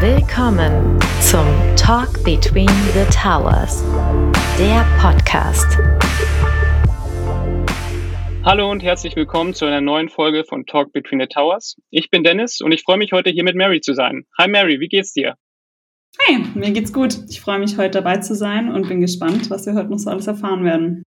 Willkommen 0.00 0.98
zum 1.20 1.44
Talk 1.76 2.24
Between 2.24 2.70
the 2.94 3.04
Towers, 3.14 3.84
der 4.58 4.86
Podcast. 4.98 5.76
Hallo 8.42 8.70
und 8.70 8.82
herzlich 8.82 9.14
willkommen 9.14 9.52
zu 9.52 9.66
einer 9.66 9.82
neuen 9.82 10.08
Folge 10.08 10.44
von 10.44 10.64
Talk 10.64 10.94
Between 10.94 11.20
the 11.20 11.26
Towers. 11.26 11.76
Ich 11.90 12.08
bin 12.08 12.24
Dennis 12.24 12.62
und 12.62 12.72
ich 12.72 12.82
freue 12.82 12.96
mich 12.96 13.12
heute 13.12 13.28
hier 13.28 13.44
mit 13.44 13.56
Mary 13.56 13.82
zu 13.82 13.92
sein. 13.92 14.24
Hi 14.38 14.48
Mary, 14.48 14.80
wie 14.80 14.88
geht's 14.88 15.12
dir? 15.12 15.34
Hi, 16.26 16.38
mir 16.54 16.70
geht's 16.70 16.94
gut. 16.94 17.18
Ich 17.28 17.42
freue 17.42 17.58
mich 17.58 17.76
heute 17.76 17.90
dabei 17.90 18.16
zu 18.16 18.34
sein 18.34 18.72
und 18.72 18.88
bin 18.88 19.02
gespannt, 19.02 19.50
was 19.50 19.66
wir 19.66 19.74
heute 19.74 19.90
noch 19.90 19.98
so 19.98 20.08
alles 20.08 20.26
erfahren 20.26 20.64
werden. 20.64 21.02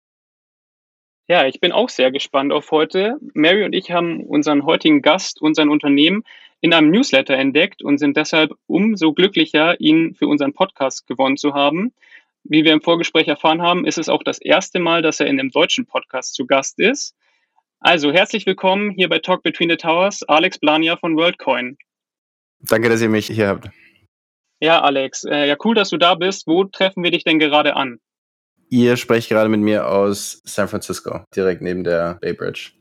Ja, 1.27 1.47
ich 1.47 1.59
bin 1.59 1.71
auch 1.71 1.89
sehr 1.89 2.11
gespannt 2.11 2.53
auf 2.53 2.69
heute. 2.69 3.17
Mary 3.33 3.63
und 3.63 3.73
ich 3.73 3.89
haben 3.89 4.23
unseren 4.23 4.65
heutigen 4.65 5.01
Gast, 5.01 5.41
unseren 5.41 5.69
Unternehmen 5.69 6.21
in 6.63 6.73
einem 6.73 6.91
Newsletter 6.91 7.33
entdeckt 7.33 7.83
und 7.83 7.97
sind 7.97 8.15
deshalb 8.15 8.53
umso 8.67 9.11
glücklicher, 9.11 9.79
ihn 9.81 10.15
für 10.15 10.27
unseren 10.27 10.53
Podcast 10.53 11.05
gewonnen 11.07 11.35
zu 11.35 11.53
haben. 11.53 11.93
Wie 12.45 12.63
wir 12.63 12.71
im 12.71 12.81
Vorgespräch 12.81 13.27
erfahren 13.27 13.61
haben, 13.61 13.85
ist 13.85 13.97
es 13.97 14.07
auch 14.07 14.23
das 14.23 14.39
erste 14.39 14.79
Mal, 14.79 15.01
dass 15.01 15.19
er 15.19 15.27
in 15.27 15.37
einem 15.37 15.51
deutschen 15.51 15.85
Podcast 15.85 16.35
zu 16.35 16.47
Gast 16.47 16.79
ist. 16.79 17.15
Also 17.81 18.13
herzlich 18.13 18.45
willkommen 18.45 18.91
hier 18.91 19.09
bei 19.09 19.19
Talk 19.19 19.43
Between 19.43 19.71
the 19.71 19.75
Towers, 19.75 20.23
Alex 20.23 20.57
Blania 20.57 20.95
von 20.95 21.17
WorldCoin. 21.17 21.77
Danke, 22.61 22.87
dass 22.87 23.01
ihr 23.01 23.09
mich 23.09 23.27
hier 23.27 23.49
habt. 23.49 23.69
Ja, 24.61 24.81
Alex, 24.81 25.25
äh, 25.25 25.45
ja 25.45 25.57
cool, 25.65 25.75
dass 25.75 25.89
du 25.89 25.97
da 25.97 26.15
bist. 26.15 26.47
Wo 26.47 26.63
treffen 26.63 27.03
wir 27.03 27.11
dich 27.11 27.25
denn 27.25 27.39
gerade 27.39 27.75
an? 27.75 27.99
Ihr 28.69 28.95
sprecht 28.95 29.27
gerade 29.27 29.49
mit 29.49 29.59
mir 29.59 29.89
aus 29.89 30.41
San 30.45 30.69
Francisco, 30.69 31.25
direkt 31.35 31.61
neben 31.61 31.83
der 31.83 32.19
Bay 32.21 32.31
Bridge. 32.31 32.71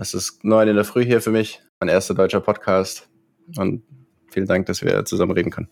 Es 0.00 0.14
ist 0.14 0.44
neun 0.44 0.68
in 0.68 0.76
der 0.76 0.84
Früh 0.84 1.04
hier 1.04 1.20
für 1.20 1.32
mich, 1.32 1.60
mein 1.84 1.92
erster 1.92 2.14
deutscher 2.14 2.40
Podcast. 2.40 3.10
Und 3.58 3.82
vielen 4.30 4.46
Dank, 4.46 4.64
dass 4.66 4.82
wir 4.82 5.04
zusammen 5.04 5.32
reden 5.32 5.50
können. 5.50 5.68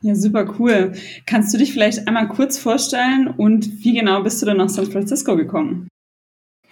Ja, 0.00 0.14
super 0.14 0.54
cool. 0.58 0.92
Kannst 1.26 1.52
du 1.52 1.58
dich 1.58 1.74
vielleicht 1.74 2.08
einmal 2.08 2.28
kurz 2.28 2.56
vorstellen 2.56 3.28
und 3.28 3.84
wie 3.84 3.92
genau 3.92 4.22
bist 4.22 4.40
du 4.40 4.46
denn 4.46 4.56
nach 4.56 4.70
San 4.70 4.90
Francisco 4.90 5.36
gekommen? 5.36 5.88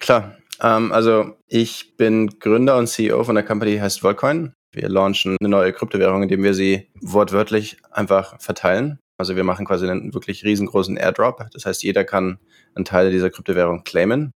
Klar. 0.01 0.39
Ähm, 0.63 0.91
also 0.91 1.37
ich 1.49 1.99
bin 1.99 2.39
Gründer 2.41 2.79
und 2.79 2.87
CEO 2.87 3.23
von 3.25 3.35
der 3.35 3.45
Company, 3.45 3.73
die 3.73 3.83
heißt 3.83 4.03
Volcoin. 4.03 4.55
Wir 4.73 4.89
launchen 4.89 5.37
eine 5.39 5.51
neue 5.51 5.75
Kryptowährung, 5.75 6.23
indem 6.23 6.43
wir 6.43 6.55
sie 6.55 6.89
wortwörtlich 7.03 7.77
einfach 7.91 8.41
verteilen. 8.41 8.99
Also 9.19 9.37
wir 9.37 9.45
machen 9.45 9.67
quasi 9.67 9.87
einen 9.87 10.15
wirklich 10.15 10.45
riesengroßen 10.45 10.97
Airdrop. 10.97 11.47
Das 11.53 11.67
heißt, 11.67 11.83
jeder 11.83 12.05
kann 12.05 12.39
einen 12.75 12.87
Teil 12.87 13.11
dieser 13.11 13.29
Kryptowährung 13.29 13.85
claimen. 13.85 14.31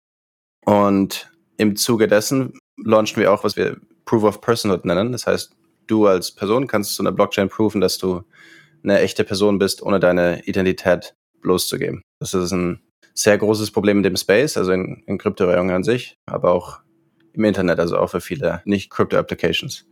Und 0.66 1.32
im 1.56 1.78
Zuge 1.78 2.10
dessen 2.10 2.60
launchen 2.84 3.22
wir 3.22 3.32
auch, 3.32 3.46
was 3.46 3.56
wir 3.56 3.78
Proof 4.06 4.24
of 4.24 4.42
Personhood 4.42 4.86
nennen. 4.86 5.12
Das 5.12 5.28
heißt, 5.28 5.56
du 5.88 6.08
als 6.08 6.32
Person 6.32 6.68
kannst 6.68 6.96
zu 6.96 7.04
einer 7.04 7.12
Blockchain 7.12 7.50
proven, 7.50 7.82
dass 7.82 7.98
du 7.98 8.24
eine 8.84 9.00
echte 9.00 9.24
Person 9.24 9.60
bist, 9.60 9.82
ohne 9.82 10.00
deine 10.00 10.44
Identität 10.46 11.16
bloßzugeben. 11.42 12.02
Das 12.20 12.34
ist 12.34 12.52
ein 12.52 12.82
sehr 13.14 13.38
großes 13.38 13.72
Problem 13.72 13.98
in 13.98 14.04
dem 14.04 14.16
Space, 14.16 14.58
also 14.58 14.72
in, 14.72 15.04
in 15.06 15.18
Kryptowährungen 15.18 15.76
an 15.76 15.84
sich, 15.84 16.18
aber 16.26 16.52
auch 16.52 16.80
im 17.34 17.44
Internet, 17.44 17.80
also 17.80 17.98
auch 17.98 18.10
für 18.10 18.22
viele 18.22 18.62
nicht-Crypto-Applications. 18.66 19.86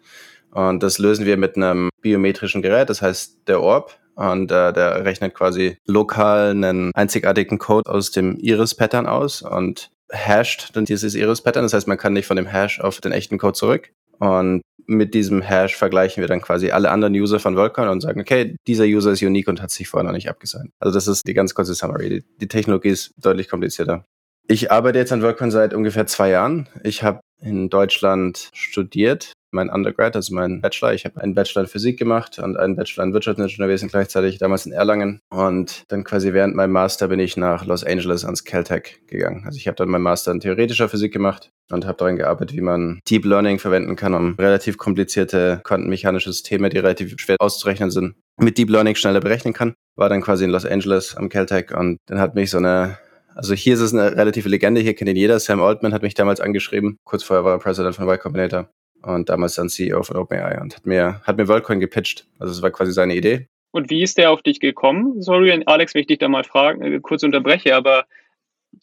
Und 0.51 0.81
das 0.81 0.97
lösen 0.97 1.25
wir 1.25 1.37
mit 1.37 1.55
einem 1.55 1.89
biometrischen 2.01 2.61
Gerät, 2.61 2.89
das 2.89 3.01
heißt 3.01 3.47
der 3.47 3.61
Orb. 3.61 3.97
Und 4.15 4.51
äh, 4.51 4.73
der 4.73 5.05
rechnet 5.05 5.33
quasi 5.33 5.77
lokal 5.85 6.49
einen 6.49 6.93
einzigartigen 6.93 7.57
Code 7.57 7.89
aus 7.89 8.11
dem 8.11 8.35
Iris-Pattern 8.35 9.05
aus 9.05 9.41
und 9.41 9.91
hasht 10.11 10.71
dann 10.73 10.83
dieses 10.83 11.15
Iris-Pattern. 11.15 11.63
Das 11.63 11.73
heißt, 11.73 11.87
man 11.87 11.97
kann 11.97 12.11
nicht 12.11 12.25
von 12.25 12.35
dem 12.35 12.47
Hash 12.47 12.81
auf 12.81 12.99
den 12.99 13.13
echten 13.13 13.37
Code 13.37 13.53
zurück. 13.53 13.93
Und 14.19 14.61
mit 14.85 15.13
diesem 15.13 15.41
Hash 15.41 15.75
vergleichen 15.75 16.21
wir 16.21 16.27
dann 16.27 16.41
quasi 16.41 16.71
alle 16.71 16.89
anderen 16.89 17.13
User 17.13 17.39
von 17.39 17.55
Volcon 17.55 17.87
und 17.87 18.01
sagen, 18.01 18.19
okay, 18.19 18.55
dieser 18.67 18.85
User 18.85 19.11
ist 19.11 19.21
unique 19.21 19.47
und 19.47 19.61
hat 19.61 19.71
sich 19.71 19.87
vorher 19.87 20.05
noch 20.05 20.15
nicht 20.15 20.29
abgesigned. 20.29 20.71
Also 20.79 20.93
das 20.95 21.07
ist 21.07 21.27
die 21.27 21.33
ganz 21.33 21.53
kurze 21.53 21.75
Summary. 21.75 22.09
Die, 22.09 22.23
die 22.41 22.47
Technologie 22.47 22.89
ist 22.89 23.13
deutlich 23.17 23.49
komplizierter. 23.49 24.05
Ich 24.47 24.71
arbeite 24.71 24.97
jetzt 24.97 25.11
an 25.11 25.21
Volcon 25.21 25.51
seit 25.51 25.75
ungefähr 25.75 26.07
zwei 26.07 26.31
Jahren. 26.31 26.67
Ich 26.83 27.03
habe 27.03 27.19
in 27.39 27.69
Deutschland 27.69 28.49
studiert 28.53 29.33
mein 29.51 29.69
Undergrad, 29.69 30.15
also 30.15 30.33
mein 30.33 30.61
Bachelor. 30.61 30.93
Ich 30.93 31.05
habe 31.05 31.21
einen 31.21 31.33
Bachelor 31.33 31.63
in 31.63 31.67
Physik 31.67 31.97
gemacht 31.97 32.39
und 32.39 32.57
einen 32.57 32.75
Bachelor 32.75 33.05
in 33.05 33.13
Wirtschaftsingenieurwesen 33.13 33.89
gleichzeitig, 33.89 34.37
damals 34.37 34.65
in 34.65 34.71
Erlangen. 34.71 35.21
Und 35.29 35.83
dann 35.89 36.03
quasi 36.03 36.33
während 36.33 36.55
meinem 36.55 36.71
Master 36.71 37.07
bin 37.07 37.19
ich 37.19 37.37
nach 37.37 37.65
Los 37.65 37.83
Angeles 37.83 38.25
ans 38.25 38.43
Caltech 38.43 39.01
gegangen. 39.07 39.43
Also 39.45 39.57
ich 39.57 39.67
habe 39.67 39.75
dann 39.75 39.89
meinen 39.89 40.03
Master 40.03 40.31
in 40.31 40.39
theoretischer 40.39 40.89
Physik 40.89 41.13
gemacht 41.13 41.51
und 41.71 41.85
habe 41.85 41.97
daran 41.97 42.15
gearbeitet, 42.15 42.55
wie 42.55 42.61
man 42.61 42.99
Deep 43.09 43.25
Learning 43.25 43.59
verwenden 43.59 43.95
kann, 43.95 44.13
um 44.13 44.35
relativ 44.35 44.77
komplizierte 44.77 45.61
quantenmechanische 45.63 46.31
Systeme, 46.31 46.69
die 46.69 46.77
relativ 46.77 47.15
schwer 47.17 47.37
auszurechnen 47.39 47.91
sind, 47.91 48.15
mit 48.37 48.57
Deep 48.57 48.69
Learning 48.69 48.95
schneller 48.95 49.19
berechnen 49.19 49.53
kann. 49.53 49.73
War 49.95 50.09
dann 50.09 50.21
quasi 50.21 50.45
in 50.45 50.51
Los 50.51 50.65
Angeles 50.65 51.15
am 51.15 51.29
Caltech 51.29 51.75
und 51.75 51.97
dann 52.07 52.19
hat 52.19 52.35
mich 52.35 52.51
so 52.51 52.57
eine 52.57 52.97
also 53.35 53.53
hier 53.53 53.75
ist 53.75 53.79
es 53.79 53.93
eine 53.93 54.17
relative 54.17 54.49
Legende, 54.49 54.81
hier 54.81 54.95
kennt 54.95 55.09
ihn 55.09 55.15
jeder. 55.15 55.39
Sam 55.39 55.61
Altman 55.61 55.93
hat 55.93 56.01
mich 56.01 56.13
damals 56.13 56.41
angeschrieben. 56.41 56.97
Kurz 57.05 57.23
vorher 57.23 57.45
war 57.45 57.53
er 57.53 57.59
President 57.59 57.95
von 57.95 58.05
Y 58.05 58.19
Combinator 58.19 58.69
und 59.01 59.29
damals 59.29 59.55
dann 59.55 59.69
CEO 59.69 60.03
von 60.03 60.17
OpenAI 60.17 60.59
und 60.61 60.75
hat 60.75 60.85
mir, 60.85 61.21
hat 61.23 61.37
mir 61.37 61.47
WorldCoin 61.47 61.79
gepitcht. 61.79 62.27
Also 62.39 62.53
es 62.53 62.61
war 62.61 62.71
quasi 62.71 62.91
seine 62.91 63.15
Idee. 63.15 63.47
Und 63.71 63.89
wie 63.89 64.01
ist 64.01 64.17
der 64.17 64.31
auf 64.31 64.41
dich 64.41 64.59
gekommen? 64.59 65.21
Sorry, 65.21 65.63
Alex, 65.65 65.93
wenn 65.93 66.01
ich 66.01 66.07
dich 66.07 66.17
da 66.17 66.27
mal 66.27 66.43
fragen, 66.43 66.81
äh, 66.81 66.99
kurz 67.01 67.23
unterbreche, 67.23 67.75
aber 67.75 68.05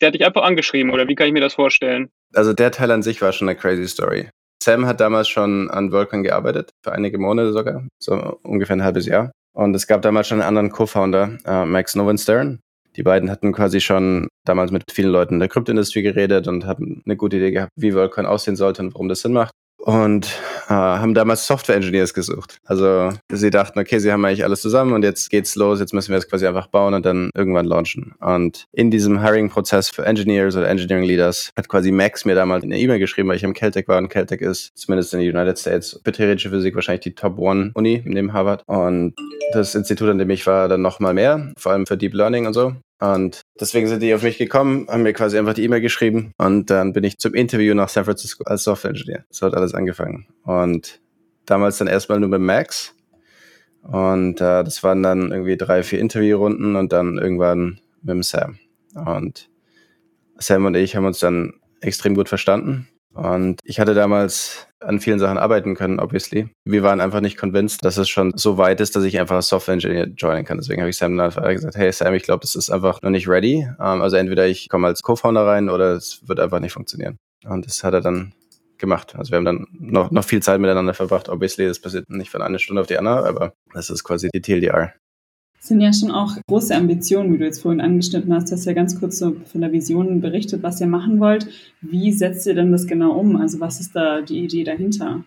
der 0.00 0.08
hat 0.08 0.14
dich 0.14 0.24
einfach 0.24 0.42
angeschrieben 0.42 0.92
oder 0.92 1.08
wie 1.08 1.14
kann 1.14 1.26
ich 1.26 1.32
mir 1.32 1.40
das 1.40 1.54
vorstellen? 1.54 2.10
Also 2.34 2.52
der 2.52 2.70
Teil 2.70 2.90
an 2.90 3.02
sich 3.02 3.20
war 3.22 3.32
schon 3.32 3.48
eine 3.48 3.58
crazy 3.58 3.86
Story. 3.88 4.28
Sam 4.62 4.86
hat 4.86 5.00
damals 5.00 5.28
schon 5.28 5.70
an 5.70 5.92
WorldCoin 5.92 6.22
gearbeitet, 6.22 6.70
für 6.82 6.92
einige 6.92 7.18
Monate 7.18 7.52
sogar, 7.52 7.86
so 8.02 8.38
ungefähr 8.42 8.76
ein 8.76 8.84
halbes 8.84 9.06
Jahr. 9.06 9.32
Und 9.54 9.74
es 9.74 9.86
gab 9.86 10.02
damals 10.02 10.28
schon 10.28 10.40
einen 10.40 10.48
anderen 10.48 10.70
Co-Founder, 10.70 11.38
äh, 11.46 11.64
Max 11.64 11.94
Novenstern. 11.94 12.60
Die 12.96 13.02
beiden 13.02 13.30
hatten 13.30 13.52
quasi 13.52 13.80
schon 13.80 14.28
damals 14.44 14.70
mit 14.70 14.84
vielen 14.90 15.10
Leuten 15.10 15.34
in 15.34 15.40
der 15.40 15.48
Kryptoindustrie 15.48 16.02
geredet 16.02 16.48
und 16.48 16.64
haben 16.64 17.02
eine 17.04 17.16
gute 17.16 17.36
Idee 17.36 17.50
gehabt, 17.50 17.72
wie 17.76 17.94
WorldCoin 17.94 18.26
aussehen 18.26 18.56
sollte 18.56 18.82
und 18.82 18.94
warum 18.94 19.08
das 19.08 19.20
Sinn 19.20 19.32
macht 19.32 19.52
und 19.86 20.26
äh, 20.68 20.72
haben 20.72 21.14
damals 21.14 21.46
Software 21.46 21.76
Engineers 21.76 22.12
gesucht. 22.12 22.58
Also 22.64 23.12
sie 23.30 23.50
dachten, 23.50 23.78
okay, 23.78 24.00
sie 24.00 24.10
haben 24.10 24.24
eigentlich 24.24 24.42
alles 24.42 24.60
zusammen 24.60 24.92
und 24.92 25.04
jetzt 25.04 25.30
geht's 25.30 25.54
los, 25.54 25.78
jetzt 25.78 25.94
müssen 25.94 26.10
wir 26.10 26.18
es 26.18 26.28
quasi 26.28 26.44
einfach 26.44 26.66
bauen 26.66 26.92
und 26.92 27.06
dann 27.06 27.30
irgendwann 27.36 27.66
launchen. 27.66 28.12
Und 28.18 28.64
in 28.72 28.90
diesem 28.90 29.22
Hiring-Prozess 29.22 29.88
für 29.88 30.04
Engineers 30.04 30.56
oder 30.56 30.68
Engineering 30.68 31.04
Leaders 31.04 31.52
hat 31.56 31.68
quasi 31.68 31.92
Max 31.92 32.24
mir 32.24 32.34
damals 32.34 32.64
eine 32.64 32.76
E-Mail 32.80 32.98
geschrieben, 32.98 33.28
weil 33.28 33.36
ich 33.36 33.44
im 33.44 33.54
Caltech 33.54 33.86
war 33.86 33.98
und 33.98 34.08
Caltech 34.08 34.40
ist 34.40 34.76
zumindest 34.76 35.14
in 35.14 35.20
den 35.20 35.30
United 35.32 35.56
States 35.56 36.00
für 36.04 36.10
theoretische 36.10 36.50
Physik 36.50 36.74
wahrscheinlich 36.74 37.04
die 37.04 37.14
Top 37.14 37.38
One 37.38 37.70
Uni 37.74 38.02
neben 38.04 38.32
Harvard. 38.32 38.64
Und 38.66 39.14
das 39.52 39.76
Institut, 39.76 40.08
an 40.08 40.18
dem 40.18 40.30
ich 40.30 40.48
war, 40.48 40.66
dann 40.66 40.82
noch 40.82 40.98
mal 40.98 41.14
mehr, 41.14 41.52
vor 41.56 41.70
allem 41.70 41.86
für 41.86 41.96
Deep 41.96 42.14
Learning 42.14 42.46
und 42.46 42.54
so. 42.54 42.74
Und 42.98 43.42
deswegen 43.60 43.88
sind 43.88 44.02
die 44.02 44.14
auf 44.14 44.22
mich 44.22 44.38
gekommen, 44.38 44.86
haben 44.88 45.02
mir 45.02 45.12
quasi 45.12 45.38
einfach 45.38 45.54
die 45.54 45.64
E-Mail 45.64 45.80
geschrieben 45.80 46.32
und 46.38 46.70
dann 46.70 46.92
bin 46.92 47.04
ich 47.04 47.18
zum 47.18 47.34
Interview 47.34 47.74
nach 47.74 47.88
San 47.88 48.04
Francisco 48.04 48.44
als 48.44 48.64
Software 48.64 48.90
Engineer. 48.90 49.24
So 49.30 49.46
hat 49.46 49.54
alles 49.54 49.74
angefangen. 49.74 50.26
Und 50.44 51.00
damals 51.46 51.78
dann 51.78 51.88
erstmal 51.88 52.20
nur 52.20 52.28
mit 52.28 52.40
Max. 52.40 52.94
Und 53.82 54.40
äh, 54.40 54.64
das 54.64 54.82
waren 54.82 55.02
dann 55.02 55.30
irgendwie 55.30 55.56
drei, 55.56 55.82
vier 55.82 56.00
Interviewrunden 56.00 56.76
und 56.76 56.92
dann 56.92 57.18
irgendwann 57.18 57.80
mit 58.02 58.14
dem 58.14 58.22
Sam. 58.22 58.58
Und 58.94 59.48
Sam 60.38 60.64
und 60.64 60.74
ich 60.74 60.96
haben 60.96 61.06
uns 61.06 61.20
dann 61.20 61.54
extrem 61.80 62.14
gut 62.14 62.28
verstanden. 62.28 62.88
Und 63.16 63.60
ich 63.64 63.80
hatte 63.80 63.94
damals 63.94 64.66
an 64.80 65.00
vielen 65.00 65.18
Sachen 65.18 65.38
arbeiten 65.38 65.74
können, 65.74 65.98
obviously. 65.98 66.48
Wir 66.64 66.82
waren 66.82 67.00
einfach 67.00 67.20
nicht 67.20 67.38
convinced, 67.38 67.84
dass 67.84 67.96
es 67.96 68.08
schon 68.08 68.36
so 68.36 68.58
weit 68.58 68.80
ist, 68.80 68.94
dass 68.94 69.04
ich 69.04 69.18
einfach 69.18 69.36
als 69.36 69.48
Software 69.48 69.74
Engineer 69.74 70.06
joinen 70.08 70.44
kann. 70.44 70.58
Deswegen 70.58 70.82
habe 70.82 70.90
ich 70.90 70.96
Sam 70.96 71.16
dann 71.16 71.30
gesagt, 71.30 71.76
hey 71.76 71.90
Sam, 71.92 72.14
ich 72.14 72.24
glaube, 72.24 72.40
das 72.40 72.54
ist 72.54 72.70
einfach 72.70 73.00
noch 73.02 73.10
nicht 73.10 73.26
ready. 73.26 73.66
Ähm, 73.80 74.02
also 74.02 74.16
entweder 74.16 74.46
ich 74.46 74.68
komme 74.68 74.86
als 74.86 75.02
Co-Founder 75.02 75.46
rein 75.46 75.70
oder 75.70 75.92
es 75.92 76.20
wird 76.28 76.40
einfach 76.40 76.60
nicht 76.60 76.72
funktionieren. 76.72 77.16
Und 77.44 77.66
das 77.66 77.82
hat 77.82 77.94
er 77.94 78.00
dann 78.00 78.32
gemacht. 78.78 79.14
Also 79.16 79.30
wir 79.32 79.38
haben 79.38 79.44
dann 79.46 79.66
noch, 79.72 80.10
noch 80.10 80.24
viel 80.24 80.42
Zeit 80.42 80.60
miteinander 80.60 80.92
verbracht. 80.92 81.30
Obviously, 81.30 81.66
das 81.66 81.80
passiert 81.80 82.10
nicht 82.10 82.30
von 82.30 82.42
einer 82.42 82.58
Stunde 82.58 82.82
auf 82.82 82.86
die 82.86 82.98
andere, 82.98 83.26
aber 83.26 83.54
das 83.72 83.88
ist 83.88 84.04
quasi 84.04 84.28
die 84.34 84.42
TLDR 84.42 84.92
sind 85.66 85.80
ja 85.80 85.92
schon 85.92 86.10
auch 86.10 86.36
große 86.48 86.74
Ambitionen, 86.74 87.32
wie 87.32 87.38
du 87.38 87.44
jetzt 87.44 87.62
vorhin 87.62 87.80
angeschnitten 87.80 88.32
hast. 88.32 88.50
Du 88.50 88.52
hast 88.52 88.64
ja 88.64 88.72
ganz 88.72 88.98
kurz 88.98 89.18
so 89.18 89.36
von 89.50 89.60
der 89.60 89.72
Vision 89.72 90.20
berichtet, 90.20 90.62
was 90.62 90.80
ihr 90.80 90.86
machen 90.86 91.20
wollt. 91.20 91.48
Wie 91.80 92.12
setzt 92.12 92.46
ihr 92.46 92.54
denn 92.54 92.72
das 92.72 92.86
genau 92.86 93.12
um? 93.12 93.36
Also 93.36 93.60
was 93.60 93.80
ist 93.80 93.94
da 93.94 94.22
die 94.22 94.44
Idee 94.44 94.64
dahinter? 94.64 95.24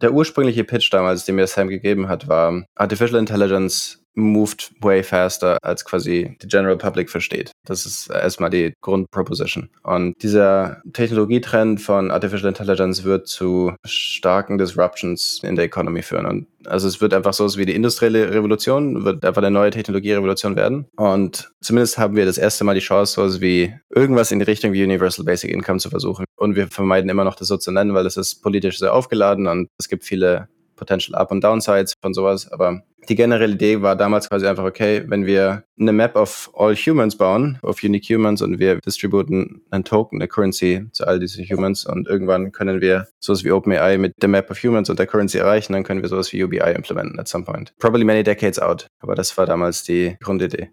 Der 0.00 0.14
ursprüngliche 0.14 0.64
Pitch 0.64 0.92
damals, 0.92 1.24
den 1.24 1.36
mir 1.36 1.46
Sam 1.46 1.68
gegeben 1.68 2.08
hat, 2.08 2.26
war 2.26 2.64
Artificial 2.74 3.20
Intelligence 3.20 3.99
moved 4.14 4.72
way 4.80 5.02
faster, 5.02 5.58
als 5.62 5.84
quasi 5.84 6.36
die 6.42 6.48
General 6.48 6.76
Public 6.76 7.10
versteht. 7.10 7.52
Das 7.64 7.86
ist 7.86 8.10
erstmal 8.10 8.50
die 8.50 8.72
Grundproposition. 8.80 9.70
Und 9.82 10.22
dieser 10.22 10.82
Technologietrend 10.92 11.80
von 11.80 12.10
Artificial 12.10 12.48
Intelligence 12.48 13.04
wird 13.04 13.28
zu 13.28 13.72
starken 13.84 14.58
Disruptions 14.58 15.40
in 15.42 15.56
der 15.56 15.66
Economy 15.66 16.02
führen. 16.02 16.26
Und 16.26 16.46
also 16.66 16.88
es 16.88 17.00
wird 17.00 17.14
einfach 17.14 17.32
so 17.32 17.56
wie 17.56 17.66
die 17.66 17.74
industrielle 17.74 18.32
Revolution, 18.32 19.04
wird 19.04 19.24
einfach 19.24 19.42
eine 19.42 19.50
neue 19.50 19.70
Technologierevolution 19.70 20.56
werden. 20.56 20.86
Und 20.96 21.50
zumindest 21.60 21.98
haben 21.98 22.16
wir 22.16 22.26
das 22.26 22.38
erste 22.38 22.64
Mal 22.64 22.74
die 22.74 22.80
Chance, 22.80 23.30
so 23.30 23.40
wie 23.40 23.74
irgendwas 23.90 24.32
in 24.32 24.38
die 24.38 24.44
Richtung 24.44 24.72
wie 24.72 24.84
Universal 24.84 25.24
Basic 25.24 25.50
Income 25.50 25.78
zu 25.78 25.90
versuchen. 25.90 26.24
Und 26.36 26.56
wir 26.56 26.68
vermeiden 26.68 27.10
immer 27.10 27.24
noch 27.24 27.34
das 27.34 27.48
so 27.48 27.56
zu 27.56 27.70
nennen, 27.72 27.94
weil 27.94 28.06
es 28.06 28.16
ist 28.16 28.42
politisch 28.42 28.78
sehr 28.78 28.94
aufgeladen 28.94 29.46
und 29.46 29.68
es 29.78 29.88
gibt 29.88 30.04
viele 30.04 30.48
Potential 30.76 31.14
Up- 31.18 31.30
und 31.30 31.44
Downsides 31.44 31.92
von 32.00 32.14
sowas, 32.14 32.50
aber 32.50 32.82
die 33.08 33.14
generelle 33.14 33.54
Idee 33.54 33.82
war 33.82 33.96
damals 33.96 34.28
quasi 34.28 34.46
einfach, 34.46 34.64
okay, 34.64 35.04
wenn 35.06 35.26
wir 35.26 35.64
eine 35.78 35.92
Map 35.92 36.16
of 36.16 36.50
all 36.54 36.74
humans 36.76 37.16
bauen, 37.16 37.58
of 37.62 37.82
unique 37.82 38.08
humans 38.08 38.42
und 38.42 38.58
wir 38.58 38.78
distributen 38.80 39.62
einen 39.70 39.84
Token, 39.84 40.20
eine 40.20 40.28
Currency 40.28 40.86
zu 40.92 41.06
all 41.06 41.18
diesen 41.18 41.44
Humans 41.44 41.86
und 41.86 42.06
irgendwann 42.06 42.52
können 42.52 42.80
wir 42.80 43.08
sowas 43.18 43.44
wie 43.44 43.50
OpenAI 43.50 43.98
mit 43.98 44.12
der 44.20 44.28
Map 44.28 44.50
of 44.50 44.62
Humans 44.62 44.90
und 44.90 44.98
der 44.98 45.06
Currency 45.06 45.38
erreichen, 45.38 45.72
dann 45.72 45.84
können 45.84 46.02
wir 46.02 46.08
sowas 46.08 46.32
wie 46.32 46.42
UBI 46.44 46.72
implementen 46.74 47.18
at 47.18 47.28
some 47.28 47.44
point. 47.44 47.72
Probably 47.78 48.04
many 48.04 48.22
decades 48.22 48.58
out. 48.58 48.86
Aber 49.00 49.14
das 49.14 49.36
war 49.38 49.46
damals 49.46 49.82
die 49.82 50.16
Grundidee. 50.20 50.70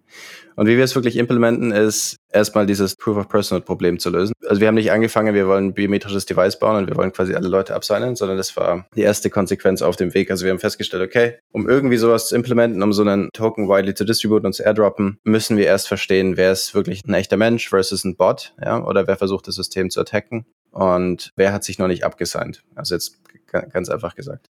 Und 0.56 0.66
wie 0.66 0.76
wir 0.76 0.82
es 0.82 0.96
wirklich 0.96 1.16
implementen, 1.16 1.70
ist 1.70 2.16
erstmal 2.32 2.66
dieses 2.66 2.96
Proof 2.96 3.16
of 3.16 3.28
Personal 3.28 3.62
Problem 3.62 4.00
zu 4.00 4.10
lösen. 4.10 4.32
Also 4.48 4.60
wir 4.60 4.66
haben 4.66 4.74
nicht 4.74 4.90
angefangen, 4.90 5.32
wir 5.32 5.46
wollen 5.46 5.66
ein 5.66 5.74
biometrisches 5.74 6.26
Device 6.26 6.58
bauen 6.58 6.76
und 6.76 6.88
wir 6.88 6.96
wollen 6.96 7.12
quasi 7.12 7.34
alle 7.34 7.46
Leute 7.46 7.76
abseilen, 7.76 8.16
sondern 8.16 8.36
das 8.36 8.56
war 8.56 8.86
die 8.96 9.02
erste 9.02 9.30
Konsequenz 9.30 9.82
auf 9.82 9.94
dem 9.94 10.14
Weg. 10.14 10.32
Also 10.32 10.44
wir 10.44 10.50
haben 10.50 10.58
festgestellt, 10.58 11.04
okay, 11.04 11.38
um 11.52 11.68
irgendwie 11.68 11.96
sowas 11.96 12.17
zu 12.26 12.34
implementen, 12.34 12.82
um 12.82 12.92
so 12.92 13.02
einen 13.02 13.30
Token 13.32 13.68
widely 13.68 13.94
zu 13.94 14.04
distributen 14.04 14.46
und 14.46 14.52
zu 14.52 14.64
airdroppen, 14.64 15.18
müssen 15.22 15.56
wir 15.56 15.66
erst 15.66 15.88
verstehen, 15.88 16.36
wer 16.36 16.50
ist 16.50 16.74
wirklich 16.74 17.04
ein 17.04 17.14
echter 17.14 17.36
Mensch 17.36 17.68
versus 17.68 18.04
ein 18.04 18.16
Bot, 18.16 18.54
ja, 18.62 18.82
oder 18.84 19.06
wer 19.06 19.16
versucht, 19.16 19.46
das 19.46 19.54
System 19.54 19.90
zu 19.90 20.00
attacken 20.00 20.46
und 20.70 21.32
wer 21.36 21.52
hat 21.52 21.64
sich 21.64 21.78
noch 21.78 21.88
nicht 21.88 22.04
abgesigned. 22.04 22.62
Also 22.74 22.94
jetzt 22.94 23.18
ganz 23.46 23.88
einfach 23.88 24.14
gesagt. 24.14 24.48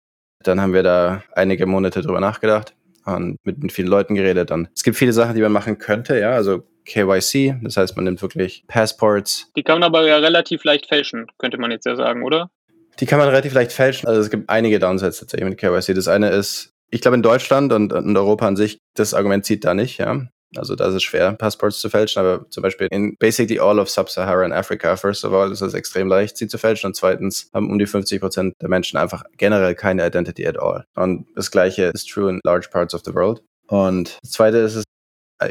Dann 0.42 0.60
haben 0.60 0.72
wir 0.72 0.82
da 0.82 1.22
einige 1.34 1.66
Monate 1.66 2.00
drüber 2.00 2.20
nachgedacht 2.20 2.74
und 3.04 3.36
mit, 3.44 3.58
mit 3.58 3.72
vielen 3.72 3.88
Leuten 3.88 4.14
geredet. 4.14 4.50
Und 4.50 4.68
es 4.74 4.82
gibt 4.82 4.96
viele 4.96 5.12
Sachen, 5.12 5.34
die 5.34 5.42
man 5.42 5.52
machen 5.52 5.78
könnte, 5.78 6.18
ja, 6.18 6.30
also 6.30 6.62
KYC, 6.86 7.56
das 7.62 7.76
heißt, 7.76 7.94
man 7.96 8.04
nimmt 8.04 8.22
wirklich 8.22 8.64
Passports. 8.66 9.50
Die 9.54 9.62
kann 9.62 9.78
man 9.78 9.84
aber 9.84 10.06
ja 10.06 10.16
relativ 10.16 10.64
leicht 10.64 10.86
fälschen, 10.86 11.26
könnte 11.38 11.58
man 11.58 11.70
jetzt 11.70 11.86
ja 11.86 11.94
sagen, 11.94 12.24
oder? 12.24 12.50
Die 12.98 13.06
kann 13.06 13.18
man 13.18 13.28
relativ 13.28 13.54
leicht 13.54 13.72
fälschen. 13.72 14.08
Also 14.08 14.20
es 14.20 14.30
gibt 14.30 14.50
einige 14.50 14.78
Downsides 14.78 15.20
tatsächlich 15.20 15.48
mit 15.48 15.58
KYC. 15.58 15.94
Das 15.94 16.08
eine 16.08 16.30
ist, 16.30 16.72
ich 16.90 17.00
glaube 17.00 17.16
in 17.16 17.22
Deutschland 17.22 17.72
und 17.72 17.92
in 17.92 18.16
Europa 18.16 18.46
an 18.46 18.56
sich, 18.56 18.78
das 18.94 19.14
Argument 19.14 19.44
zieht 19.44 19.64
da 19.64 19.74
nicht, 19.74 19.98
ja. 19.98 20.26
Also 20.56 20.74
da 20.74 20.88
ist 20.88 20.94
es 20.94 21.04
schwer, 21.04 21.32
Passports 21.34 21.78
zu 21.78 21.88
fälschen, 21.88 22.20
aber 22.20 22.50
zum 22.50 22.62
Beispiel 22.64 22.88
in 22.90 23.14
basically 23.20 23.60
all 23.60 23.78
of 23.78 23.88
Sub-Saharan 23.88 24.52
Africa, 24.52 24.96
first 24.96 25.24
of 25.24 25.32
all, 25.32 25.52
ist 25.52 25.60
es 25.60 25.74
extrem 25.74 26.08
leicht, 26.08 26.36
sie 26.36 26.48
zu 26.48 26.58
fälschen 26.58 26.88
und 26.88 26.96
zweitens 26.96 27.48
haben 27.54 27.70
um 27.70 27.78
die 27.78 27.86
50 27.86 28.20
Prozent 28.20 28.54
der 28.60 28.68
Menschen 28.68 28.96
einfach 28.96 29.22
generell 29.36 29.76
keine 29.76 30.04
Identity 30.04 30.44
at 30.46 30.58
all. 30.58 30.84
Und 30.96 31.26
das 31.36 31.52
gleiche 31.52 31.84
ist 31.94 32.10
true 32.10 32.28
in 32.28 32.40
large 32.42 32.68
parts 32.68 32.94
of 32.94 33.02
the 33.04 33.14
world. 33.14 33.42
Und 33.68 34.18
das 34.22 34.32
zweite 34.32 34.56
ist 34.58 34.74
es, 34.74 34.84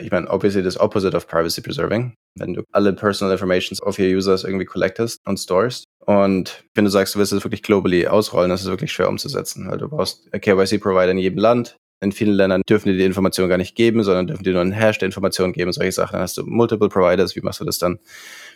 ich 0.01 0.11
meine, 0.11 0.29
obviously 0.29 0.61
das 0.61 0.79
opposite 0.79 1.15
of 1.15 1.27
privacy 1.27 1.61
preserving, 1.61 2.13
wenn 2.35 2.53
du 2.53 2.63
alle 2.71 2.93
personal 2.93 3.31
informations 3.31 3.81
of 3.81 3.97
your 3.97 4.07
users 4.07 4.43
irgendwie 4.43 4.65
collectest 4.65 5.19
und 5.25 5.37
stores. 5.37 5.83
Und 6.05 6.63
wenn 6.75 6.85
du 6.85 6.91
sagst, 6.91 7.15
du 7.15 7.19
willst 7.19 7.33
es 7.33 7.43
wirklich 7.43 7.63
globally 7.63 8.07
ausrollen, 8.07 8.49
das 8.49 8.61
ist 8.61 8.67
wirklich 8.67 8.91
schwer 8.91 9.09
umzusetzen, 9.09 9.69
weil 9.69 9.77
du 9.77 9.89
brauchst 9.89 10.31
KYC-Provider 10.31 11.11
in 11.11 11.17
jedem 11.17 11.39
Land, 11.39 11.77
in 12.01 12.11
vielen 12.11 12.33
Ländern 12.33 12.61
dürfen 12.67 12.89
die 12.89 12.97
die 12.97 13.03
Information 13.03 13.49
gar 13.49 13.57
nicht 13.57 13.75
geben, 13.75 14.03
sondern 14.03 14.27
dürfen 14.27 14.43
die 14.43 14.51
nur 14.51 14.61
einen 14.61 14.71
Hash 14.71 14.99
der 14.99 15.07
Information 15.07 15.51
geben, 15.51 15.73
solche 15.73 15.91
Sachen. 15.91 16.13
Dann 16.13 16.21
hast 16.21 16.37
du 16.37 16.45
multiple 16.45 16.87
Providers, 16.87 17.35
wie 17.35 17.41
machst 17.41 17.59
du 17.59 17.65
das 17.65 17.77
dann? 17.77 17.99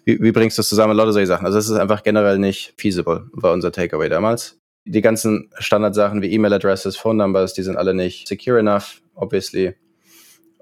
Wie, 0.06 0.22
wie 0.22 0.32
bringst 0.32 0.58
du 0.58 0.62
das 0.62 0.70
zusammen? 0.70 0.96
Lauter 0.96 1.12
solche 1.12 1.28
Sachen. 1.28 1.46
Also 1.46 1.58
es 1.58 1.70
ist 1.70 1.78
einfach 1.78 2.04
generell 2.04 2.40
nicht 2.40 2.74
feasible, 2.78 3.28
war 3.34 3.52
unser 3.52 3.72
Takeaway 3.72 4.08
damals. 4.08 4.58
Die 4.86 5.02
ganzen 5.02 5.50
Standardsachen 5.60 6.22
wie 6.22 6.32
E-Mail-Addresses, 6.32 6.96
Phone 6.96 7.18
Numbers, 7.18 7.54
die 7.54 7.64
sind 7.64 7.78
alle 7.78 7.94
nicht 7.94 8.28
secure 8.28 8.60
enough, 8.60 9.02
obviously. 9.16 9.76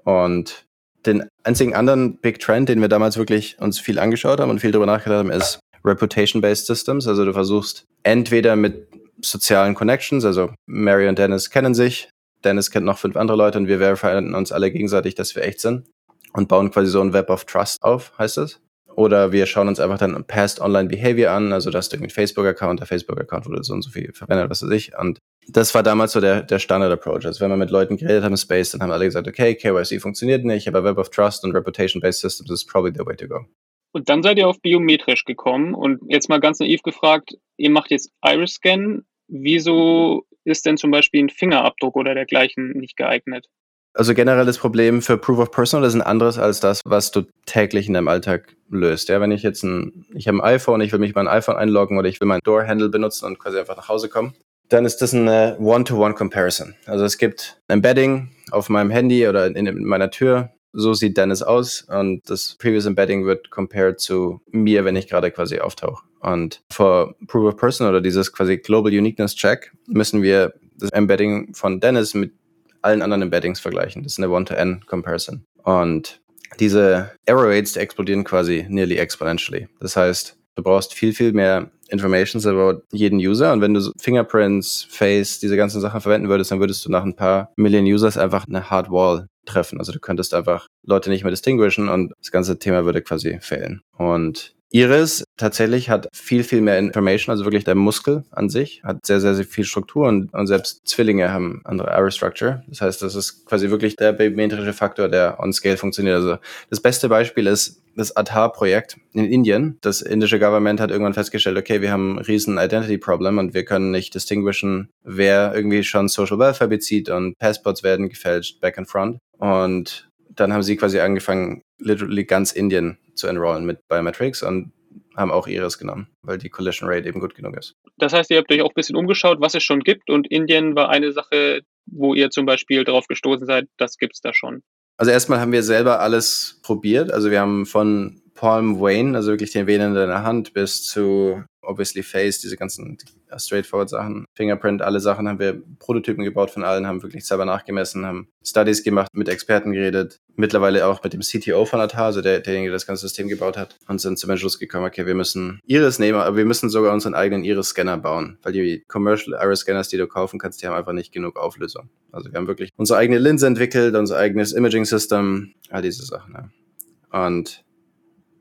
Und 0.04 0.64
den 1.06 1.28
einzigen 1.42 1.74
anderen 1.74 2.18
Big 2.18 2.38
Trend, 2.38 2.68
den 2.68 2.80
wir 2.80 2.88
damals 2.88 3.16
wirklich 3.16 3.58
uns 3.60 3.78
viel 3.78 3.98
angeschaut 3.98 4.40
haben 4.40 4.50
und 4.50 4.60
viel 4.60 4.70
darüber 4.70 4.86
nachgedacht 4.86 5.18
haben, 5.18 5.30
ist 5.30 5.60
Reputation-Based 5.84 6.66
Systems. 6.66 7.08
Also 7.08 7.24
du 7.24 7.32
versuchst 7.32 7.84
entweder 8.02 8.56
mit 8.56 8.88
sozialen 9.20 9.74
Connections, 9.74 10.24
also 10.24 10.52
Mary 10.66 11.08
und 11.08 11.18
Dennis 11.18 11.50
kennen 11.50 11.74
sich, 11.74 12.08
Dennis 12.44 12.70
kennt 12.70 12.86
noch 12.86 12.98
fünf 12.98 13.16
andere 13.16 13.36
Leute 13.36 13.58
und 13.58 13.68
wir 13.68 13.78
verifizieren 13.78 14.34
uns 14.34 14.52
alle 14.52 14.70
gegenseitig, 14.70 15.14
dass 15.14 15.34
wir 15.36 15.44
echt 15.44 15.60
sind 15.60 15.88
und 16.32 16.48
bauen 16.48 16.70
quasi 16.70 16.90
so 16.90 17.00
ein 17.00 17.12
Web 17.12 17.30
of 17.30 17.44
Trust 17.44 17.82
auf, 17.82 18.16
heißt 18.18 18.38
es. 18.38 18.60
Oder 18.94 19.32
wir 19.32 19.46
schauen 19.46 19.68
uns 19.68 19.80
einfach 19.80 19.98
dann 19.98 20.24
Past 20.24 20.60
Online 20.60 20.88
Behavior 20.88 21.32
an, 21.32 21.52
also 21.52 21.70
das 21.70 21.86
ist 21.86 21.94
irgendwie 21.94 22.08
ein 22.08 22.14
Facebook-Account, 22.14 22.80
der 22.80 22.86
Facebook-Account 22.86 23.46
wurde 23.46 23.64
so 23.64 23.72
und 23.72 23.82
so 23.82 23.90
viel 23.90 24.12
verwendet, 24.12 24.50
was 24.50 24.62
weiß 24.62 24.70
ich. 24.70 24.96
Und 24.98 25.18
das 25.48 25.74
war 25.74 25.82
damals 25.82 26.12
so 26.12 26.20
der, 26.20 26.42
der 26.42 26.58
Standard-Approach. 26.58 27.26
Also 27.26 27.40
wenn 27.40 27.50
wir 27.50 27.56
mit 27.56 27.70
Leuten 27.70 27.96
geredet 27.96 28.22
haben 28.24 28.32
im 28.32 28.36
Space, 28.36 28.70
dann 28.70 28.82
haben 28.82 28.90
alle 28.90 29.04
gesagt, 29.04 29.26
okay, 29.26 29.54
KYC 29.54 30.00
funktioniert 30.00 30.44
nicht, 30.44 30.68
aber 30.68 30.84
Web 30.84 30.98
of 30.98 31.10
Trust 31.10 31.44
und 31.44 31.54
Reputation-Based 31.54 32.20
Systems 32.20 32.50
is 32.50 32.64
probably 32.64 32.92
the 32.96 33.04
way 33.06 33.16
to 33.16 33.26
go. 33.26 33.44
Und 33.92 34.08
dann 34.08 34.22
seid 34.22 34.38
ihr 34.38 34.48
auf 34.48 34.60
biometrisch 34.60 35.24
gekommen 35.24 35.74
und 35.74 36.00
jetzt 36.08 36.28
mal 36.28 36.40
ganz 36.40 36.60
naiv 36.60 36.82
gefragt, 36.82 37.34
ihr 37.58 37.70
macht 37.70 37.90
jetzt 37.90 38.10
Iris-Scan. 38.24 39.02
Wieso 39.28 40.24
ist 40.44 40.64
denn 40.64 40.76
zum 40.76 40.90
Beispiel 40.90 41.24
ein 41.24 41.28
Fingerabdruck 41.28 41.96
oder 41.96 42.14
dergleichen 42.14 42.72
nicht 42.72 42.96
geeignet? 42.96 43.46
Also 43.94 44.14
generell 44.14 44.46
das 44.46 44.56
Problem 44.56 45.02
für 45.02 45.18
Proof 45.18 45.38
of 45.38 45.50
Personal 45.50 45.86
ist 45.86 45.94
ein 45.94 46.00
anderes 46.00 46.38
als 46.38 46.60
das, 46.60 46.80
was 46.86 47.10
du 47.10 47.24
täglich 47.44 47.88
in 47.88 47.92
deinem 47.92 48.08
Alltag 48.08 48.56
löst. 48.70 49.10
Ja, 49.10 49.20
wenn 49.20 49.32
ich 49.32 49.42
jetzt 49.42 49.62
ein, 49.62 50.06
ich 50.14 50.28
habe 50.28 50.38
ein 50.38 50.54
iPhone, 50.54 50.80
ich 50.80 50.92
will 50.92 50.98
mich 50.98 51.14
mein 51.14 51.28
iPhone 51.28 51.56
einloggen 51.56 51.98
oder 51.98 52.08
ich 52.08 52.18
will 52.18 52.28
mein 52.28 52.40
Door-Handle 52.42 52.88
benutzen 52.88 53.26
und 53.26 53.38
quasi 53.38 53.58
einfach 53.58 53.76
nach 53.76 53.90
Hause 53.90 54.08
kommen, 54.08 54.34
dann 54.72 54.84
ist 54.84 54.98
das 54.98 55.14
eine 55.14 55.56
One-to-One-Comparison. 55.58 56.74
Also 56.86 57.04
es 57.04 57.18
gibt 57.18 57.60
ein 57.68 57.74
Embedding 57.74 58.30
auf 58.50 58.68
meinem 58.68 58.90
Handy 58.90 59.26
oder 59.28 59.46
in, 59.46 59.66
in 59.66 59.84
meiner 59.84 60.10
Tür. 60.10 60.50
So 60.72 60.94
sieht 60.94 61.18
Dennis 61.18 61.42
aus 61.42 61.82
und 61.82 62.22
das 62.30 62.56
Previous 62.58 62.86
Embedding 62.86 63.26
wird 63.26 63.50
compared 63.50 64.00
zu 64.00 64.40
mir, 64.50 64.86
wenn 64.86 64.96
ich 64.96 65.08
gerade 65.08 65.30
quasi 65.30 65.58
auftauche. 65.58 66.02
Und 66.20 66.62
für 66.70 67.14
Proof 67.26 67.52
of 67.52 67.56
Person 67.56 67.88
oder 67.88 68.00
dieses 68.00 68.32
quasi 68.32 68.56
Global 68.56 68.90
Uniqueness 68.90 69.34
Check 69.34 69.72
müssen 69.86 70.22
wir 70.22 70.54
das 70.78 70.90
Embedding 70.90 71.52
von 71.54 71.78
Dennis 71.78 72.14
mit 72.14 72.32
allen 72.80 73.02
anderen 73.02 73.22
Embeddings 73.22 73.60
vergleichen. 73.60 74.02
Das 74.02 74.12
ist 74.12 74.18
eine 74.18 74.30
One-to-N-Comparison. 74.30 75.44
Und 75.62 76.20
diese 76.58 77.12
Error 77.26 77.48
Rates 77.48 77.74
die 77.74 77.80
explodieren 77.80 78.24
quasi 78.24 78.66
nearly 78.68 78.96
exponentially. 78.96 79.68
Das 79.80 79.96
heißt, 79.96 80.36
du 80.54 80.62
brauchst 80.62 80.94
viel, 80.94 81.12
viel 81.12 81.32
mehr 81.32 81.70
Informations 81.92 82.46
about 82.46 82.82
jeden 82.90 83.18
User. 83.18 83.52
Und 83.52 83.60
wenn 83.60 83.74
du 83.74 83.92
Fingerprints, 83.98 84.86
Face, 84.88 85.38
diese 85.38 85.56
ganzen 85.56 85.80
Sachen 85.80 86.00
verwenden 86.00 86.28
würdest, 86.28 86.50
dann 86.50 86.60
würdest 86.60 86.84
du 86.84 86.90
nach 86.90 87.04
ein 87.04 87.14
paar 87.14 87.52
Millionen 87.56 87.86
Users 87.86 88.16
einfach 88.16 88.46
eine 88.48 88.70
Hard 88.70 88.90
Wall 88.90 89.26
treffen. 89.44 89.78
Also 89.78 89.92
du 89.92 90.00
könntest 90.00 90.34
einfach 90.34 90.66
Leute 90.84 91.10
nicht 91.10 91.22
mehr 91.22 91.30
distinguishen 91.30 91.88
und 91.88 92.12
das 92.18 92.30
ganze 92.30 92.58
Thema 92.58 92.84
würde 92.84 93.02
quasi 93.02 93.38
fehlen. 93.40 93.82
Und 93.96 94.54
Iris 94.74 95.22
tatsächlich 95.36 95.90
hat 95.90 96.08
viel, 96.14 96.44
viel 96.44 96.62
mehr 96.62 96.78
Information, 96.78 97.30
also 97.30 97.44
wirklich 97.44 97.64
der 97.64 97.74
Muskel 97.74 98.24
an 98.30 98.48
sich, 98.48 98.82
hat 98.82 99.04
sehr, 99.04 99.20
sehr, 99.20 99.34
sehr 99.34 99.44
viel 99.44 99.64
Struktur 99.64 100.08
und, 100.08 100.32
und 100.32 100.46
selbst 100.46 100.80
Zwillinge 100.86 101.30
haben 101.30 101.60
andere 101.64 101.90
Iris 101.94 102.16
Structure. 102.16 102.64
Das 102.68 102.80
heißt, 102.80 103.02
das 103.02 103.14
ist 103.14 103.44
quasi 103.44 103.68
wirklich 103.68 103.96
der 103.96 104.14
biometrische 104.14 104.72
Faktor, 104.72 105.08
der 105.08 105.38
on 105.40 105.52
scale 105.52 105.76
funktioniert. 105.76 106.16
Also 106.16 106.38
das 106.70 106.80
beste 106.80 107.10
Beispiel 107.10 107.46
ist 107.46 107.82
das 107.96 108.16
Aadhaar-Projekt 108.16 108.96
in 109.12 109.26
Indien. 109.26 109.76
Das 109.82 110.00
indische 110.00 110.38
Government 110.38 110.80
hat 110.80 110.90
irgendwann 110.90 111.12
festgestellt, 111.12 111.58
okay, 111.58 111.82
wir 111.82 111.92
haben 111.92 112.16
ein 112.16 112.24
riesen 112.24 112.56
Identity-Problem 112.56 113.36
und 113.36 113.52
wir 113.52 113.66
können 113.66 113.90
nicht 113.90 114.14
distinguishen, 114.14 114.88
wer 115.04 115.54
irgendwie 115.54 115.84
schon 115.84 116.08
Social 116.08 116.38
Welfare 116.38 116.70
bezieht 116.70 117.10
und 117.10 117.38
Passports 117.38 117.82
werden 117.82 118.08
gefälscht, 118.08 118.62
back 118.62 118.78
and 118.78 118.88
front. 118.88 119.18
Und 119.38 120.08
dann 120.34 120.52
haben 120.52 120.62
sie 120.62 120.76
quasi 120.76 121.00
angefangen, 121.00 121.62
literally 121.84 122.24
ganz 122.24 122.52
Indien 122.52 122.98
zu 123.14 123.26
enrollen 123.26 123.64
mit 123.64 123.86
Biometrics 123.88 124.42
und 124.42 124.72
haben 125.16 125.30
auch 125.30 125.46
Iris 125.46 125.78
genommen, 125.78 126.08
weil 126.22 126.38
die 126.38 126.48
Collision 126.48 126.88
Rate 126.88 127.06
eben 127.06 127.20
gut 127.20 127.34
genug 127.34 127.56
ist. 127.56 127.76
Das 127.98 128.12
heißt, 128.12 128.30
ihr 128.30 128.38
habt 128.38 128.50
euch 128.50 128.62
auch 128.62 128.70
ein 128.70 128.74
bisschen 128.74 128.96
umgeschaut, 128.96 129.40
was 129.40 129.54
es 129.54 129.62
schon 129.62 129.80
gibt 129.80 130.10
und 130.10 130.26
Indien 130.30 130.74
war 130.74 130.88
eine 130.88 131.12
Sache, 131.12 131.62
wo 131.86 132.14
ihr 132.14 132.30
zum 132.30 132.46
Beispiel 132.46 132.84
darauf 132.84 133.06
gestoßen 133.06 133.46
seid, 133.46 133.68
das 133.76 133.98
gibt 133.98 134.14
es 134.14 134.20
da 134.20 134.32
schon. 134.32 134.62
Also 134.96 135.10
erstmal 135.10 135.40
haben 135.40 135.52
wir 135.52 135.62
selber 135.62 136.00
alles 136.00 136.60
probiert. 136.62 137.10
Also 137.10 137.30
wir 137.30 137.40
haben 137.40 137.66
von 137.66 138.21
Palm 138.42 138.80
Wayne, 138.80 139.16
also 139.16 139.30
wirklich 139.30 139.52
den 139.52 139.68
Venen 139.68 139.94
in 139.94 140.08
der 140.08 140.24
Hand, 140.24 140.52
bis 140.52 140.82
zu 140.82 141.44
obviously 141.62 142.02
Face, 142.02 142.40
diese 142.40 142.56
ganzen 142.56 142.98
straightforward 143.38 143.88
Sachen, 143.88 144.24
Fingerprint, 144.34 144.82
alle 144.82 144.98
Sachen 144.98 145.28
haben 145.28 145.38
wir 145.38 145.62
Prototypen 145.78 146.24
gebaut 146.24 146.50
von 146.50 146.64
allen, 146.64 146.88
haben 146.88 147.04
wirklich 147.04 147.24
selber 147.24 147.44
nachgemessen, 147.44 148.04
haben 148.04 148.26
Studies 148.44 148.82
gemacht, 148.82 149.10
mit 149.12 149.28
Experten 149.28 149.70
geredet, 149.70 150.18
mittlerweile 150.34 150.88
auch 150.88 151.04
mit 151.04 151.12
dem 151.12 151.20
CTO 151.20 151.66
von 151.66 151.80
Atar, 151.80 152.06
also 152.06 152.20
der, 152.20 152.40
derjenige, 152.40 152.70
der 152.70 152.74
das 152.74 152.86
ganze 152.88 153.02
System 153.02 153.28
gebaut 153.28 153.56
hat, 153.56 153.78
und 153.86 154.00
sind 154.00 154.18
zum 154.18 154.30
Entschluss 154.30 154.58
gekommen, 154.58 154.86
okay, 154.86 155.06
wir 155.06 155.14
müssen 155.14 155.60
Iris 155.64 156.00
nehmen, 156.00 156.18
aber 156.18 156.36
wir 156.36 156.44
müssen 156.44 156.68
sogar 156.68 156.92
unseren 156.92 157.14
eigenen 157.14 157.44
Iris-Scanner 157.44 157.98
bauen, 157.98 158.38
weil 158.42 158.52
die 158.52 158.82
Commercial 158.88 159.38
Iris-Scanners, 159.40 159.88
die 159.88 159.98
du 159.98 160.08
kaufen 160.08 160.40
kannst, 160.40 160.60
die 160.60 160.66
haben 160.66 160.74
einfach 160.74 160.94
nicht 160.94 161.12
genug 161.12 161.36
Auflösung. 161.36 161.90
Also 162.10 162.32
wir 162.32 162.38
haben 162.38 162.48
wirklich 162.48 162.70
unsere 162.74 162.98
eigene 162.98 163.20
Linse 163.20 163.46
entwickelt, 163.46 163.94
unser 163.94 164.16
eigenes 164.16 164.52
Imaging-System, 164.52 165.54
all 165.70 165.82
diese 165.82 166.04
Sachen. 166.04 166.34
Ja. 166.34 167.26
Und 167.26 167.62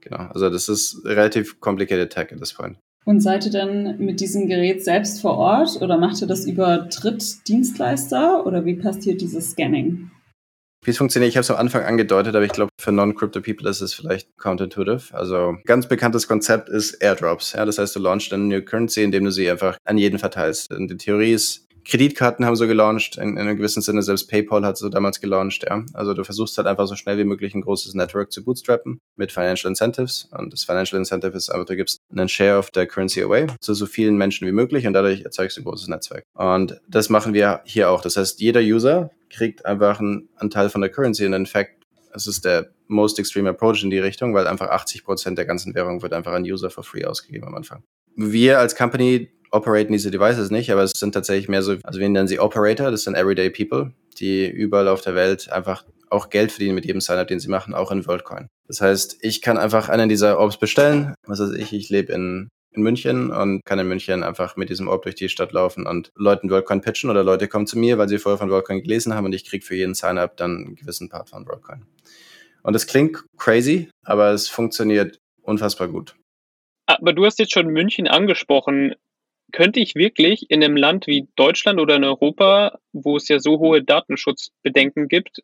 genau, 0.01 0.29
also 0.33 0.49
das 0.49 0.69
ist 0.69 1.05
relativ 1.05 1.59
complicated 1.59 2.11
tech 2.11 2.31
at 2.31 2.39
this 2.39 2.53
point. 2.53 2.77
Und 3.05 3.21
seid 3.21 3.45
ihr 3.45 3.51
dann 3.51 3.97
mit 3.97 4.19
diesem 4.19 4.47
Gerät 4.47 4.83
selbst 4.83 5.21
vor 5.21 5.37
Ort 5.37 5.81
oder 5.81 5.97
macht 5.97 6.21
ihr 6.21 6.27
das 6.27 6.45
über 6.45 6.77
Drittdienstleister 6.77 8.45
oder 8.45 8.63
wie 8.65 8.75
passiert 8.75 9.21
dieses 9.21 9.51
Scanning? 9.51 10.11
Wie 10.83 10.91
es 10.91 10.97
funktioniert, 10.97 11.29
ich 11.29 11.37
habe 11.37 11.41
es 11.41 11.51
am 11.51 11.57
Anfang 11.57 11.83
angedeutet, 11.83 12.35
aber 12.35 12.43
ich 12.43 12.51
glaube, 12.51 12.71
für 12.79 12.91
Non-Crypto-People 12.91 13.69
ist 13.69 13.81
es 13.81 13.93
vielleicht 13.93 14.35
counterintuitive. 14.37 15.15
Also 15.15 15.57
ganz 15.65 15.87
bekanntes 15.87 16.27
Konzept 16.27 16.69
ist 16.69 16.93
Airdrops. 17.03 17.53
Ja, 17.53 17.65
das 17.65 17.77
heißt, 17.77 17.95
du 17.95 17.99
launchst 17.99 18.33
eine 18.33 18.43
New 18.43 18.61
Currency, 18.63 19.03
indem 19.03 19.25
du 19.25 19.31
sie 19.31 19.49
einfach 19.49 19.77
an 19.83 19.99
jeden 19.99 20.17
verteilst. 20.17 20.71
Und 20.73 20.89
die 20.89 20.97
Theorie 20.97 21.33
ist, 21.33 21.67
Kreditkarten 21.85 22.45
haben 22.45 22.55
so 22.55 22.67
gelauncht, 22.67 23.17
in, 23.17 23.29
in 23.29 23.37
einem 23.39 23.57
gewissen 23.57 23.81
Sinne, 23.81 24.01
selbst 24.03 24.29
PayPal 24.29 24.65
hat 24.65 24.77
so 24.77 24.89
damals 24.89 25.19
gelauncht, 25.19 25.65
ja. 25.67 25.83
Also 25.93 26.13
du 26.13 26.23
versuchst 26.23 26.57
halt 26.57 26.67
einfach 26.67 26.87
so 26.87 26.95
schnell 26.95 27.17
wie 27.17 27.23
möglich 27.23 27.53
ein 27.53 27.61
großes 27.61 27.93
Network 27.93 28.31
zu 28.31 28.43
bootstrappen 28.43 28.99
mit 29.15 29.31
Financial 29.31 29.69
Incentives. 29.69 30.29
Und 30.31 30.53
das 30.53 30.63
Financial 30.63 30.99
Incentive 30.99 31.35
ist 31.35 31.49
einfach, 31.49 31.65
du 31.65 31.75
gibst 31.75 31.99
einen 32.11 32.29
Share 32.29 32.57
of 32.57 32.69
the 32.73 32.85
currency 32.85 33.21
away 33.21 33.47
zu 33.59 33.73
so 33.73 33.85
vielen 33.85 34.17
Menschen 34.17 34.47
wie 34.47 34.51
möglich 34.51 34.85
und 34.87 34.93
dadurch 34.93 35.21
erzeugst 35.21 35.57
du 35.57 35.61
ein 35.61 35.65
großes 35.65 35.87
Netzwerk. 35.87 36.23
Und 36.33 36.79
das 36.87 37.09
machen 37.09 37.33
wir 37.33 37.61
hier 37.65 37.89
auch. 37.89 38.01
Das 38.01 38.17
heißt, 38.17 38.39
jeder 38.39 38.61
User 38.61 39.11
kriegt 39.29 39.65
einfach 39.65 39.99
einen 39.99 40.29
Anteil 40.35 40.69
von 40.69 40.81
der 40.81 40.89
Currency 40.89 41.25
und 41.25 41.33
in 41.33 41.45
fact, 41.45 41.81
es 42.13 42.27
ist 42.27 42.43
der 42.43 42.69
most 42.87 43.17
extreme 43.19 43.49
approach 43.49 43.83
in 43.83 43.89
die 43.89 43.99
Richtung, 43.99 44.33
weil 44.33 44.47
einfach 44.47 44.69
80 44.69 45.05
Prozent 45.05 45.37
der 45.37 45.45
ganzen 45.45 45.73
Währung 45.73 46.01
wird 46.01 46.13
einfach 46.13 46.33
an 46.33 46.43
User 46.43 46.69
for 46.69 46.83
free 46.83 47.05
ausgegeben 47.05 47.47
am 47.47 47.55
Anfang. 47.55 47.83
Wir 48.15 48.59
als 48.59 48.75
Company 48.75 49.29
operaten 49.51 49.93
diese 49.93 50.11
Devices 50.11 50.49
nicht, 50.49 50.71
aber 50.71 50.83
es 50.83 50.91
sind 50.95 51.13
tatsächlich 51.13 51.49
mehr 51.49 51.61
so, 51.61 51.75
also 51.83 51.99
wir 51.99 52.09
nennen 52.09 52.27
sie 52.27 52.39
Operator, 52.39 52.89
das 52.89 53.03
sind 53.03 53.15
Everyday 53.15 53.49
People, 53.49 53.93
die 54.19 54.47
überall 54.47 54.87
auf 54.87 55.01
der 55.01 55.15
Welt 55.15 55.51
einfach 55.51 55.85
auch 56.09 56.29
Geld 56.29 56.51
verdienen 56.51 56.75
mit 56.75 56.85
jedem 56.85 57.01
Sign-up, 57.01 57.27
den 57.27 57.39
sie 57.39 57.49
machen, 57.49 57.73
auch 57.73 57.91
in 57.91 58.05
WorldCoin. 58.05 58.47
Das 58.67 58.81
heißt, 58.81 59.17
ich 59.21 59.41
kann 59.41 59.57
einfach 59.57 59.89
einen 59.89 60.09
dieser 60.09 60.39
Orbs 60.39 60.57
bestellen. 60.57 61.15
Was 61.25 61.39
weiß 61.39 61.51
ich, 61.51 61.73
ich 61.73 61.89
lebe 61.89 62.11
in, 62.11 62.49
in 62.73 62.83
München 62.83 63.31
und 63.31 63.61
kann 63.65 63.79
in 63.79 63.87
München 63.87 64.23
einfach 64.23 64.57
mit 64.57 64.69
diesem 64.69 64.87
Orb 64.87 65.03
durch 65.03 65.15
die 65.15 65.29
Stadt 65.29 65.53
laufen 65.53 65.87
und 65.87 66.09
Leuten 66.15 66.49
WorldCoin 66.49 66.81
pitchen 66.81 67.09
oder 67.09 67.23
Leute 67.23 67.47
kommen 67.47 67.65
zu 67.65 67.79
mir, 67.79 67.97
weil 67.97 68.09
sie 68.09 68.19
vorher 68.19 68.37
von 68.37 68.49
WorldCoin 68.49 68.81
gelesen 68.81 69.15
haben 69.15 69.25
und 69.25 69.33
ich 69.33 69.45
kriege 69.45 69.65
für 69.65 69.75
jeden 69.75 69.93
Sign-up 69.93 70.35
dann 70.37 70.57
einen 70.57 70.75
gewissen 70.75 71.07
Part 71.09 71.29
von 71.29 71.47
WorldCoin. 71.47 71.85
Und 72.63 72.75
es 72.75 72.87
klingt 72.87 73.23
crazy, 73.37 73.89
aber 74.03 74.31
es 74.31 74.47
funktioniert 74.47 75.17
unfassbar 75.41 75.87
gut. 75.87 76.15
Aber 76.87 77.13
du 77.13 77.25
hast 77.25 77.39
jetzt 77.39 77.53
schon 77.53 77.67
München 77.67 78.07
angesprochen 78.07 78.95
könnte 79.51 79.79
ich 79.79 79.95
wirklich 79.95 80.49
in 80.49 80.63
einem 80.63 80.75
Land 80.75 81.07
wie 81.07 81.27
Deutschland 81.35 81.79
oder 81.79 81.95
in 81.95 82.03
Europa, 82.03 82.77
wo 82.93 83.17
es 83.17 83.27
ja 83.27 83.39
so 83.39 83.59
hohe 83.59 83.83
Datenschutzbedenken 83.83 85.07
gibt, 85.07 85.41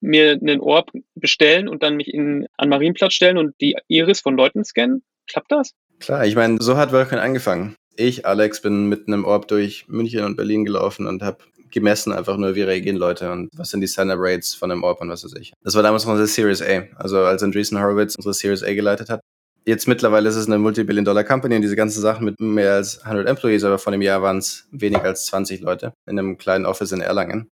mir 0.00 0.32
einen 0.32 0.60
Orb 0.60 0.92
bestellen 1.14 1.68
und 1.68 1.82
dann 1.82 1.96
mich 1.96 2.12
in, 2.12 2.46
an 2.56 2.68
Marienplatz 2.68 3.14
stellen 3.14 3.38
und 3.38 3.54
die 3.60 3.76
Iris 3.88 4.20
von 4.20 4.36
Leuten 4.36 4.64
scannen? 4.64 5.02
Klappt 5.26 5.52
das? 5.52 5.72
Klar, 6.00 6.26
ich 6.26 6.36
meine, 6.36 6.58
so 6.60 6.76
hat 6.76 6.92
Vulkan 6.92 7.18
angefangen. 7.18 7.74
Ich, 7.96 8.24
Alex, 8.24 8.62
bin 8.62 8.88
mit 8.88 9.08
einem 9.08 9.24
Orb 9.24 9.48
durch 9.48 9.88
München 9.88 10.24
und 10.24 10.36
Berlin 10.36 10.64
gelaufen 10.64 11.06
und 11.06 11.22
habe 11.22 11.38
gemessen 11.70 12.12
einfach 12.12 12.36
nur, 12.36 12.54
wie 12.54 12.62
reagieren 12.62 12.96
Leute 12.96 13.30
und 13.30 13.50
was 13.56 13.70
sind 13.70 13.80
die 13.80 13.88
Standard 13.88 14.18
Rates 14.20 14.54
von 14.54 14.70
einem 14.70 14.84
Orb 14.84 15.00
und 15.00 15.10
was 15.10 15.24
weiß 15.24 15.34
ich. 15.38 15.52
Das 15.62 15.74
war 15.74 15.82
damals 15.82 16.04
unsere 16.06 16.26
Series 16.26 16.62
A. 16.62 16.84
Also 16.96 17.18
als 17.18 17.42
Andreessen 17.42 17.78
Horowitz 17.78 18.14
unsere 18.14 18.34
Series 18.34 18.62
A 18.62 18.72
geleitet 18.72 19.10
hat, 19.10 19.20
Jetzt 19.68 19.86
mittlerweile 19.86 20.30
ist 20.30 20.36
es 20.36 20.46
eine 20.46 20.56
Multibillion-Dollar-Company 20.56 21.56
und 21.56 21.60
diese 21.60 21.76
ganzen 21.76 22.00
Sachen 22.00 22.24
mit 22.24 22.40
mehr 22.40 22.72
als 22.72 23.02
100 23.02 23.28
Employees, 23.28 23.64
aber 23.64 23.76
vor 23.78 23.92
einem 23.92 24.00
Jahr 24.00 24.22
waren 24.22 24.38
es 24.38 24.66
weniger 24.70 25.04
als 25.04 25.26
20 25.26 25.60
Leute 25.60 25.92
in 26.06 26.18
einem 26.18 26.38
kleinen 26.38 26.64
Office 26.64 26.92
in 26.92 27.02
Erlangen. 27.02 27.50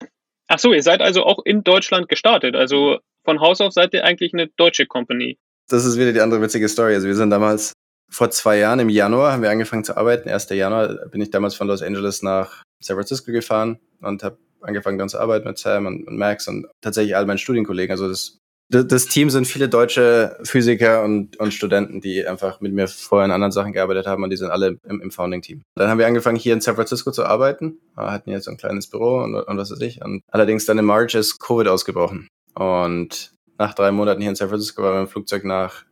Ach 0.49 0.59
so, 0.59 0.73
ihr 0.73 0.83
seid 0.83 0.99
also 0.99 1.23
auch 1.23 1.39
in 1.45 1.63
Deutschland 1.63 2.09
gestartet. 2.09 2.53
Also 2.53 2.99
von 3.23 3.39
Haus 3.39 3.61
aus 3.61 3.75
seid 3.75 3.93
ihr 3.93 4.03
eigentlich 4.03 4.33
eine 4.33 4.47
deutsche 4.57 4.87
Company. 4.87 5.37
Das 5.69 5.85
ist 5.85 5.97
wieder 5.97 6.11
die 6.11 6.19
andere 6.19 6.41
witzige 6.41 6.67
Story. 6.67 6.95
Also 6.95 7.07
wir 7.07 7.15
sind 7.15 7.29
damals 7.29 7.71
vor 8.11 8.29
zwei 8.29 8.57
Jahren 8.57 8.79
im 8.79 8.89
Januar 8.89 9.31
haben 9.31 9.41
wir 9.41 9.49
angefangen 9.49 9.85
zu 9.85 9.95
arbeiten. 9.95 10.27
1. 10.27 10.49
Januar 10.49 11.07
bin 11.11 11.21
ich 11.21 11.29
damals 11.29 11.55
von 11.55 11.69
Los 11.69 11.81
Angeles 11.81 12.23
nach 12.23 12.61
San 12.83 12.97
Francisco 12.97 13.31
gefahren 13.31 13.79
und 14.01 14.21
habe 14.21 14.37
angefangen 14.59 14.97
dann 14.97 15.07
zu 15.07 15.17
arbeiten 15.17 15.47
mit 15.47 15.57
Sam 15.57 15.85
und, 15.85 16.05
und 16.05 16.17
Max 16.17 16.45
und 16.49 16.67
tatsächlich 16.81 17.15
all 17.15 17.25
meinen 17.25 17.37
Studienkollegen. 17.37 17.93
Also 17.93 18.09
das 18.09 18.37
das 18.71 19.05
Team 19.07 19.29
sind 19.29 19.45
viele 19.45 19.67
deutsche 19.67 20.37
Physiker 20.43 21.03
und, 21.03 21.37
und 21.37 21.53
Studenten, 21.53 21.99
die 21.99 22.25
einfach 22.25 22.61
mit 22.61 22.73
mir 22.73 22.87
vorher 22.87 23.25
in 23.25 23.31
anderen 23.31 23.51
Sachen 23.51 23.73
gearbeitet 23.73 24.07
haben 24.07 24.23
und 24.23 24.29
die 24.29 24.37
sind 24.37 24.49
alle 24.49 24.77
im, 24.87 25.01
im 25.01 25.11
Founding-Team. 25.11 25.61
Dann 25.75 25.89
haben 25.89 25.99
wir 25.99 26.07
angefangen, 26.07 26.37
hier 26.37 26.53
in 26.53 26.61
San 26.61 26.75
Francisco 26.75 27.11
zu 27.11 27.25
arbeiten, 27.25 27.79
wir 27.95 28.11
hatten 28.11 28.29
jetzt 28.29 28.45
so 28.45 28.51
ein 28.51 28.57
kleines 28.57 28.87
Büro 28.87 29.21
und, 29.23 29.35
und 29.35 29.57
was 29.57 29.71
weiß 29.71 29.81
ich. 29.81 30.01
Und 30.03 30.21
allerdings 30.31 30.65
dann 30.65 30.77
im 30.77 30.85
March 30.85 31.15
ist 31.15 31.39
Covid 31.39 31.67
ausgebrochen. 31.67 32.27
Und 32.55 33.33
nach 33.57 33.73
drei 33.73 33.91
Monaten 33.91 34.21
hier 34.21 34.29
in 34.29 34.35
San 34.35 34.49
Francisco 34.49 34.81
waren 34.81 34.95
wir 34.95 35.01
im 35.01 35.07
Flugzeug 35.07 35.43
nach, 35.43 35.83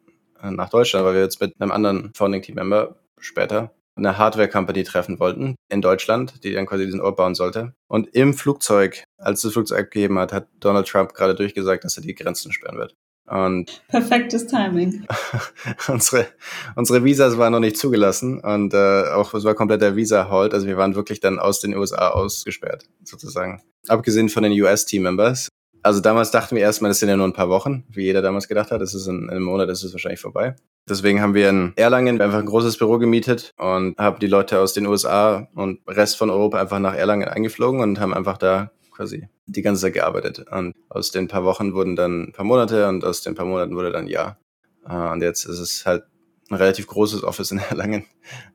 nach 0.41 0.69
Deutschland, 0.69 1.05
weil 1.05 1.15
wir 1.15 1.21
jetzt 1.21 1.41
mit 1.41 1.53
einem 1.59 1.71
anderen 1.71 2.12
Founding-Team-Member 2.15 2.95
später 3.19 3.74
eine 4.00 4.18
Hardware-Company 4.18 4.84
treffen 4.84 5.20
wollten 5.20 5.56
in 5.70 5.82
Deutschland, 5.82 6.44
die 6.44 6.53
dann 6.53 6.65
quasi 6.65 6.86
diesen 6.86 7.01
Ort 7.01 7.18
bauen 7.18 7.36
sollte. 7.36 7.74
Und 7.88 8.08
im 8.15 8.34
Flugzeug, 8.34 9.03
als 9.18 9.41
das 9.41 9.53
Flugzeug 9.53 9.79
abgegeben 9.79 10.18
hat, 10.20 10.34
hat 10.34 10.48
Donald 10.60 10.88
Trump 10.88 11.13
gerade 11.13 11.36
durchgesagt, 11.36 11.84
dass 11.84 11.98
er 11.98 12.03
die 12.03 12.15
Grenzen 12.15 12.51
sperren 12.51 12.77
wird. 12.77 12.96
Und 13.29 13.84
Perfektes 13.89 14.48
Timing. 14.48 15.06
unsere, 15.88 16.27
unsere 16.75 17.03
Visas 17.03 17.38
waren 17.38 17.51
noch 17.51 17.60
nicht 17.60 17.77
zugelassen 17.77 18.39
und 18.39 18.74
äh, 18.74 19.03
auch 19.12 19.34
es 19.34 19.44
war 19.44 19.53
kompletter 19.53 19.96
Visa-Halt. 19.96 20.53
Also 20.53 20.65
wir 20.65 20.77
waren 20.77 20.96
wirklich 20.96 21.20
dann 21.20 21.38
aus 21.38 21.60
den 21.60 21.75
USA 21.75 22.10
ausgesperrt, 22.10 22.86
sozusagen. 23.03 23.62
Abgesehen 23.88 24.29
von 24.29 24.44
den 24.44 24.53
US-Team-Members. 24.53 25.50
Also 25.82 26.01
damals 26.01 26.32
dachten 26.32 26.56
wir 26.56 26.63
erstmal, 26.63 26.89
das 26.89 27.00
sind 27.00 27.10
ja 27.10 27.15
nur 27.15 27.27
ein 27.27 27.34
paar 27.34 27.50
Wochen, 27.50 27.86
wie 27.89 28.03
jeder 28.03 28.22
damals 28.22 28.48
gedacht 28.48 28.72
hat. 28.72 28.82
Das 28.82 28.94
ist 28.94 29.08
in, 29.08 29.24
in 29.24 29.29
einem 29.29 29.44
Monat, 29.44 29.70
das 29.70 29.84
ist 29.84 29.94
wahrscheinlich 29.94 30.20
vorbei. 30.20 30.56
Deswegen 30.88 31.21
haben 31.21 31.33
wir 31.33 31.50
in 31.50 31.74
Erlangen 31.75 32.19
einfach 32.21 32.39
ein 32.39 32.45
großes 32.45 32.77
Büro 32.77 32.98
gemietet 32.98 33.53
und 33.57 33.98
haben 33.98 34.19
die 34.19 34.27
Leute 34.27 34.59
aus 34.59 34.74
den 34.74 34.88
USA 34.88 35.48
und 35.53 35.81
Rest 35.88 36.17
von 36.17 36.29
Europa 36.29 36.59
einfach 36.59 36.79
nach 36.79 36.95
Erlangen 36.95 37.27
eingeflogen 37.27 37.81
und 37.81 38.00
haben 38.00 38.13
einfach 38.13 38.38
da 38.38 38.71
quasi 38.91 39.27
die 39.45 39.62
ganze 39.62 39.81
Zeit 39.81 39.93
gearbeitet. 39.93 40.45
Und 40.51 40.75
aus 40.89 41.12
den 41.12 41.27
paar 41.27 41.43
Wochen 41.43 41.74
wurden 41.74 41.95
dann 41.95 42.24
ein 42.24 42.31
paar 42.33 42.45
Monate 42.45 42.88
und 42.88 43.05
aus 43.05 43.21
den 43.21 43.36
paar 43.36 43.45
Monaten 43.45 43.75
wurde 43.75 43.91
dann 43.91 44.05
ein 44.05 44.07
Jahr. 44.07 44.39
Ah, 44.83 45.12
und 45.12 45.21
jetzt 45.21 45.45
ist 45.45 45.59
es 45.59 45.86
halt 45.86 46.03
ein 46.50 46.55
relativ 46.55 46.88
großes 46.88 47.24
Office 47.24 47.51
in 47.51 47.59
Erlangen 47.69 48.05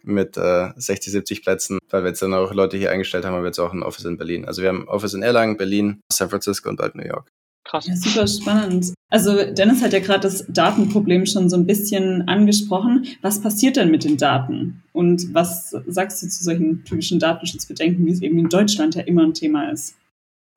mit 0.03 0.37
äh, 0.37 0.71
60, 0.77 1.13
70 1.13 1.43
Plätzen. 1.43 1.79
Weil 1.91 2.03
wir 2.03 2.09
jetzt 2.09 2.23
dann 2.23 2.35
auch 2.35 2.53
Leute 2.53 2.77
hier 2.77 2.91
eingestellt 2.91 3.25
haben, 3.25 3.35
haben 3.35 3.43
wir 3.43 3.49
jetzt 3.49 3.61
auch 3.61 3.73
ein 3.73 3.83
Office 3.83 4.05
in 4.05 4.17
Berlin. 4.17 4.45
Also 4.45 4.63
wir 4.63 4.69
haben 4.69 4.89
Office 4.89 5.15
in 5.15 5.23
Erlangen, 5.23 5.57
Berlin, 5.57 6.01
San 6.13 6.31
Francisco 6.31 6.69
und 6.69 6.77
bald 6.77 6.95
New 6.95 7.07
York. 7.07 7.31
Krass. 7.65 7.87
Ja, 7.87 7.97
super 7.97 8.27
spannend. 8.27 8.93
Also 9.11 9.37
Dennis 9.53 9.83
hat 9.83 9.93
ja 9.93 10.01
gerade 10.01 10.21
das 10.21 10.45
Datenproblem 10.49 11.25
schon 11.27 11.49
so 11.49 11.57
ein 11.57 11.67
bisschen 11.67 12.29
angesprochen. 12.29 13.07
Was 13.23 13.41
passiert 13.41 13.77
denn 13.77 13.91
mit 13.91 14.05
den 14.05 14.17
Daten? 14.17 14.83
Und 14.93 15.33
was 15.33 15.71
sagst 15.87 16.23
du 16.23 16.29
zu 16.29 16.45
solchen 16.45 16.85
typischen 16.85 17.19
Datenschutzbedenken, 17.19 18.05
wie 18.07 18.13
es 18.13 18.23
eben 18.23 18.39
in 18.39 18.49
Deutschland 18.49 18.95
ja 18.97 19.03
immer 19.03 19.23
ein 19.23 19.35
Thema 19.35 19.71
ist? 19.71 19.97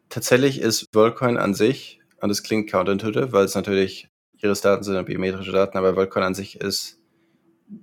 Tatsächlich 0.10 0.60
ist 0.60 0.86
WorldCoin 0.94 1.38
an 1.38 1.54
sich, 1.54 2.00
und 2.22 2.30
das 2.30 2.44
klingt 2.44 2.70
counterintuitive, 2.70 3.32
weil 3.32 3.46
es 3.46 3.56
natürlich 3.56 4.10
Iris-Daten 4.40 4.84
sind 4.84 5.06
biometrische 5.06 5.52
Daten, 5.52 5.78
aber 5.78 5.96
WorldCoin 5.96 6.24
an 6.24 6.36
sich 6.36 6.60
ist 6.60 6.98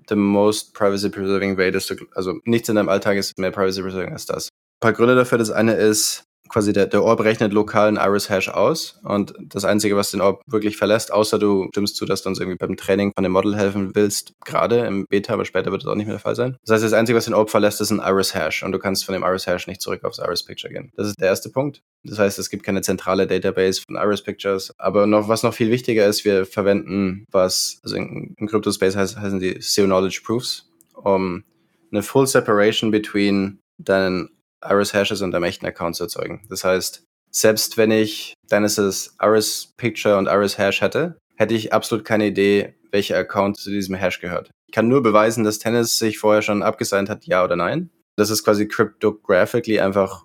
the 0.09 0.17
most 0.17 0.75
privacy 0.75 1.11
preserving 1.11 1.57
way, 1.57 1.73
also 2.15 2.39
nichts 2.45 2.69
in 2.69 2.77
deinem 2.77 2.89
Alltag 2.89 3.17
ist 3.17 3.39
mehr 3.39 3.51
privacy 3.51 3.83
preserving 3.83 4.13
als 4.13 4.27
das. 4.27 4.49
Ein 4.49 4.81
paar 4.81 4.93
Gründe 4.93 5.15
dafür. 5.15 5.39
Das 5.39 5.51
eine 5.51 5.75
ist, 5.75 6.25
quasi 6.49 6.73
der, 6.73 6.87
der 6.87 7.03
Orb 7.03 7.21
rechnet 7.21 7.53
lokalen 7.53 7.97
Iris-Hash 7.97 8.49
aus 8.49 9.01
und 9.03 9.35
das 9.41 9.65
Einzige, 9.65 9.97
was 9.97 10.11
den 10.11 10.21
Orb 10.21 10.43
wirklich 10.47 10.77
verlässt, 10.77 11.13
außer 11.13 11.39
du 11.39 11.69
stimmst 11.71 11.97
zu, 11.97 12.05
dass 12.05 12.23
du 12.23 12.29
uns 12.29 12.39
irgendwie 12.39 12.59
beim 12.59 12.77
Training 12.77 13.13
von 13.15 13.25
dem 13.25 13.33
Model 13.33 13.57
helfen 13.57 13.95
willst, 13.95 14.35
gerade 14.45 14.87
im 14.87 15.07
Beta, 15.07 15.33
aber 15.33 15.45
später 15.45 15.71
wird 15.73 15.83
das 15.83 15.91
auch 15.91 15.95
nicht 15.95 16.07
mehr 16.07 16.15
der 16.15 16.21
Fall 16.21 16.37
sein. 16.37 16.57
Das 16.65 16.75
heißt, 16.75 16.85
das 16.85 16.93
Einzige, 16.93 17.17
was 17.17 17.25
den 17.25 17.35
Orb 17.35 17.51
verlässt, 17.51 17.81
ist 17.81 17.91
ein 17.91 18.01
Iris-Hash 18.01 18.63
und 18.63 18.73
du 18.73 18.79
kannst 18.79 19.05
von 19.05 19.15
dem 19.15 19.23
Iris-Hash 19.23 19.67
nicht 19.67 19.81
zurück 19.81 20.05
aufs 20.05 20.19
Iris-Picture 20.19 20.73
gehen. 20.73 20.91
Das 20.97 21.09
ist 21.09 21.21
der 21.21 21.29
erste 21.29 21.51
Punkt. 21.51 21.83
Das 22.05 22.19
heißt, 22.19 22.39
es 22.39 22.51
gibt 22.51 22.63
keine 22.63 22.83
zentrale 22.83 23.27
Database 23.27 23.83
von 23.87 23.97
Iris-Pictures, 23.97 24.75
aber 24.79 25.07
noch, 25.07 25.29
was 25.29 25.43
noch 25.43 25.55
viel 25.55 25.71
wichtiger 25.71 26.07
ist, 26.07 26.25
wir 26.25 26.47
verwenden 26.47 27.27
was, 27.31 27.79
also 27.83 27.97
in, 27.97 28.35
in 28.37 28.47
Crypto-Space 28.47 28.97
heißt, 28.97 29.17
heißen 29.17 29.41
die 29.41 29.59
Zero-Knowledge-Proofs, 29.59 30.69
um 30.95 31.45
eine 31.91 32.03
Full 32.03 32.27
Separation 32.27 32.91
between 32.91 33.61
deinen 33.79 34.31
Iris-Hashes 34.63 35.23
und 35.23 35.35
Account 35.35 35.97
zu 35.97 36.05
erzeugen. 36.05 36.47
Das 36.49 36.65
heißt, 36.65 37.05
selbst 37.31 37.77
wenn 37.77 37.91
ich 37.91 38.35
Dennis's 38.51 39.17
Iris-Picture 39.21 40.17
und 40.17 40.27
Iris-Hash 40.27 40.81
hätte, 40.81 41.19
hätte 41.37 41.55
ich 41.55 41.73
absolut 41.73 42.05
keine 42.05 42.27
Idee, 42.27 42.75
welcher 42.93 43.17
Account 43.17 43.57
zu 43.57 43.71
diesem 43.71 43.97
Hash 43.97 44.21
gehört. 44.21 44.51
Ich 44.69 44.75
kann 44.75 44.89
nur 44.89 45.03
beweisen, 45.03 45.45
dass 45.45 45.59
Tennis 45.59 45.99
sich 45.99 46.19
vorher 46.19 46.43
schon 46.43 46.63
abgesigned 46.63 47.11
hat, 47.11 47.27
ja 47.27 47.45
oder 47.45 47.57
nein. 47.57 47.91
Das 48.17 48.31
ist 48.31 48.45
quasi 48.45 48.69
cryptographically 48.69 49.81
einfach 49.81 50.25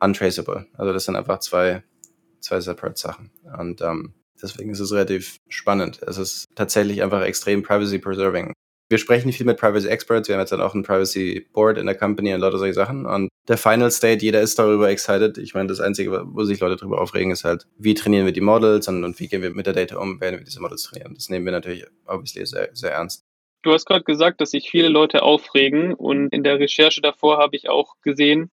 untraceable. 0.00 0.66
Also 0.74 0.92
das 0.92 1.04
sind 1.04 1.16
einfach 1.16 1.38
zwei, 1.38 1.84
zwei 2.40 2.60
separate 2.60 2.98
Sachen. 2.98 3.30
Und 3.56 3.80
ähm, 3.80 4.14
deswegen 4.42 4.70
ist 4.70 4.80
es 4.80 4.92
relativ 4.92 5.36
spannend. 5.48 6.00
Es 6.02 6.18
ist 6.18 6.46
tatsächlich 6.56 7.02
einfach 7.02 7.22
extrem 7.22 7.62
privacy 7.62 7.98
preserving 7.98 8.52
wir 8.88 8.98
sprechen 8.98 9.32
viel 9.32 9.46
mit 9.46 9.58
Privacy 9.58 9.88
Experts, 9.88 10.28
wir 10.28 10.34
haben 10.34 10.40
jetzt 10.40 10.52
dann 10.52 10.62
auch 10.62 10.74
ein 10.74 10.82
Privacy 10.82 11.46
Board 11.52 11.76
in 11.78 11.86
der 11.86 11.94
Company 11.94 12.32
und 12.32 12.40
lauter 12.40 12.58
solche 12.58 12.74
Sachen. 12.74 13.04
Und 13.04 13.28
der 13.46 13.58
Final 13.58 13.90
State, 13.90 14.24
jeder 14.24 14.40
ist 14.40 14.58
darüber 14.58 14.88
excited. 14.88 15.36
Ich 15.38 15.54
meine, 15.54 15.68
das 15.68 15.80
Einzige, 15.80 16.22
wo 16.24 16.44
sich 16.44 16.60
Leute 16.60 16.76
darüber 16.76 17.00
aufregen, 17.00 17.30
ist 17.30 17.44
halt, 17.44 17.66
wie 17.76 17.94
trainieren 17.94 18.24
wir 18.24 18.32
die 18.32 18.40
Models 18.40 18.88
und, 18.88 19.04
und 19.04 19.18
wie 19.20 19.28
gehen 19.28 19.42
wir 19.42 19.50
mit 19.50 19.66
der 19.66 19.74
Data 19.74 19.96
um, 19.98 20.20
werden 20.20 20.38
wir 20.38 20.44
diese 20.44 20.60
Models 20.60 20.84
trainieren. 20.84 21.14
Das 21.14 21.28
nehmen 21.28 21.44
wir 21.44 21.52
natürlich 21.52 21.84
obviously 22.06 22.46
sehr, 22.46 22.70
sehr 22.72 22.92
ernst. 22.92 23.24
Du 23.62 23.72
hast 23.72 23.86
gerade 23.86 24.04
gesagt, 24.04 24.40
dass 24.40 24.52
sich 24.52 24.70
viele 24.70 24.88
Leute 24.88 25.22
aufregen 25.22 25.92
und 25.92 26.32
in 26.32 26.44
der 26.44 26.58
Recherche 26.58 27.00
davor 27.00 27.38
habe 27.38 27.56
ich 27.56 27.68
auch 27.68 27.94
gesehen, 28.02 28.50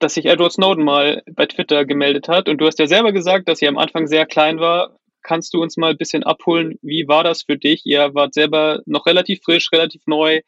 dass 0.00 0.14
sich 0.14 0.26
Edward 0.26 0.52
Snowden 0.52 0.84
mal 0.84 1.22
bei 1.32 1.46
Twitter 1.46 1.84
gemeldet 1.84 2.28
hat. 2.28 2.48
Und 2.48 2.58
du 2.58 2.66
hast 2.66 2.78
ja 2.78 2.86
selber 2.86 3.12
gesagt, 3.12 3.48
dass 3.48 3.62
er 3.62 3.68
am 3.68 3.78
Anfang 3.78 4.06
sehr 4.06 4.26
klein 4.26 4.60
war 4.60 4.98
kannst 5.22 5.54
du 5.54 5.62
uns 5.62 5.76
mal 5.76 5.90
ein 5.90 5.98
bisschen 5.98 6.22
abholen? 6.22 6.78
Wie 6.82 7.08
war 7.08 7.24
das 7.24 7.42
für 7.42 7.56
dich? 7.56 7.82
Ihr 7.84 8.14
wart 8.14 8.34
selber 8.34 8.82
noch 8.86 9.06
relativ 9.06 9.40
frisch, 9.42 9.70
relativ 9.72 10.02
neu 10.06 10.40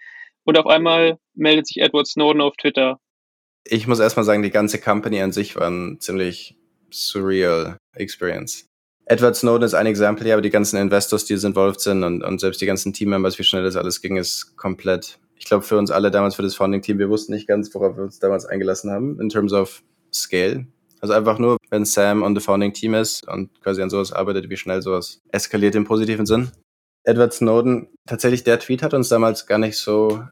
und 0.44 0.58
auf 0.58 0.66
einmal 0.66 1.18
meldet 1.34 1.66
sich 1.66 1.78
Edward 1.80 2.06
Snowden 2.06 2.40
auf 2.40 2.56
Twitter. 2.56 2.98
ich 3.64 3.86
muss 3.86 4.00
erstmal 4.00 4.24
sagen, 4.24 4.42
die 4.42 4.50
ganze 4.50 4.78
Company 4.80 5.20
an 5.20 5.32
sich 5.32 5.56
war 5.56 5.68
ein 5.68 6.00
ziemlich 6.00 6.56
surreal 6.90 7.76
Experience. 7.94 8.66
Edward 9.06 9.36
Snowden 9.36 9.64
ist 9.64 9.74
ein 9.74 9.86
Exempel, 9.86 10.26
ja, 10.26 10.34
aber 10.34 10.42
die 10.42 10.50
ganzen 10.50 10.76
Investors, 10.76 11.24
die 11.24 11.34
involved 11.34 11.80
sind 11.80 12.04
und, 12.04 12.22
und 12.22 12.40
selbst 12.40 12.60
die 12.60 12.66
ganzen 12.66 12.92
Teammembers, 12.92 13.38
wie 13.38 13.44
schnell 13.44 13.64
das 13.64 13.76
alles 13.76 14.00
ging, 14.00 14.16
ist 14.16 14.56
komplett. 14.56 15.18
Ich 15.34 15.46
glaube, 15.46 15.64
für 15.64 15.78
uns 15.78 15.90
alle 15.90 16.10
damals, 16.10 16.36
für 16.36 16.42
das 16.42 16.54
Founding-Team, 16.54 16.98
wir 16.98 17.08
wussten 17.08 17.32
nicht 17.32 17.48
ganz, 17.48 17.74
worauf 17.74 17.96
wir 17.96 18.04
uns 18.04 18.20
damals 18.20 18.46
eingelassen 18.46 18.90
haben, 18.90 19.20
in 19.20 19.28
terms 19.28 19.52
of 19.52 19.82
Scale. 20.12 20.66
Also 21.00 21.14
einfach 21.14 21.38
nur, 21.38 21.56
wenn 21.70 21.84
Sam 21.84 22.22
on 22.22 22.34
the 22.34 22.42
Founding-Team 22.42 22.94
ist 22.94 23.26
und 23.26 23.60
quasi 23.62 23.82
an 23.82 23.90
sowas 23.90 24.12
arbeitet, 24.12 24.50
wie 24.50 24.56
schnell 24.56 24.82
sowas 24.82 25.20
eskaliert 25.32 25.74
im 25.74 25.84
positiven 25.84 26.26
Sinn. 26.26 26.50
Edward 27.04 27.32
Snowden, 27.32 27.88
tatsächlich 28.06 28.44
der 28.44 28.58
Tweet 28.58 28.82
hat 28.82 28.92
uns 28.92 29.08
damals 29.08 29.46
gar 29.46 29.58
nicht 29.58 29.78
so 29.78 30.22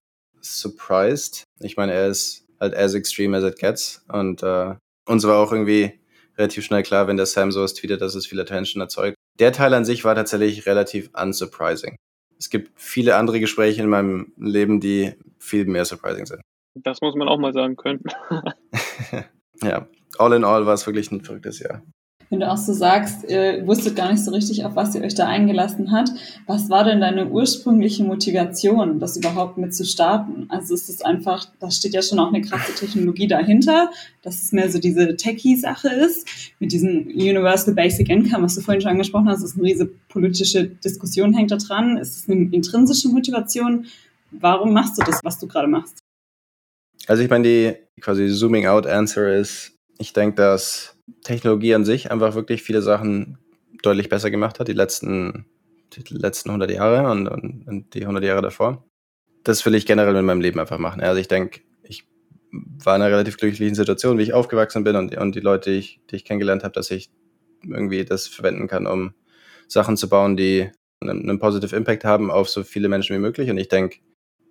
surprised. 0.42 1.44
Ich 1.60 1.76
meine, 1.76 1.92
er 1.92 2.08
ist 2.08 2.44
halt 2.60 2.76
as 2.76 2.94
extreme 2.94 3.36
as 3.36 3.44
it 3.44 3.58
gets 3.58 4.04
und 4.12 4.42
äh, 4.42 4.74
uns 5.06 5.24
war 5.24 5.38
auch 5.38 5.52
irgendwie 5.52 5.98
relativ 6.36 6.64
schnell 6.64 6.82
klar, 6.82 7.08
wenn 7.08 7.16
der 7.16 7.26
Sam 7.26 7.50
sowas 7.50 7.74
tweetet, 7.74 8.02
dass 8.02 8.14
es 8.14 8.26
viel 8.26 8.40
Attention 8.40 8.80
erzeugt. 8.80 9.16
Der 9.38 9.52
Teil 9.52 9.72
an 9.74 9.84
sich 9.84 10.04
war 10.04 10.14
tatsächlich 10.14 10.66
relativ 10.66 11.10
unsurprising. 11.14 11.96
Es 12.38 12.50
gibt 12.50 12.70
viele 12.76 13.16
andere 13.16 13.40
Gespräche 13.40 13.82
in 13.82 13.88
meinem 13.88 14.32
Leben, 14.36 14.80
die 14.80 15.14
viel 15.38 15.64
mehr 15.64 15.84
surprising 15.84 16.26
sind. 16.26 16.42
Das 16.74 17.00
muss 17.00 17.16
man 17.16 17.28
auch 17.28 17.38
mal 17.38 17.52
sagen 17.52 17.76
können. 17.76 18.02
ja, 19.62 19.88
all 20.18 20.32
in 20.32 20.44
all 20.44 20.66
war 20.66 20.74
es 20.74 20.86
wirklich 20.86 21.10
ein 21.10 21.22
verrücktes 21.22 21.58
Jahr 21.60 21.82
wenn 22.30 22.40
du 22.40 22.50
auch 22.50 22.58
so 22.58 22.72
sagst, 22.72 23.24
ihr 23.28 23.66
wusstet 23.66 23.96
gar 23.96 24.12
nicht 24.12 24.22
so 24.22 24.30
richtig, 24.30 24.64
auf 24.64 24.76
was 24.76 24.94
ihr 24.94 25.02
euch 25.02 25.14
da 25.14 25.26
eingelassen 25.26 25.92
hat. 25.92 26.10
Was 26.46 26.68
war 26.68 26.84
denn 26.84 27.00
deine 27.00 27.28
ursprüngliche 27.28 28.04
Motivation, 28.04 29.00
das 29.00 29.16
überhaupt 29.16 29.56
mit 29.56 29.74
zu 29.74 29.84
starten? 29.84 30.46
Also 30.50 30.74
ist 30.74 30.90
es 30.90 31.00
einfach, 31.00 31.46
da 31.58 31.70
steht 31.70 31.94
ja 31.94 32.02
schon 32.02 32.18
auch 32.18 32.28
eine 32.28 32.42
krasse 32.42 32.74
Technologie 32.74 33.28
dahinter, 33.28 33.90
dass 34.22 34.42
es 34.42 34.52
mehr 34.52 34.70
so 34.70 34.78
diese 34.78 35.16
Techie-Sache 35.16 35.88
ist, 35.88 36.28
mit 36.58 36.72
diesem 36.72 37.06
Universal 37.06 37.74
Basic 37.74 38.08
Income, 38.10 38.44
was 38.44 38.56
du 38.56 38.60
vorhin 38.60 38.82
schon 38.82 38.90
angesprochen 38.90 39.28
hast, 39.28 39.42
ist 39.42 39.56
eine 39.56 39.64
riesige 39.64 39.90
politische 40.08 40.66
Diskussion 40.66 41.32
hängt 41.32 41.50
da 41.50 41.56
dran. 41.56 41.96
Ist 41.96 42.16
es 42.16 42.28
eine 42.28 42.48
intrinsische 42.50 43.08
Motivation? 43.08 43.86
Warum 44.32 44.74
machst 44.74 44.98
du 44.98 45.04
das, 45.04 45.20
was 45.24 45.38
du 45.38 45.46
gerade 45.46 45.68
machst? 45.68 46.00
Also 47.06 47.22
ich 47.22 47.30
meine, 47.30 47.44
die 47.44 48.00
quasi 48.02 48.28
Zooming 48.28 48.66
Out 48.66 48.86
Answer 48.86 49.34
ist, 49.34 49.77
ich 49.98 50.12
denke, 50.12 50.36
dass 50.36 50.96
Technologie 51.24 51.74
an 51.74 51.84
sich 51.84 52.10
einfach 52.10 52.34
wirklich 52.34 52.62
viele 52.62 52.82
Sachen 52.82 53.38
deutlich 53.82 54.08
besser 54.08 54.30
gemacht 54.30 54.60
hat, 54.60 54.68
die 54.68 54.72
letzten, 54.72 55.46
die 55.94 56.14
letzten 56.14 56.50
100 56.50 56.70
Jahre 56.70 57.10
und, 57.10 57.28
und, 57.28 57.66
und 57.66 57.94
die 57.94 58.02
100 58.02 58.24
Jahre 58.24 58.42
davor. 58.42 58.84
Das 59.44 59.64
will 59.64 59.74
ich 59.74 59.86
generell 59.86 60.16
in 60.16 60.24
meinem 60.24 60.40
Leben 60.40 60.60
einfach 60.60 60.78
machen. 60.78 61.00
Also 61.00 61.20
ich 61.20 61.28
denke, 61.28 61.60
ich 61.82 62.06
war 62.50 62.96
in 62.96 63.02
einer 63.02 63.12
relativ 63.12 63.36
glücklichen 63.36 63.74
Situation, 63.74 64.18
wie 64.18 64.22
ich 64.22 64.32
aufgewachsen 64.32 64.84
bin 64.84 64.96
und, 64.96 65.16
und 65.16 65.34
die 65.34 65.40
Leute, 65.40 65.70
die 65.70 65.78
ich, 65.78 66.00
die 66.10 66.16
ich 66.16 66.24
kennengelernt 66.24 66.64
habe, 66.64 66.72
dass 66.72 66.90
ich 66.90 67.10
irgendwie 67.62 68.04
das 68.04 68.26
verwenden 68.26 68.68
kann, 68.68 68.86
um 68.86 69.14
Sachen 69.68 69.96
zu 69.96 70.08
bauen, 70.08 70.36
die 70.36 70.70
einen, 71.00 71.28
einen 71.28 71.38
Positive 71.38 71.74
Impact 71.74 72.04
haben 72.04 72.30
auf 72.30 72.48
so 72.48 72.62
viele 72.62 72.88
Menschen 72.88 73.14
wie 73.16 73.20
möglich. 73.20 73.50
Und 73.50 73.58
ich 73.58 73.68
denke, 73.68 73.98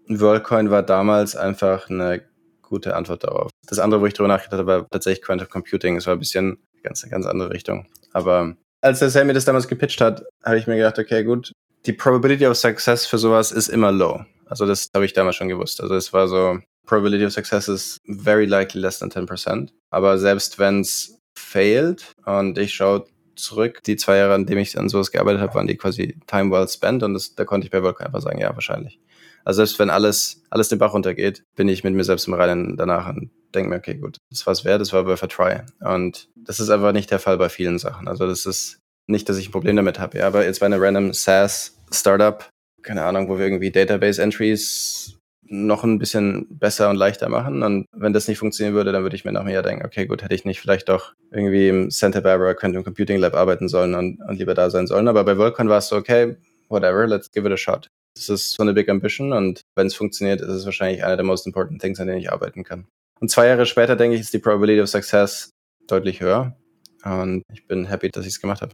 WorldCoin 0.07 0.69
war 0.69 0.83
damals 0.83 1.35
einfach 1.35 1.89
eine 1.89 2.23
gute 2.67 2.95
Antwort 2.95 3.23
darauf. 3.23 3.49
Das 3.67 3.79
andere, 3.79 4.01
wo 4.01 4.05
ich 4.05 4.13
drüber 4.13 4.27
nachgedacht 4.27 4.59
habe, 4.59 4.67
war 4.67 4.89
tatsächlich 4.89 5.23
Quantum 5.23 5.49
Computing. 5.49 5.95
Es 5.95 6.05
war 6.05 6.13
ein 6.13 6.19
bisschen 6.19 6.57
ganz, 6.83 7.07
ganz 7.09 7.25
andere 7.25 7.51
Richtung. 7.51 7.87
Aber 8.13 8.55
als 8.81 8.99
der 8.99 9.09
Sam 9.09 9.27
mir 9.27 9.33
das 9.33 9.45
damals 9.45 9.67
gepitcht 9.67 10.01
hat, 10.01 10.23
habe 10.43 10.57
ich 10.57 10.67
mir 10.67 10.75
gedacht, 10.75 10.99
okay, 10.99 11.23
gut, 11.23 11.51
die 11.85 11.93
Probability 11.93 12.45
of 12.45 12.57
Success 12.57 13.05
für 13.05 13.17
sowas 13.17 13.51
ist 13.51 13.69
immer 13.69 13.91
low. 13.91 14.23
Also 14.45 14.65
das 14.65 14.87
habe 14.93 15.05
ich 15.05 15.13
damals 15.13 15.35
schon 15.35 15.47
gewusst. 15.47 15.81
Also 15.81 15.95
es 15.95 16.13
war 16.13 16.27
so, 16.27 16.59
Probability 16.85 17.25
of 17.25 17.33
Success 17.33 17.67
is 17.67 17.97
very 18.07 18.45
likely 18.45 18.81
less 18.81 18.99
than 18.99 19.11
10%. 19.11 19.69
Aber 19.89 20.17
selbst 20.17 20.59
wenn 20.59 20.81
es 20.81 21.19
failt 21.37 22.13
und 22.25 22.57
ich 22.57 22.73
schaue 22.73 23.05
zurück, 23.35 23.83
die 23.85 23.95
zwei 23.95 24.17
Jahre, 24.17 24.33
an 24.33 24.45
denen 24.45 24.61
ich 24.61 24.77
an 24.77 24.89
sowas 24.89 25.11
gearbeitet 25.11 25.41
habe, 25.41 25.53
waren 25.53 25.67
die 25.67 25.77
quasi 25.77 26.17
time 26.27 26.51
well 26.51 26.67
spent 26.67 27.03
und 27.03 27.13
das, 27.13 27.35
da 27.35 27.45
konnte 27.45 27.65
ich 27.65 27.71
bei 27.71 27.81
Volker 27.81 28.05
einfach 28.05 28.21
sagen, 28.21 28.39
ja, 28.39 28.53
wahrscheinlich. 28.53 28.99
Also 29.47 29.59
selbst 29.59 29.79
wenn 29.79 29.89
alles, 29.89 30.43
alles 30.49 30.67
den 30.67 30.77
Bach 30.77 30.93
runtergeht, 30.93 31.45
bin 31.55 31.69
ich 31.69 31.85
mit 31.85 31.93
mir 31.93 32.03
selbst 32.03 32.27
im 32.27 32.33
Reinen 32.33 32.75
danach 32.75 33.07
und 33.07 33.31
denke 33.55 33.69
mir, 33.69 33.77
okay, 33.77 33.95
gut, 33.95 34.17
das 34.29 34.45
war 34.45 34.51
es 34.51 34.65
wert, 34.65 34.81
das 34.81 34.91
war 34.91 35.05
worth 35.05 35.23
a 35.23 35.27
try. 35.27 35.61
Und 35.79 36.27
das 36.35 36.59
ist 36.59 36.69
einfach 36.69 36.91
nicht 36.91 37.09
der 37.11 37.19
Fall 37.19 37.37
bei 37.37 37.47
vielen 37.47 37.79
Sachen. 37.79 38.09
Also 38.09 38.27
das 38.27 38.45
ist 38.45 38.79
nicht, 39.07 39.29
dass 39.29 39.37
ich 39.37 39.47
ein 39.47 39.53
Problem 39.53 39.77
damit 39.77 39.99
habe, 39.99 40.17
ja, 40.17 40.27
aber 40.27 40.43
jetzt 40.43 40.59
bei 40.59 40.65
einer 40.65 40.81
random 40.81 41.13
SaaS-Startup, 41.13 42.49
keine 42.83 43.05
Ahnung, 43.05 43.29
wo 43.29 43.37
wir 43.37 43.45
irgendwie 43.45 43.71
Database-Entries 43.71 45.17
noch 45.43 45.85
ein 45.85 45.97
bisschen 45.97 46.47
besser 46.49 46.89
und 46.89 46.97
leichter 46.97 47.29
machen. 47.29 47.63
Und 47.63 47.85
wenn 47.93 48.11
das 48.11 48.27
nicht 48.27 48.39
funktionieren 48.39 48.75
würde, 48.75 48.91
dann 48.91 49.03
würde 49.03 49.15
ich 49.15 49.23
mir 49.23 49.31
noch 49.31 49.45
mehr 49.45 49.61
denken, 49.61 49.85
okay, 49.85 50.07
gut, 50.07 50.23
hätte 50.23 50.35
ich 50.35 50.43
nicht 50.43 50.59
vielleicht 50.59 50.89
doch 50.89 51.13
irgendwie 51.31 51.69
im 51.69 51.89
Santa 51.89 52.19
Barbara 52.19 52.53
Quantum 52.53 52.83
Computing 52.83 53.17
Lab 53.17 53.33
arbeiten 53.33 53.69
sollen 53.69 53.95
und, 53.95 54.19
und 54.27 54.39
lieber 54.39 54.55
da 54.55 54.69
sein 54.69 54.87
sollen. 54.87 55.07
Aber 55.07 55.23
bei 55.23 55.37
Volcon 55.37 55.69
war 55.69 55.77
es 55.77 55.87
so, 55.87 55.95
okay, 55.95 56.35
whatever, 56.67 57.07
let's 57.07 57.31
give 57.31 57.47
it 57.47 57.53
a 57.53 57.55
shot. 57.55 57.87
Das 58.17 58.29
ist 58.29 58.53
so 58.53 58.63
eine 58.63 58.73
big 58.73 58.89
ambition 58.89 59.33
und 59.33 59.61
wenn 59.75 59.87
es 59.87 59.95
funktioniert, 59.95 60.41
ist 60.41 60.49
es 60.49 60.65
wahrscheinlich 60.65 61.03
einer 61.03 61.15
der 61.15 61.25
most 61.25 61.45
important 61.45 61.81
things, 61.81 61.99
an 61.99 62.07
denen 62.07 62.19
ich 62.19 62.31
arbeiten 62.31 62.63
kann. 62.63 62.87
Und 63.19 63.29
zwei 63.29 63.47
Jahre 63.47 63.65
später, 63.65 63.95
denke 63.95 64.15
ich, 64.15 64.21
ist 64.21 64.33
die 64.33 64.39
Probability 64.39 64.81
of 64.81 64.89
Success 64.89 65.51
deutlich 65.87 66.21
höher. 66.21 66.55
Und 67.03 67.43
ich 67.51 67.67
bin 67.67 67.85
happy, 67.85 68.09
dass 68.09 68.25
ich 68.25 68.33
es 68.33 68.41
gemacht 68.41 68.61
habe. 68.61 68.73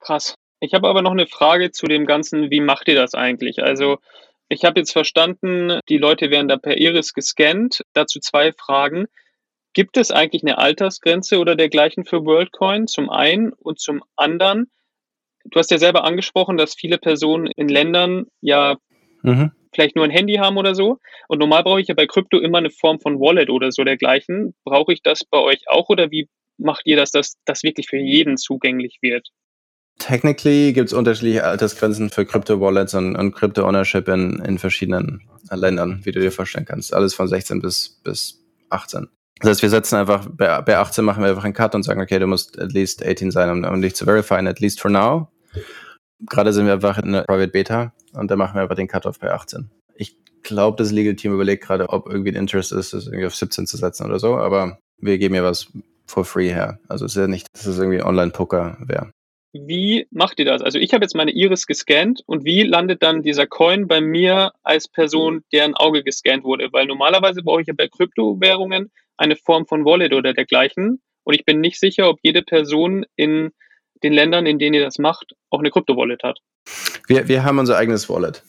Krass. 0.00 0.34
Ich 0.60 0.74
habe 0.74 0.88
aber 0.88 1.02
noch 1.02 1.12
eine 1.12 1.26
Frage 1.26 1.70
zu 1.72 1.86
dem 1.86 2.06
Ganzen, 2.06 2.50
wie 2.50 2.60
macht 2.60 2.88
ihr 2.88 2.94
das 2.94 3.14
eigentlich? 3.14 3.62
Also 3.62 3.98
ich 4.48 4.64
habe 4.64 4.80
jetzt 4.80 4.92
verstanden, 4.92 5.80
die 5.88 5.98
Leute 5.98 6.30
werden 6.30 6.48
da 6.48 6.56
per 6.56 6.78
Iris 6.78 7.14
gescannt. 7.14 7.82
Dazu 7.94 8.20
zwei 8.20 8.52
Fragen. 8.52 9.06
Gibt 9.74 9.96
es 9.96 10.10
eigentlich 10.10 10.42
eine 10.42 10.58
Altersgrenze 10.58 11.38
oder 11.38 11.56
dergleichen 11.56 12.04
für 12.04 12.24
WorldCoin 12.24 12.86
zum 12.86 13.08
einen 13.08 13.52
und 13.54 13.80
zum 13.80 14.04
anderen? 14.16 14.70
Du 15.44 15.58
hast 15.58 15.70
ja 15.70 15.78
selber 15.78 16.04
angesprochen, 16.04 16.56
dass 16.56 16.74
viele 16.74 16.98
Personen 16.98 17.46
in 17.56 17.68
Ländern 17.68 18.26
ja 18.40 18.76
mhm. 19.22 19.52
vielleicht 19.74 19.96
nur 19.96 20.04
ein 20.04 20.10
Handy 20.10 20.34
haben 20.34 20.56
oder 20.56 20.74
so. 20.74 20.98
Und 21.28 21.38
normal 21.38 21.64
brauche 21.64 21.80
ich 21.80 21.88
ja 21.88 21.94
bei 21.94 22.06
Krypto 22.06 22.38
immer 22.38 22.58
eine 22.58 22.70
Form 22.70 23.00
von 23.00 23.18
Wallet 23.18 23.50
oder 23.50 23.72
so 23.72 23.84
dergleichen. 23.84 24.54
Brauche 24.64 24.92
ich 24.92 25.02
das 25.02 25.24
bei 25.24 25.38
euch 25.38 25.68
auch 25.68 25.88
oder 25.88 26.10
wie 26.10 26.28
macht 26.58 26.82
ihr 26.86 26.96
das, 26.96 27.10
dass 27.10 27.34
das 27.44 27.62
wirklich 27.62 27.88
für 27.88 27.98
jeden 27.98 28.36
zugänglich 28.36 28.98
wird? 29.00 29.28
Technically 29.98 30.72
gibt 30.72 30.88
es 30.88 30.92
unterschiedliche 30.92 31.44
Altersgrenzen 31.44 32.10
für 32.10 32.24
Crypto-Wallets 32.24 32.94
und, 32.94 33.14
und 33.14 33.32
Crypto-Ownership 33.32 34.08
in, 34.08 34.42
in 34.44 34.58
verschiedenen 34.58 35.22
Ländern, 35.50 36.00
wie 36.04 36.12
du 36.12 36.20
dir 36.20 36.32
vorstellen 36.32 36.64
kannst. 36.64 36.94
Alles 36.94 37.14
von 37.14 37.28
16 37.28 37.60
bis, 37.60 38.00
bis 38.02 38.42
18. 38.70 39.08
Das 39.40 39.50
heißt, 39.50 39.62
wir 39.62 39.70
setzen 39.70 39.96
einfach, 39.96 40.28
bei, 40.30 40.60
bei 40.62 40.76
18 40.76 41.04
machen 41.04 41.22
wir 41.22 41.30
einfach 41.30 41.44
einen 41.44 41.54
Cut 41.54 41.74
und 41.74 41.82
sagen, 41.82 42.00
okay, 42.00 42.18
du 42.18 42.26
musst 42.26 42.58
at 42.58 42.72
least 42.72 43.04
18 43.04 43.30
sein, 43.30 43.50
um, 43.50 43.64
um 43.64 43.82
dich 43.82 43.94
zu 43.94 44.04
verifizieren, 44.04 44.46
at 44.46 44.60
least 44.60 44.80
for 44.80 44.90
now. 44.90 45.28
Gerade 46.28 46.52
sind 46.52 46.66
wir 46.66 46.74
einfach 46.74 46.98
in 46.98 47.08
einer 47.08 47.24
Private 47.24 47.50
Beta 47.50 47.92
und 48.12 48.30
da 48.30 48.36
machen 48.36 48.54
wir 48.54 48.62
einfach 48.62 48.76
den 48.76 48.88
Cut-Off 48.88 49.18
bei 49.18 49.32
18. 49.32 49.70
Ich 49.96 50.16
glaube, 50.42 50.76
das 50.76 50.92
Legal 50.92 51.16
Team 51.16 51.34
überlegt 51.34 51.64
gerade, 51.64 51.88
ob 51.88 52.06
irgendwie 52.08 52.30
ein 52.30 52.36
Interest 52.36 52.72
ist, 52.72 52.92
das 52.92 53.06
irgendwie 53.06 53.26
auf 53.26 53.34
17 53.34 53.66
zu 53.66 53.76
setzen 53.76 54.06
oder 54.06 54.18
so, 54.18 54.36
aber 54.36 54.78
wir 54.98 55.18
geben 55.18 55.34
ja 55.34 55.42
was 55.42 55.68
for 56.06 56.24
free 56.24 56.50
her. 56.50 56.78
Also 56.88 57.04
es 57.04 57.12
ist 57.12 57.20
ja 57.20 57.26
nicht, 57.26 57.46
dass 57.52 57.66
es 57.66 57.78
irgendwie 57.78 58.02
Online-Poker 58.02 58.78
wäre. 58.86 59.10
Wie 59.52 60.06
macht 60.10 60.38
ihr 60.38 60.46
das? 60.46 60.62
Also 60.62 60.78
ich 60.78 60.94
habe 60.94 61.04
jetzt 61.04 61.14
meine 61.14 61.30
Iris 61.30 61.66
gescannt 61.66 62.22
und 62.26 62.44
wie 62.44 62.62
landet 62.62 63.02
dann 63.02 63.22
dieser 63.22 63.46
Coin 63.46 63.86
bei 63.86 64.00
mir 64.00 64.52
als 64.62 64.88
Person, 64.88 65.42
deren 65.52 65.74
Auge 65.74 66.02
gescannt 66.02 66.44
wurde? 66.44 66.68
Weil 66.72 66.86
normalerweise 66.86 67.42
brauche 67.42 67.60
ich 67.60 67.66
ja 67.66 67.74
bei 67.76 67.88
Kryptowährungen 67.88 68.90
eine 69.18 69.36
Form 69.36 69.66
von 69.66 69.84
Wallet 69.84 70.14
oder 70.14 70.32
dergleichen 70.32 71.02
und 71.24 71.34
ich 71.34 71.44
bin 71.44 71.60
nicht 71.60 71.78
sicher, 71.78 72.08
ob 72.08 72.18
jede 72.22 72.42
Person 72.42 73.04
in 73.14 73.50
den 74.02 74.12
Ländern, 74.12 74.46
in 74.46 74.58
denen 74.58 74.74
ihr 74.74 74.84
das 74.84 74.98
macht, 74.98 75.34
auch 75.50 75.60
eine 75.60 75.70
Krypto-Wallet 75.70 76.22
hat. 76.22 76.38
Wir, 77.06 77.28
wir 77.28 77.44
haben 77.44 77.58
unser 77.58 77.76
eigenes 77.76 78.08
Wallet. 78.08 78.42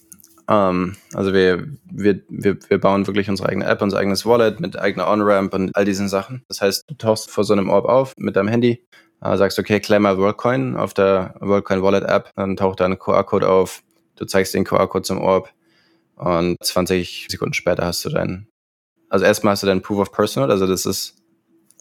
Um, 0.45 0.55
ähm, 0.55 0.95
also 1.13 1.33
wir, 1.33 1.65
wir, 1.89 2.21
wir, 2.27 2.57
wir 2.67 2.77
bauen 2.77 3.07
wirklich 3.07 3.29
unsere 3.29 3.47
eigene 3.47 3.65
App, 3.65 3.81
unser 3.81 3.97
eigenes 3.97 4.25
Wallet 4.25 4.59
mit 4.59 4.77
eigener 4.77 5.07
On-Ramp 5.09 5.53
und 5.53 5.71
all 5.73 5.85
diesen 5.85 6.09
Sachen. 6.09 6.43
Das 6.49 6.59
heißt, 6.59 6.83
du 6.87 6.95
tauchst 6.95 7.31
vor 7.31 7.45
so 7.45 7.53
einem 7.53 7.69
Orb 7.69 7.85
auf 7.85 8.13
mit 8.17 8.35
deinem 8.35 8.49
Handy, 8.49 8.85
äh, 9.21 9.37
sagst, 9.37 9.57
okay, 9.57 9.79
claim 9.79 10.01
mal 10.01 10.17
WorldCoin 10.17 10.75
auf 10.75 10.93
der 10.93 11.35
WorldCoin 11.39 11.81
Wallet 11.81 12.03
App, 12.03 12.31
dann 12.35 12.57
taucht 12.57 12.81
da 12.81 12.85
ein 12.85 12.99
QR-Code 12.99 13.47
auf, 13.47 13.83
du 14.17 14.25
zeigst 14.25 14.53
den 14.53 14.65
QR-Code 14.65 15.03
zum 15.03 15.21
Orb 15.21 15.49
und 16.15 16.57
20 16.61 17.27
Sekunden 17.29 17.53
später 17.53 17.85
hast 17.85 18.03
du 18.03 18.09
deinen, 18.09 18.49
also 19.09 19.23
erstmal 19.23 19.53
hast 19.53 19.63
du 19.63 19.67
deinen 19.67 19.81
Proof 19.81 19.99
of 19.99 20.11
Personal, 20.11 20.51
also 20.51 20.67
das 20.67 20.85
ist 20.85 21.22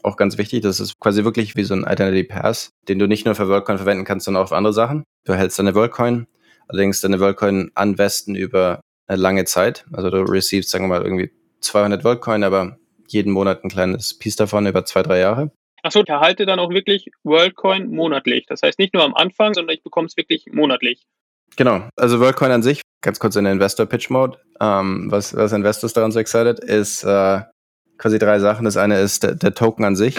auch 0.02 0.16
ganz 0.16 0.38
wichtig, 0.38 0.62
das 0.62 0.80
ist 0.80 0.98
quasi 1.00 1.24
wirklich 1.24 1.56
wie 1.56 1.64
so 1.64 1.74
ein 1.74 1.84
Identity 1.84 2.24
Pass, 2.24 2.70
den 2.88 2.98
du 2.98 3.06
nicht 3.06 3.24
nur 3.24 3.34
für 3.34 3.48
WorldCoin 3.48 3.78
verwenden 3.78 4.04
kannst, 4.04 4.24
sondern 4.24 4.44
auch 4.44 4.48
für 4.48 4.56
andere 4.56 4.72
Sachen. 4.72 5.04
Du 5.24 5.34
hältst 5.34 5.58
deine 5.58 5.74
WorldCoin, 5.74 6.26
allerdings 6.68 7.00
deine 7.00 7.20
WorldCoin 7.20 7.70
an 7.74 7.98
Westen 7.98 8.34
über 8.34 8.80
eine 9.06 9.20
lange 9.20 9.44
Zeit, 9.44 9.84
also 9.92 10.10
du 10.10 10.22
receivst, 10.22 10.70
sagen 10.70 10.84
wir 10.84 10.88
mal, 10.98 11.04
irgendwie 11.04 11.30
200 11.60 12.04
WorldCoin, 12.04 12.44
aber 12.44 12.78
jeden 13.08 13.32
Monat 13.32 13.64
ein 13.64 13.70
kleines 13.70 14.18
Piece 14.18 14.36
davon 14.36 14.66
über 14.66 14.84
zwei, 14.84 15.02
drei 15.02 15.20
Jahre. 15.20 15.50
Achso, 15.82 16.00
ich 16.00 16.08
erhalte 16.08 16.46
dann 16.46 16.60
auch 16.60 16.70
wirklich 16.70 17.10
WorldCoin 17.24 17.90
monatlich. 17.90 18.46
Das 18.46 18.62
heißt 18.62 18.78
nicht 18.78 18.94
nur 18.94 19.02
am 19.02 19.14
Anfang, 19.14 19.54
sondern 19.54 19.74
ich 19.74 19.82
bekomme 19.82 20.06
es 20.06 20.16
wirklich 20.16 20.46
monatlich. 20.52 21.04
Genau. 21.56 21.88
Also 21.96 22.20
WorldCoin 22.20 22.52
an 22.52 22.62
sich, 22.62 22.82
ganz 23.02 23.18
kurz 23.18 23.36
in 23.36 23.44
der 23.44 23.52
Investor 23.52 23.86
Pitch 23.86 24.08
Mode, 24.08 24.38
ähm, 24.60 25.10
was, 25.10 25.36
was 25.36 25.52
Investors 25.52 25.92
daran 25.92 26.12
so 26.12 26.20
excited, 26.20 26.60
ist 26.60 27.04
äh, 27.04 27.40
quasi 28.02 28.18
drei 28.18 28.40
Sachen. 28.40 28.64
Das 28.64 28.76
eine 28.76 29.00
ist, 29.00 29.22
der, 29.22 29.36
der 29.36 29.54
Token 29.54 29.84
an 29.84 29.96
sich 29.96 30.16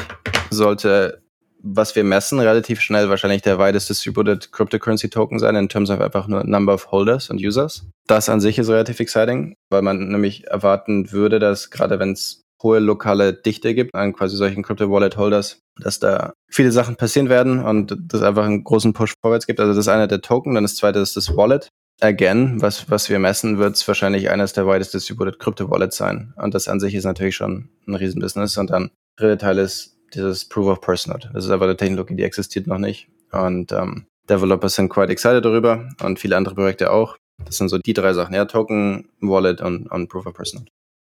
sollte, 0.49 1.21
was 1.61 1.95
wir 1.95 2.03
messen, 2.03 2.39
relativ 2.39 2.79
schnell 2.79 3.09
wahrscheinlich 3.09 3.41
der 3.41 3.59
widest 3.59 3.89
distributed 3.89 4.51
cryptocurrency 4.51 5.09
Token 5.09 5.37
sein, 5.37 5.55
in 5.55 5.69
terms 5.69 5.89
of 5.89 5.99
einfach 5.99 6.27
nur 6.27 6.43
Number 6.45 6.73
of 6.73 6.91
Holders 6.91 7.29
und 7.29 7.41
Users. 7.41 7.85
Das 8.07 8.29
an 8.29 8.39
sich 8.39 8.57
ist 8.57 8.69
relativ 8.69 8.99
exciting, 8.99 9.55
weil 9.69 9.81
man 9.81 10.07
nämlich 10.07 10.47
erwarten 10.47 11.11
würde, 11.11 11.39
dass 11.39 11.69
gerade 11.69 11.99
wenn 11.99 12.13
es 12.13 12.41
hohe 12.61 12.79
lokale 12.79 13.33
Dichte 13.33 13.75
gibt 13.75 13.93
an 13.93 14.13
quasi 14.13 14.37
solchen 14.37 14.63
Crypto 14.63 14.89
Wallet 14.89 15.17
Holders, 15.17 15.59
dass 15.81 15.99
da 15.99 16.31
viele 16.49 16.71
Sachen 16.71 16.95
passieren 16.95 17.27
werden 17.27 17.59
und 17.59 17.97
das 18.07 18.21
einfach 18.21 18.45
einen 18.45 18.63
großen 18.63 18.93
Push 18.93 19.13
vorwärts 19.21 19.45
gibt. 19.45 19.59
Also 19.59 19.73
das 19.73 19.79
ist 19.79 19.89
einer 19.89 20.07
der 20.07 20.21
Token, 20.21 20.55
dann 20.55 20.63
das 20.63 20.75
zweite 20.75 20.99
ist 20.99 21.17
das 21.17 21.35
Wallet. 21.35 21.67
Again, 22.01 22.61
was, 22.61 22.89
was 22.89 23.09
wir 23.09 23.19
messen, 23.19 23.57
wird 23.59 23.75
es 23.75 23.87
wahrscheinlich 23.87 24.29
eines 24.29 24.53
der 24.53 24.67
widest 24.67 24.93
distributed 24.93 25.39
Crypto 25.39 25.69
Wallets 25.69 25.97
sein. 25.97 26.33
Und 26.37 26.53
das 26.53 26.67
an 26.67 26.79
sich 26.79 26.95
ist 26.95 27.05
natürlich 27.05 27.35
schon 27.35 27.69
ein 27.87 27.95
Riesenbusiness. 27.95 28.57
Und 28.57 28.71
dann 28.71 28.91
dritte 29.15 29.37
Teil 29.37 29.57
ist 29.57 29.97
dieses 30.13 30.45
Proof 30.45 30.67
of 30.67 30.81
Personhood. 30.81 31.29
Das 31.33 31.45
ist 31.45 31.51
aber 31.51 31.65
eine 31.65 31.77
Technologie, 31.77 32.15
die 32.15 32.23
existiert 32.23 32.67
noch 32.67 32.77
nicht. 32.77 33.07
Und 33.31 33.71
ähm, 33.71 34.05
Developers 34.29 34.75
sind 34.75 34.89
quite 34.89 35.11
excited 35.11 35.43
darüber 35.43 35.89
und 36.03 36.19
viele 36.19 36.37
andere 36.37 36.55
Projekte 36.55 36.91
auch. 36.91 37.17
Das 37.45 37.57
sind 37.57 37.69
so 37.69 37.77
die 37.77 37.93
drei 37.93 38.13
Sachen, 38.13 38.35
ja, 38.35 38.45
Token, 38.45 39.09
Wallet 39.21 39.61
und, 39.61 39.87
und 39.87 40.07
Proof 40.07 40.25
of 40.25 40.33
Personhood. 40.33 40.69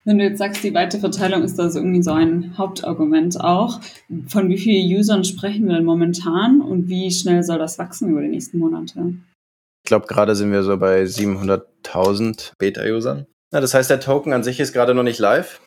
Wenn 0.06 0.18
du 0.18 0.24
jetzt 0.24 0.40
sagst, 0.40 0.64
die 0.64 0.74
weite 0.74 1.00
Verteilung 1.00 1.44
ist 1.44 1.60
das 1.60 1.76
irgendwie 1.76 2.02
so 2.02 2.12
ein 2.12 2.58
Hauptargument 2.58 3.40
auch. 3.42 3.82
Von 4.28 4.50
wie 4.50 4.58
vielen 4.58 4.98
Usern 4.98 5.24
sprechen 5.24 5.68
wir 5.68 5.76
denn 5.76 5.86
momentan 5.86 6.62
und 6.62 6.88
wie 6.88 7.12
schnell 7.12 7.44
soll 7.44 7.60
das 7.60 7.78
wachsen 7.78 8.10
über 8.10 8.22
die 8.22 8.30
nächsten 8.30 8.60
Monate? 8.60 9.14
Ich 9.90 9.92
glaube, 9.92 10.06
gerade 10.06 10.36
sind 10.36 10.52
wir 10.52 10.62
so 10.62 10.78
bei 10.78 11.02
700.000 11.02 12.52
Beta-Usern. 12.60 13.26
Ja, 13.52 13.60
das 13.60 13.74
heißt, 13.74 13.90
der 13.90 14.00
Token 14.00 14.34
an 14.34 14.44
sich 14.44 14.60
ist 14.60 14.72
gerade 14.72 14.94
noch 14.94 15.02
nicht 15.02 15.18
live, 15.18 15.62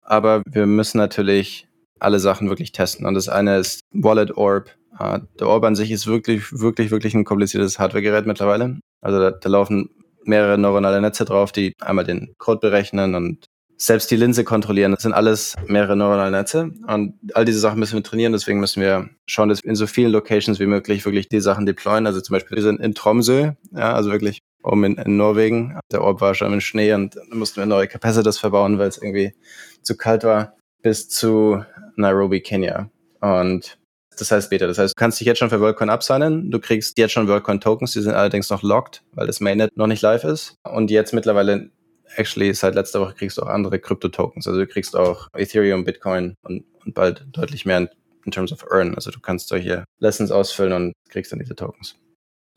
aber 0.00 0.40
wir 0.48 0.64
müssen 0.64 0.96
natürlich 0.96 1.68
alle 2.00 2.18
Sachen 2.18 2.48
wirklich 2.48 2.72
testen. 2.72 3.04
Und 3.04 3.12
das 3.12 3.28
eine 3.28 3.58
ist 3.58 3.80
Wallet 3.92 4.38
Orb. 4.38 4.70
Uh, 4.98 5.18
der 5.38 5.48
Orb 5.48 5.64
an 5.64 5.76
sich 5.76 5.90
ist 5.90 6.06
wirklich, 6.06 6.50
wirklich, 6.50 6.90
wirklich 6.90 7.12
ein 7.12 7.26
kompliziertes 7.26 7.78
Hardware-Gerät 7.78 8.24
mittlerweile. 8.24 8.80
Also 9.02 9.20
da, 9.20 9.32
da 9.32 9.48
laufen 9.50 9.90
mehrere 10.24 10.56
neuronale 10.56 11.02
Netze 11.02 11.26
drauf, 11.26 11.52
die 11.52 11.74
einmal 11.78 12.06
den 12.06 12.32
Code 12.38 12.60
berechnen 12.60 13.14
und 13.14 13.44
selbst 13.82 14.10
die 14.12 14.16
Linse 14.16 14.44
kontrollieren. 14.44 14.92
Das 14.92 15.02
sind 15.02 15.12
alles 15.12 15.56
mehrere 15.66 15.96
neuronale 15.96 16.30
Netze. 16.30 16.70
Und 16.86 17.18
all 17.34 17.44
diese 17.44 17.58
Sachen 17.58 17.80
müssen 17.80 17.94
wir 17.94 18.02
trainieren. 18.04 18.32
Deswegen 18.32 18.60
müssen 18.60 18.80
wir 18.80 19.10
schauen, 19.26 19.48
dass 19.48 19.64
wir 19.64 19.70
in 19.70 19.76
so 19.76 19.88
vielen 19.88 20.12
Locations 20.12 20.60
wie 20.60 20.66
möglich 20.66 21.04
wirklich 21.04 21.28
die 21.28 21.40
Sachen 21.40 21.66
deployen. 21.66 22.06
Also 22.06 22.20
zum 22.20 22.34
Beispiel, 22.34 22.56
wir 22.56 22.62
sind 22.62 22.80
in 22.80 22.94
Tromsø, 22.94 23.52
ja, 23.72 23.92
also 23.92 24.12
wirklich 24.12 24.38
oben 24.62 24.84
in, 24.84 24.98
in 24.98 25.16
Norwegen. 25.16 25.80
Der 25.90 26.02
Ort 26.02 26.20
war 26.20 26.34
schon 26.34 26.52
im 26.52 26.60
Schnee 26.60 26.92
und 26.92 27.16
dann 27.16 27.38
mussten 27.38 27.56
wir 27.56 27.66
neue 27.66 27.88
Capacitors 27.88 28.38
verbauen, 28.38 28.78
weil 28.78 28.88
es 28.88 28.98
irgendwie 28.98 29.34
zu 29.82 29.96
kalt 29.96 30.22
war, 30.22 30.56
bis 30.82 31.08
zu 31.08 31.64
Nairobi, 31.96 32.40
Kenia. 32.40 32.88
Und 33.20 33.78
das 34.16 34.30
heißt 34.30 34.48
Beta. 34.50 34.68
Das 34.68 34.78
heißt, 34.78 34.92
du 34.96 35.00
kannst 35.00 35.18
dich 35.18 35.26
jetzt 35.26 35.38
schon 35.38 35.50
für 35.50 35.60
WorldCoin 35.60 35.90
absignen. 35.90 36.52
Du 36.52 36.60
kriegst 36.60 36.98
jetzt 36.98 37.12
schon 37.12 37.26
WorldCoin 37.26 37.60
Tokens. 37.60 37.92
Die 37.92 38.00
sind 38.00 38.14
allerdings 38.14 38.48
noch 38.48 38.62
locked, 38.62 39.02
weil 39.12 39.26
das 39.26 39.40
Mainnet 39.40 39.76
noch 39.76 39.88
nicht 39.88 40.02
live 40.02 40.22
ist. 40.22 40.54
Und 40.62 40.92
jetzt 40.92 41.12
mittlerweile, 41.12 41.70
actually, 42.16 42.52
seit 42.54 42.74
letzter 42.74 43.00
Woche 43.00 43.14
kriegst 43.14 43.38
du 43.38 43.42
auch 43.42 43.48
andere 43.48 43.78
Krypto-Tokens. 43.78 44.46
Also 44.46 44.60
du 44.60 44.66
kriegst 44.66 44.96
auch 44.96 45.28
Ethereum, 45.34 45.84
Bitcoin 45.84 46.34
und, 46.42 46.64
und 46.84 46.94
bald 46.94 47.26
deutlich 47.32 47.66
mehr 47.66 47.78
in, 47.78 47.88
in 48.24 48.32
terms 48.32 48.52
of 48.52 48.64
Earn. 48.70 48.94
Also 48.94 49.10
du 49.10 49.20
kannst 49.20 49.48
solche 49.48 49.84
Lessons 50.00 50.30
ausfüllen 50.30 50.72
und 50.72 50.92
kriegst 51.08 51.32
dann 51.32 51.38
diese 51.38 51.54
Tokens. 51.54 51.96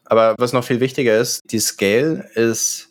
Aber 0.05 0.35
was 0.37 0.53
noch 0.53 0.63
viel 0.63 0.79
wichtiger 0.79 1.17
ist, 1.17 1.41
die 1.51 1.59
Scale 1.59 2.29
ist 2.35 2.89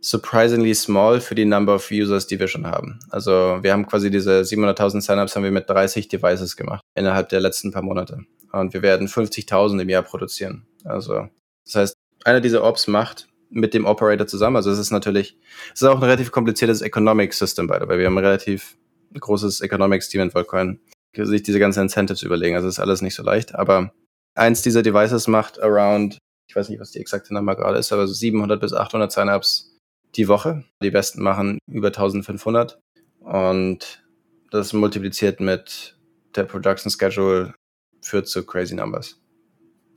surprisingly 0.00 0.74
small 0.74 1.20
für 1.20 1.34
die 1.34 1.44
number 1.44 1.74
of 1.74 1.90
users, 1.90 2.26
die 2.26 2.40
wir 2.40 2.48
schon 2.48 2.66
haben. 2.66 2.98
Also 3.10 3.58
wir 3.62 3.72
haben 3.72 3.86
quasi 3.86 4.10
diese 4.10 4.40
700.000 4.40 5.02
Signups 5.02 5.36
haben 5.36 5.44
wir 5.44 5.50
mit 5.50 5.68
30 5.68 6.08
Devices 6.08 6.56
gemacht 6.56 6.80
innerhalb 6.94 7.28
der 7.28 7.40
letzten 7.40 7.70
paar 7.70 7.82
Monate. 7.82 8.24
Und 8.52 8.72
wir 8.72 8.82
werden 8.82 9.06
50.000 9.06 9.80
im 9.80 9.88
Jahr 9.88 10.02
produzieren. 10.02 10.66
Also 10.84 11.28
das 11.64 11.74
heißt, 11.74 11.94
einer 12.24 12.40
dieser 12.40 12.64
Ops 12.64 12.86
macht 12.86 13.28
mit 13.50 13.74
dem 13.74 13.84
Operator 13.84 14.26
zusammen. 14.26 14.56
Also 14.56 14.70
es 14.70 14.78
ist 14.78 14.90
natürlich, 14.90 15.36
es 15.74 15.82
ist 15.82 15.88
auch 15.88 15.96
ein 15.96 16.02
relativ 16.02 16.32
kompliziertes 16.32 16.82
Economic 16.82 17.34
System 17.34 17.66
bei, 17.66 17.80
weil 17.86 17.98
wir 17.98 18.06
haben 18.06 18.16
ein 18.16 18.24
relativ 18.24 18.76
großes 19.18 19.60
Economics 19.60 20.08
Team 20.08 20.22
in 20.22 20.32
Volcoin, 20.32 20.80
sich 21.16 21.42
diese 21.42 21.58
ganzen 21.58 21.82
Incentives 21.82 22.22
überlegen. 22.22 22.54
Also 22.54 22.68
es 22.68 22.74
ist 22.74 22.80
alles 22.80 23.02
nicht 23.02 23.14
so 23.14 23.22
leicht. 23.22 23.54
Aber 23.54 23.92
eins 24.34 24.62
dieser 24.62 24.82
Devices 24.82 25.26
macht 25.26 25.60
around, 25.60 26.18
ich 26.48 26.56
weiß 26.56 26.68
nicht, 26.68 26.80
was 26.80 26.92
die 26.92 27.00
exakte 27.00 27.34
Nummer 27.34 27.56
gerade 27.56 27.78
ist, 27.78 27.92
aber 27.92 28.06
so 28.06 28.14
700 28.14 28.60
bis 28.60 28.72
800 28.72 29.10
Signups 29.10 29.76
die 30.16 30.28
Woche. 30.28 30.64
Die 30.82 30.90
besten 30.90 31.22
machen 31.22 31.58
über 31.70 31.88
1500 31.88 32.78
und 33.20 34.02
das 34.50 34.72
multipliziert 34.72 35.40
mit 35.40 35.96
der 36.34 36.44
Production 36.44 36.90
Schedule 36.90 37.54
führt 38.02 38.28
zu 38.28 38.44
crazy 38.44 38.74
numbers. 38.74 39.20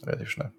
Relativ 0.03 0.29
schnell. 0.29 0.51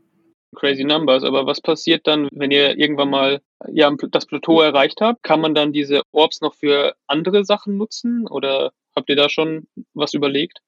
Crazy 0.54 0.84
numbers, 0.84 1.24
aber 1.24 1.46
was 1.46 1.60
passiert 1.60 2.06
dann, 2.06 2.28
wenn 2.32 2.50
ihr 2.50 2.78
irgendwann 2.78 3.10
mal 3.10 3.40
ja, 3.68 3.94
das 4.10 4.26
Plateau 4.26 4.60
erreicht 4.60 5.00
habt? 5.00 5.22
Kann 5.22 5.40
man 5.40 5.54
dann 5.54 5.72
diese 5.72 6.02
Orbs 6.12 6.40
noch 6.40 6.54
für 6.54 6.94
andere 7.06 7.44
Sachen 7.44 7.76
nutzen 7.76 8.26
oder 8.26 8.72
habt 8.94 9.08
ihr 9.08 9.16
da 9.16 9.28
schon 9.28 9.66
was 9.94 10.14
überlegt? 10.14 10.60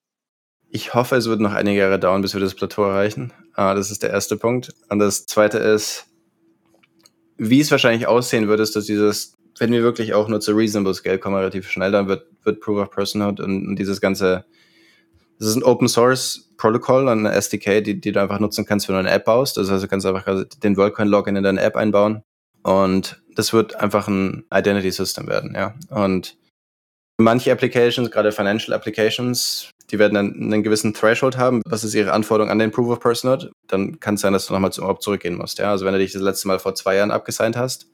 Ich 0.68 0.94
hoffe, 0.94 1.16
es 1.16 1.28
wird 1.28 1.40
noch 1.40 1.52
einige 1.52 1.80
Jahre 1.80 1.98
dauern, 1.98 2.22
bis 2.22 2.34
wir 2.34 2.40
das 2.40 2.54
Plateau 2.54 2.84
erreichen. 2.84 3.32
Ah, 3.54 3.74
das 3.74 3.90
ist 3.90 4.02
der 4.02 4.10
erste 4.10 4.36
Punkt. 4.36 4.74
Und 4.90 4.98
das 4.98 5.26
zweite 5.26 5.58
ist, 5.58 6.06
wie 7.38 7.60
es 7.60 7.70
wahrscheinlich 7.70 8.06
aussehen 8.06 8.48
würde, 8.48 8.62
ist, 8.62 8.74
dass 8.76 8.86
dieses, 8.86 9.36
wenn 9.58 9.72
wir 9.72 9.82
wirklich 9.82 10.14
auch 10.14 10.28
nur 10.28 10.40
zu 10.40 10.52
Reasonable 10.52 10.94
Scale 10.94 11.18
kommen, 11.18 11.36
relativ 11.36 11.70
schnell, 11.70 11.92
dann 11.92 12.08
wird, 12.08 12.26
wird 12.42 12.60
Proof 12.60 12.78
of 12.78 12.90
Personhood 12.90 13.40
und, 13.40 13.66
und 13.68 13.76
dieses 13.76 14.00
ganze, 14.00 14.44
das 15.38 15.48
ist 15.48 15.56
ein 15.56 15.62
Open 15.62 15.88
Source 15.88 16.50
Protocol, 16.56 17.08
eine 17.08 17.32
SDK, 17.32 17.82
die, 17.82 18.00
die 18.00 18.12
du 18.12 18.20
einfach 18.20 18.38
nutzen 18.38 18.64
kannst, 18.64 18.88
wenn 18.88 18.94
du 18.94 19.00
eine 19.00 19.10
App 19.10 19.26
baust. 19.26 19.56
Das 19.56 19.70
heißt, 19.70 19.84
du 19.84 19.88
kannst 19.88 20.06
einfach 20.06 20.44
den 20.62 20.76
WorldCoin 20.76 21.08
Login 21.08 21.36
in 21.36 21.42
deine 21.42 21.60
App 21.60 21.76
einbauen 21.76 22.22
und 22.62 23.22
das 23.34 23.52
wird 23.52 23.76
einfach 23.76 24.08
ein 24.08 24.44
Identity 24.52 24.90
System 24.90 25.28
werden, 25.28 25.54
ja. 25.54 25.74
Und 25.90 26.36
manche 27.18 27.52
Applications, 27.52 28.10
gerade 28.10 28.32
Financial 28.32 28.74
Applications, 28.74 29.70
die 29.90 29.98
werden 29.98 30.14
dann 30.14 30.34
einen 30.34 30.62
gewissen 30.62 30.94
Threshold 30.94 31.36
haben. 31.36 31.62
Was 31.64 31.84
ist 31.84 31.94
ihre 31.94 32.12
Anforderung 32.12 32.50
an 32.50 32.58
den 32.58 32.72
Proof 32.72 32.88
of 32.88 33.00
Personhood? 33.00 33.52
Dann 33.68 34.00
kann 34.00 34.14
es 34.14 34.20
sein, 34.20 34.32
dass 34.32 34.46
du 34.46 34.52
nochmal 34.52 34.72
zum 34.72 34.84
Orb 34.84 35.02
zurückgehen 35.02 35.36
musst. 35.36 35.58
Ja? 35.58 35.70
Also 35.70 35.84
wenn 35.84 35.92
du 35.92 35.98
dich 35.98 36.12
das 36.12 36.22
letzte 36.22 36.48
Mal 36.48 36.58
vor 36.58 36.74
zwei 36.74 36.96
Jahren 36.96 37.10
abgesigned 37.10 37.56
hast, 37.56 37.86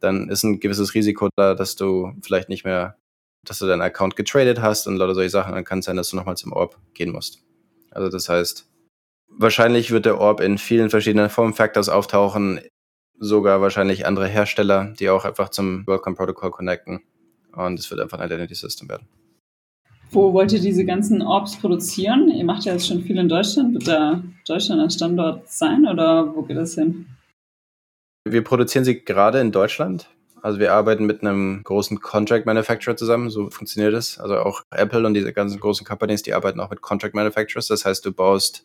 dann 0.00 0.28
ist 0.28 0.42
ein 0.44 0.60
gewisses 0.60 0.94
Risiko 0.94 1.28
da, 1.36 1.54
dass 1.54 1.76
du 1.76 2.12
vielleicht 2.22 2.48
nicht 2.48 2.64
mehr, 2.64 2.96
dass 3.44 3.58
du 3.58 3.66
deinen 3.66 3.82
Account 3.82 4.16
getradet 4.16 4.60
hast 4.60 4.86
und 4.86 4.96
lauter 4.96 5.14
solche 5.14 5.30
Sachen. 5.30 5.54
Dann 5.54 5.64
kann 5.64 5.80
es 5.80 5.84
sein, 5.84 5.96
dass 5.96 6.10
du 6.10 6.16
nochmal 6.16 6.36
zum 6.36 6.52
Orb 6.52 6.78
gehen 6.94 7.12
musst. 7.12 7.42
Also 7.90 8.08
das 8.08 8.28
heißt, 8.28 8.68
wahrscheinlich 9.28 9.90
wird 9.90 10.06
der 10.06 10.18
Orb 10.18 10.40
in 10.40 10.58
vielen 10.58 10.90
verschiedenen 10.90 11.30
Formfactors 11.30 11.88
auftauchen, 11.88 12.60
sogar 13.18 13.60
wahrscheinlich 13.60 14.06
andere 14.06 14.26
Hersteller, 14.26 14.92
die 14.98 15.08
auch 15.10 15.24
einfach 15.24 15.48
zum 15.48 15.86
Welcome 15.86 16.16
Protocol 16.16 16.50
connecten. 16.50 17.02
Und 17.54 17.78
es 17.78 17.90
wird 17.90 18.00
einfach 18.00 18.18
ein 18.18 18.26
Identity 18.26 18.54
System 18.54 18.88
werden. 18.88 19.08
Wo 20.10 20.32
wollt 20.32 20.52
ihr 20.52 20.60
diese 20.60 20.84
ganzen 20.84 21.22
Orbs 21.22 21.56
produzieren? 21.56 22.28
Ihr 22.28 22.44
macht 22.44 22.64
ja 22.64 22.72
jetzt 22.72 22.86
schon 22.86 23.02
viel 23.02 23.18
in 23.18 23.28
Deutschland. 23.28 23.74
Wird 23.74 23.88
da 23.88 24.22
Deutschland 24.46 24.80
ein 24.80 24.90
Standort 24.90 25.48
sein 25.50 25.86
oder 25.86 26.34
wo 26.34 26.42
geht 26.42 26.56
das 26.56 26.74
hin? 26.74 27.06
Wir 28.28 28.42
produzieren 28.42 28.84
sie 28.84 29.04
gerade 29.04 29.40
in 29.40 29.52
Deutschland. 29.52 30.08
Also 30.46 30.60
wir 30.60 30.72
arbeiten 30.72 31.06
mit 31.06 31.22
einem 31.22 31.60
großen 31.64 31.98
Contract 31.98 32.46
Manufacturer 32.46 32.96
zusammen, 32.96 33.30
so 33.30 33.50
funktioniert 33.50 33.94
es. 33.94 34.16
Also 34.20 34.36
auch 34.36 34.62
Apple 34.70 35.04
und 35.04 35.14
diese 35.14 35.32
ganzen 35.32 35.58
großen 35.58 35.84
Companies, 35.84 36.22
die 36.22 36.34
arbeiten 36.34 36.60
auch 36.60 36.70
mit 36.70 36.82
Contract 36.82 37.16
Manufacturers. 37.16 37.66
Das 37.66 37.84
heißt, 37.84 38.06
du 38.06 38.12
baust 38.12 38.64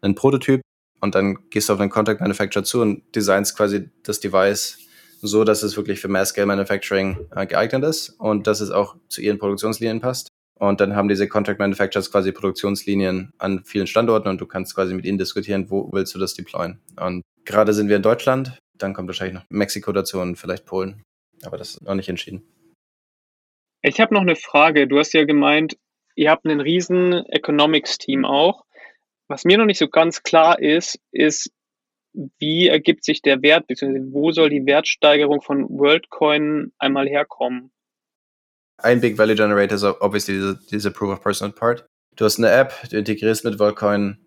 einen 0.00 0.16
Prototyp 0.16 0.60
und 1.00 1.14
dann 1.14 1.38
gehst 1.50 1.68
du 1.68 1.74
auf 1.74 1.78
einen 1.78 1.88
Contract 1.88 2.20
Manufacturer 2.20 2.64
zu 2.64 2.80
und 2.80 3.04
designst 3.14 3.56
quasi 3.56 3.90
das 4.02 4.18
Device 4.18 4.78
so, 5.22 5.44
dass 5.44 5.62
es 5.62 5.76
wirklich 5.76 6.00
für 6.00 6.08
Mass-Scale 6.08 6.48
Manufacturing 6.48 7.28
äh, 7.36 7.46
geeignet 7.46 7.84
ist 7.84 8.08
und 8.18 8.48
dass 8.48 8.60
es 8.60 8.72
auch 8.72 8.96
zu 9.08 9.20
ihren 9.20 9.38
Produktionslinien 9.38 10.00
passt. 10.00 10.30
Und 10.58 10.80
dann 10.80 10.96
haben 10.96 11.06
diese 11.06 11.28
Contract 11.28 11.60
Manufacturers 11.60 12.10
quasi 12.10 12.32
Produktionslinien 12.32 13.30
an 13.38 13.62
vielen 13.64 13.86
Standorten 13.86 14.28
und 14.28 14.40
du 14.40 14.46
kannst 14.46 14.74
quasi 14.74 14.94
mit 14.94 15.04
ihnen 15.04 15.18
diskutieren, 15.18 15.70
wo 15.70 15.92
willst 15.92 16.12
du 16.12 16.18
das 16.18 16.34
deployen. 16.34 16.80
Und 16.98 17.22
gerade 17.44 17.72
sind 17.72 17.88
wir 17.88 17.94
in 17.94 18.02
Deutschland, 18.02 18.58
dann 18.78 18.94
kommt 18.94 19.06
wahrscheinlich 19.06 19.34
noch 19.34 19.44
Mexiko 19.48 19.92
dazu 19.92 20.18
und 20.18 20.34
vielleicht 20.34 20.66
Polen. 20.66 21.04
Aber 21.44 21.56
das 21.56 21.70
ist 21.70 21.82
noch 21.82 21.94
nicht 21.94 22.08
entschieden. 22.08 22.42
Ich 23.82 24.00
habe 24.00 24.14
noch 24.14 24.20
eine 24.20 24.36
Frage. 24.36 24.86
Du 24.86 24.98
hast 24.98 25.12
ja 25.12 25.24
gemeint, 25.24 25.76
ihr 26.14 26.30
habt 26.30 26.44
einen 26.44 26.60
riesen 26.60 27.24
Economics-Team 27.26 28.24
auch. 28.24 28.64
Was 29.28 29.44
mir 29.44 29.58
noch 29.58 29.64
nicht 29.64 29.78
so 29.78 29.88
ganz 29.88 30.22
klar 30.22 30.60
ist, 30.60 30.98
ist, 31.12 31.50
wie 32.38 32.68
ergibt 32.68 33.04
sich 33.04 33.22
der 33.22 33.42
Wert, 33.42 33.66
beziehungsweise 33.68 34.12
wo 34.12 34.32
soll 34.32 34.50
die 34.50 34.66
Wertsteigerung 34.66 35.40
von 35.40 35.68
WorldCoin 35.68 36.72
einmal 36.78 37.08
herkommen? 37.08 37.70
Ein 38.78 39.00
Big 39.00 39.18
Value 39.18 39.36
Generator 39.36 39.76
ist 39.76 39.84
obviously 39.84 40.34
diese, 40.34 40.60
diese 40.70 40.90
Proof 40.90 41.12
of 41.12 41.22
Personal 41.22 41.54
Part. 41.54 41.86
Du 42.16 42.24
hast 42.24 42.38
eine 42.38 42.50
App, 42.50 42.74
du 42.90 42.98
integrierst 42.98 43.44
mit 43.44 43.58
Volcoin 43.58 44.18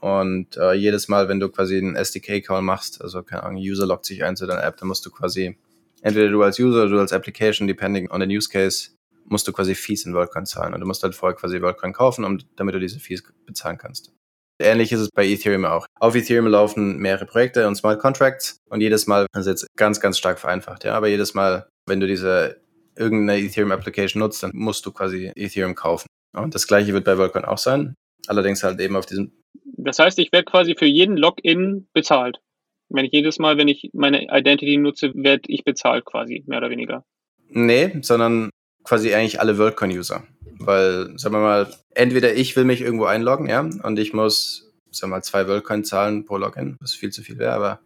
und 0.00 0.56
äh, 0.56 0.72
jedes 0.72 1.08
Mal, 1.08 1.28
wenn 1.28 1.40
du 1.40 1.48
quasi 1.48 1.76
einen 1.76 1.96
SDK-Call 1.96 2.62
machst, 2.62 3.02
also 3.02 3.22
keine 3.22 3.42
Ahnung, 3.42 3.60
User 3.60 3.86
loggt 3.86 4.06
sich 4.06 4.24
ein 4.24 4.36
zu 4.36 4.46
deiner 4.46 4.64
App, 4.64 4.76
dann 4.78 4.88
musst 4.88 5.04
du 5.04 5.10
quasi 5.10 5.58
entweder 6.02 6.28
du 6.28 6.42
als 6.42 6.58
User 6.58 6.82
oder 6.82 6.90
du 6.90 7.00
als 7.00 7.12
Application, 7.12 7.66
depending 7.66 8.10
on 8.10 8.20
the 8.20 8.36
use 8.36 8.48
case, 8.48 8.90
musst 9.24 9.46
du 9.48 9.52
quasi 9.52 9.74
Fees 9.74 10.06
in 10.06 10.14
Worldcoin 10.14 10.46
zahlen. 10.46 10.74
Und 10.74 10.80
du 10.80 10.86
musst 10.86 11.02
halt 11.02 11.14
vorher 11.14 11.36
quasi 11.36 11.60
Worldcoin 11.60 11.92
kaufen, 11.92 12.24
um, 12.24 12.38
damit 12.56 12.74
du 12.74 12.80
diese 12.80 13.00
Fees 13.00 13.22
bezahlen 13.44 13.78
kannst. 13.78 14.12
Ähnlich 14.58 14.90
ist 14.92 15.00
es 15.00 15.10
bei 15.10 15.26
Ethereum 15.26 15.66
auch. 15.66 15.86
Auf 16.00 16.14
Ethereum 16.14 16.46
laufen 16.46 16.96
mehrere 16.96 17.26
Projekte 17.26 17.66
und 17.66 17.74
Smart 17.76 18.00
Contracts 18.00 18.58
und 18.70 18.80
jedes 18.80 19.06
Mal, 19.06 19.26
ist 19.36 19.46
jetzt 19.46 19.66
ganz, 19.76 20.00
ganz 20.00 20.16
stark 20.16 20.38
vereinfacht, 20.38 20.84
ja, 20.84 20.94
aber 20.94 21.08
jedes 21.08 21.34
Mal, 21.34 21.68
wenn 21.86 22.00
du 22.00 22.06
diese 22.06 22.60
irgendeine 22.96 23.38
Ethereum 23.38 23.72
Application 23.72 24.20
nutzt, 24.20 24.42
dann 24.42 24.52
musst 24.54 24.86
du 24.86 24.92
quasi 24.92 25.30
Ethereum 25.36 25.74
kaufen. 25.74 26.06
Und 26.34 26.54
das 26.54 26.66
gleiche 26.66 26.92
wird 26.94 27.04
bei 27.04 27.18
Worldcoin 27.18 27.44
auch 27.44 27.58
sein. 27.58 27.94
Allerdings 28.26 28.62
halt 28.62 28.80
eben 28.80 28.96
auf 28.96 29.06
diesem. 29.06 29.32
Das 29.76 29.98
heißt, 29.98 30.18
ich 30.18 30.32
werde 30.32 30.46
quasi 30.46 30.74
für 30.76 30.86
jeden 30.86 31.16
Login 31.16 31.86
bezahlt. 31.92 32.40
Wenn 32.88 33.04
ich 33.04 33.12
jedes 33.12 33.38
Mal, 33.38 33.58
wenn 33.58 33.68
ich 33.68 33.90
meine 33.92 34.26
Identity 34.30 34.76
nutze, 34.76 35.12
werde 35.14 35.42
ich 35.46 35.64
bezahlt 35.64 36.04
quasi, 36.04 36.44
mehr 36.46 36.58
oder 36.58 36.70
weniger. 36.70 37.04
Nee, 37.48 37.98
sondern 38.02 38.50
quasi 38.84 39.14
eigentlich 39.14 39.40
alle 39.40 39.58
WorldCoin-User. 39.58 40.24
Weil, 40.58 41.18
sagen 41.18 41.34
wir 41.34 41.40
mal, 41.40 41.74
entweder 41.94 42.34
ich 42.34 42.56
will 42.56 42.64
mich 42.64 42.80
irgendwo 42.80 43.04
einloggen, 43.04 43.48
ja, 43.48 43.60
und 43.60 43.98
ich 43.98 44.12
muss, 44.12 44.72
sagen 44.90 45.10
wir 45.10 45.16
mal, 45.16 45.22
zwei 45.22 45.46
WorldCoin 45.46 45.84
zahlen 45.84 46.24
pro 46.24 46.38
Login, 46.38 46.76
was 46.80 46.94
viel 46.94 47.10
zu 47.10 47.22
viel 47.22 47.38
wäre, 47.38 47.52
aber 47.52 47.80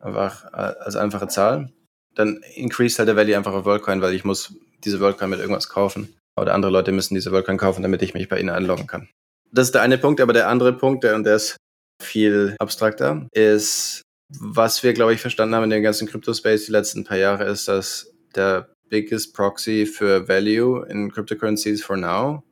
einfach 0.00 0.44
äh, 0.52 0.74
als 0.80 0.96
einfache 0.96 1.28
Zahl. 1.28 1.72
Dann 2.14 2.40
increase 2.54 2.98
halt 2.98 3.08
der 3.08 3.16
Value 3.16 3.36
einfach 3.36 3.52
auf 3.52 3.64
WorldCoin, 3.64 4.02
weil 4.02 4.14
ich 4.14 4.24
muss 4.24 4.54
diese 4.84 5.00
WorldCoin 5.00 5.30
mit 5.30 5.40
irgendwas 5.40 5.68
kaufen. 5.68 6.14
Oder 6.38 6.54
andere 6.54 6.70
Leute 6.70 6.92
müssen 6.92 7.14
diese 7.14 7.32
WorldCoin 7.32 7.58
kaufen, 7.58 7.82
damit 7.82 8.02
ich 8.02 8.14
mich 8.14 8.28
bei 8.28 8.38
ihnen 8.38 8.50
einloggen 8.50 8.86
kann. 8.86 9.08
Das 9.52 9.68
ist 9.68 9.74
der 9.74 9.82
eine 9.82 9.98
Punkt, 9.98 10.20
aber 10.20 10.32
der 10.32 10.48
andere 10.48 10.72
Punkt, 10.72 11.04
der, 11.04 11.14
und 11.14 11.24
der 11.24 11.36
ist 11.36 11.56
viel 12.02 12.54
abstrakter, 12.60 13.26
ist, 13.32 14.02
was 14.28 14.82
wir, 14.82 14.92
glaube 14.92 15.14
ich, 15.14 15.20
verstanden 15.20 15.54
haben 15.54 15.64
in 15.64 15.70
dem 15.70 15.82
ganzen 15.82 16.08
Crypto-Space 16.08 16.66
die 16.66 16.72
letzten 16.72 17.04
paar 17.04 17.16
Jahre, 17.16 17.44
ist, 17.44 17.68
dass 17.68 18.12
der 18.34 18.68
biggest 18.88 19.34
proxy 19.34 19.86
für 19.86 20.28
value 20.28 20.86
in 20.88 21.10
cryptocurrencies 21.10 21.82
for 21.82 21.96
now 21.96 22.42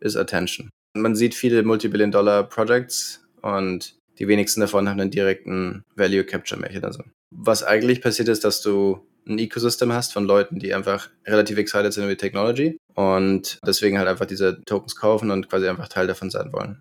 is 0.00 0.16
attention. 0.16 0.70
Man 0.94 1.14
sieht 1.14 1.34
viele 1.34 1.62
Multibillion-Dollar-Projects 1.62 3.26
und 3.42 3.96
die 4.18 4.28
wenigsten 4.28 4.60
davon 4.60 4.88
haben 4.88 5.00
einen 5.00 5.10
direkten 5.10 5.82
Value 5.94 6.24
Capture 6.24 6.60
Mechanism. 6.60 7.02
Was 7.34 7.62
eigentlich 7.62 8.00
passiert 8.00 8.28
ist, 8.28 8.44
dass 8.44 8.62
du 8.62 9.06
ein 9.28 9.38
Ecosystem 9.38 9.92
hast 9.92 10.12
von 10.12 10.24
Leuten, 10.24 10.58
die 10.58 10.72
einfach 10.72 11.10
relativ 11.26 11.58
excited 11.58 11.92
sind 11.92 12.04
über 12.04 12.12
die 12.12 12.20
Technology 12.20 12.78
und 12.94 13.58
deswegen 13.66 13.98
halt 13.98 14.08
einfach 14.08 14.26
diese 14.26 14.62
Tokens 14.64 14.96
kaufen 14.96 15.30
und 15.30 15.48
quasi 15.48 15.68
einfach 15.68 15.88
Teil 15.88 16.06
davon 16.06 16.30
sein 16.30 16.52
wollen. 16.52 16.80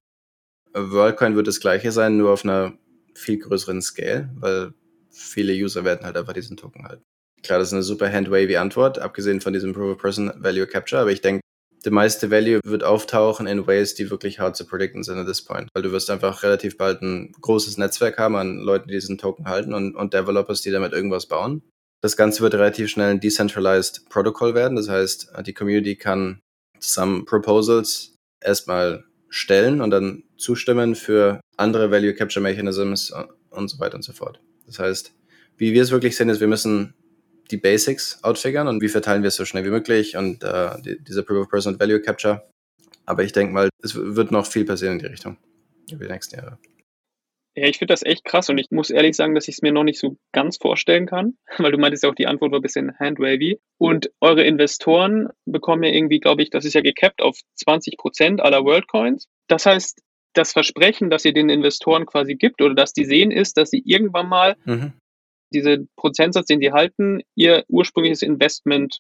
WorldCoin 0.74 1.36
wird 1.36 1.48
das 1.48 1.60
gleiche 1.60 1.92
sein, 1.92 2.18
nur 2.18 2.32
auf 2.32 2.44
einer 2.44 2.74
viel 3.16 3.40
größeren 3.40 3.82
Scale, 3.82 4.30
weil 4.36 4.74
viele 5.12 5.54
User 5.54 5.84
werden 5.84 6.06
halt 6.06 6.18
einfach 6.18 6.34
diesen 6.34 6.58
Token 6.58 6.86
halten. 6.86 7.04
Klar, 7.44 7.60
das 7.60 7.70
ist 7.70 7.74
eine 7.74 7.84
super 7.84 8.12
handwavy 8.12 8.58
Antwort, 8.58 9.00
abgesehen 9.00 9.42
von 9.42 9.54
diesem 9.54 9.74
Proof 9.74 9.96
of 9.96 10.02
Person 10.02 10.32
Value 10.38 10.68
Capture, 10.68 11.02
aber 11.02 11.12
ich 11.12 11.22
denke, 11.22 11.42
der 11.86 11.92
meiste 11.92 12.32
Value 12.32 12.60
wird 12.66 12.84
auftauchen 12.84 13.46
in 13.46 13.68
Ways, 13.68 13.94
die 13.94 14.10
wirklich 14.10 14.40
hard 14.40 14.56
zu 14.58 14.66
predikten 14.66 15.04
sind 15.04 15.20
at 15.20 15.28
this 15.28 15.44
point. 15.44 15.70
Weil 15.76 15.84
du 15.84 15.92
wirst 15.92 16.10
einfach 16.10 16.42
relativ 16.42 16.78
bald 16.78 17.04
ein 17.04 17.32
großes 17.40 17.78
Netzwerk 17.78 18.18
haben 18.18 18.36
an 18.36 18.58
Leuten, 18.58 18.88
die 18.88 18.96
diesen 18.96 19.20
Token 19.20 19.48
halten 19.48 19.74
und, 19.74 19.96
und 19.96 20.14
Developers, 20.14 20.62
die 20.62 20.72
damit 20.72 20.94
irgendwas 20.94 21.28
bauen. 21.28 21.62
Das 22.02 22.18
Ganze 22.18 22.42
wird 22.42 22.56
relativ 22.56 22.90
schnell 22.90 23.12
ein 23.12 23.20
Decentralized 23.20 24.10
Protocol 24.10 24.56
werden. 24.56 24.76
Das 24.76 24.90
heißt, 24.90 25.32
die 25.46 25.54
Community 25.54 25.96
kann 25.96 26.42
zusammen 26.80 27.26
Proposals 27.26 28.16
erstmal 28.44 29.06
stellen 29.30 29.82
und 29.82 29.92
dann 29.92 30.24
zustimmen 30.38 30.96
für 30.96 31.40
andere 31.58 31.92
Value 31.92 32.14
Capture 32.14 32.42
Mechanisms 32.44 33.14
und 33.50 33.68
so 33.68 33.80
weiter 33.80 33.96
und 33.96 34.04
so 34.04 34.14
fort. 34.14 34.40
Das 34.66 34.80
heißt, 34.80 35.14
wie 35.58 35.74
wir 35.74 35.82
es 35.82 35.92
wirklich 35.92 36.16
sehen, 36.16 36.30
ist, 36.30 36.42
wir 36.42 36.48
müssen 36.48 36.94
die 37.52 37.58
Basics 37.58 38.24
outfigern 38.24 38.68
und 38.68 38.82
wie 38.82 38.90
verteilen 38.90 39.22
wir 39.22 39.30
es 39.30 39.36
so 39.36 39.46
schnell 39.46 39.66
wie 39.66 39.70
möglich 39.70 40.18
und 40.18 40.44
äh, 40.44 40.82
die, 40.82 41.04
diese 41.04 41.24
Proof 41.24 41.44
of 41.44 41.50
Person 41.50 41.80
Value 41.80 42.02
Capture. 42.02 42.48
Aber 43.06 43.24
ich 43.24 43.32
denke 43.32 43.54
mal, 43.54 43.70
es 43.84 43.96
wird 43.96 44.32
noch 44.32 44.48
viel 44.48 44.66
passieren 44.66 44.94
in 44.94 45.00
die 45.00 45.06
Richtung 45.06 45.38
über 45.92 46.06
die 46.06 46.12
nächsten 46.12 46.36
Jahre. 46.36 46.58
Ja, 47.58 47.68
ich 47.68 47.78
finde 47.78 47.94
das 47.94 48.04
echt 48.04 48.26
krass 48.26 48.50
und 48.50 48.58
ich 48.58 48.70
muss 48.70 48.90
ehrlich 48.90 49.16
sagen, 49.16 49.34
dass 49.34 49.48
ich 49.48 49.56
es 49.56 49.62
mir 49.62 49.72
noch 49.72 49.86
nicht 49.86 50.00
so 50.00 50.18
ganz 50.34 50.58
vorstellen 50.58 51.06
kann, 51.06 51.38
weil 51.58 51.72
du 51.72 51.78
meintest 51.78 52.04
ja 52.04 52.10
auch, 52.10 52.16
die 52.16 52.28
Antwort 52.28 52.52
war 52.52 52.60
ein 52.60 52.64
bisschen 52.64 52.98
handwavy. 53.00 53.60
Und 53.78 54.12
eure 54.20 54.44
Investoren 54.44 55.30
bekommen 55.46 55.84
ja 55.84 55.92
irgendwie, 55.92 56.20
glaube 56.20 56.42
ich, 56.42 56.50
das 56.50 56.66
ist 56.66 56.74
ja 56.74 56.82
gecapped 56.82 57.22
auf 57.22 57.40
20 57.56 57.98
Prozent 57.98 58.42
aller 58.42 58.66
WorldCoins. 58.66 59.28
Das 59.48 59.66
heißt, 59.66 60.02
das 60.38 60.54
Versprechen, 60.54 61.10
das 61.10 61.26
ihr 61.26 61.34
den 61.34 61.50
Investoren 61.50 62.06
quasi 62.06 62.36
gibt 62.36 62.62
oder 62.62 62.76
dass 62.76 62.94
die 62.94 63.06
sehen, 63.06 63.32
ist, 63.32 63.58
dass 63.58 63.70
sie 63.70 63.82
irgendwann 63.86 64.30
mal 64.30 64.56
mhm 64.66 64.94
diese 65.56 65.88
Prozentsatz, 65.96 66.48
den 66.48 66.60
die 66.60 66.72
halten, 66.72 67.22
ihr 67.36 67.64
ursprüngliches 67.68 68.22
Investment 68.22 69.00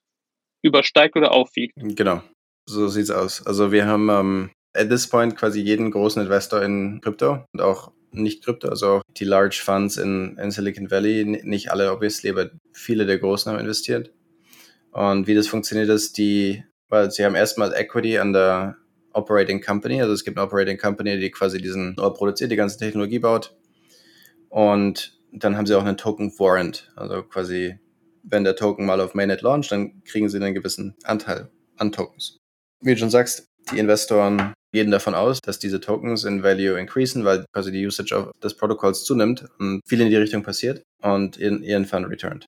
übersteigt 0.63 1.15
oder 1.15 1.32
aufwiegt. 1.32 1.74
Genau, 1.76 2.21
so 2.67 2.88
sieht's 2.88 3.12
aus. 3.12 3.45
Also 3.45 3.71
wir 3.71 3.86
haben 3.86 4.10
ähm, 4.10 4.50
at 4.74 4.89
this 4.89 5.08
point 5.08 5.36
quasi 5.36 5.62
jeden 5.62 5.91
großen 5.91 6.21
Investor 6.21 6.62
in 6.62 7.02
Krypto 7.02 7.45
und 7.54 7.62
auch 7.62 7.91
nicht 8.12 8.43
Krypto, 8.43 8.69
also 8.69 8.88
auch 8.88 9.02
die 9.17 9.26
Large 9.26 9.60
Funds 9.63 9.98
in, 9.98 10.38
in 10.38 10.50
Silicon 10.50 10.89
Valley, 10.89 11.26
nicht 11.26 11.71
alle 11.71 11.91
obviously, 11.91 12.30
aber 12.30 12.50
viele 12.74 13.06
der 13.06 13.19
Großen 13.19 13.52
haben 13.52 13.60
investiert. 13.60 14.12
Und 14.91 15.28
wie 15.28 15.36
das 15.36 15.48
funktioniert 15.48 15.89
ist, 15.89 16.17
die, 16.17 16.63
weil 16.88 17.12
sie 17.12 17.26
haben 17.26 17.36
erstmal 17.36 17.74
Equity 17.74 18.17
an 18.17 18.32
der 18.32 18.78
Operating 19.15 19.62
Company, 19.62 20.01
also 20.01 20.13
es 20.13 20.23
gibt 20.23 20.38
eine 20.38 20.45
Operating 20.45 20.78
Company, 20.78 21.17
die 21.17 21.32
quasi 21.32 21.62
diesen 21.62 21.97
oder 21.97 22.12
produziert, 22.12 22.51
die 22.51 22.56
ganze 22.56 22.78
Technologie 22.78 23.19
baut. 23.19 23.56
Und 24.49 25.17
dann 25.32 25.58
haben 25.58 25.65
sie 25.65 25.75
auch 25.75 25.84
einen 25.84 25.97
Token 25.97 26.32
Warrant. 26.38 26.91
Also 26.95 27.23
quasi, 27.23 27.80
wenn 28.23 28.43
der 28.43 28.56
Token 28.56 28.86
mal 28.86 29.01
auf 29.01 29.15
Mainnet 29.15 29.41
launcht, 29.41 29.71
dann 29.71 30.04
kriegen 30.04 30.30
sie 30.30 30.38
einen 30.38 30.54
gewissen 30.54 30.95
Anteil 31.04 31.49
an 31.78 31.91
Tokens. 31.91 32.38
Wie 32.82 32.93
du 32.93 32.97
schon 32.97 33.10
sagst, 33.10 33.47
die 33.71 33.80
Investoren 33.80 34.54
gehen 34.73 34.91
davon 34.91 35.15
aus, 35.15 35.39
dass 35.41 35.60
diese 35.60 35.80
Tokens 35.80 36.25
in 36.25 36.43
Value 36.43 36.78
increasen, 36.80 37.23
weil 37.23 37.45
quasi 37.54 37.71
die 37.71 37.86
Usage 37.86 38.32
des 38.43 38.56
Protokolls 38.56 39.06
zunimmt 39.06 39.45
und 39.60 39.82
viel 39.88 40.01
in 40.01 40.10
die 40.10 40.17
Richtung 40.17 40.43
passiert 40.43 40.84
und 41.01 41.38
ihren, 41.38 41.63
ihren 41.63 41.86
Fund 41.86 42.08
returned. 42.10 42.45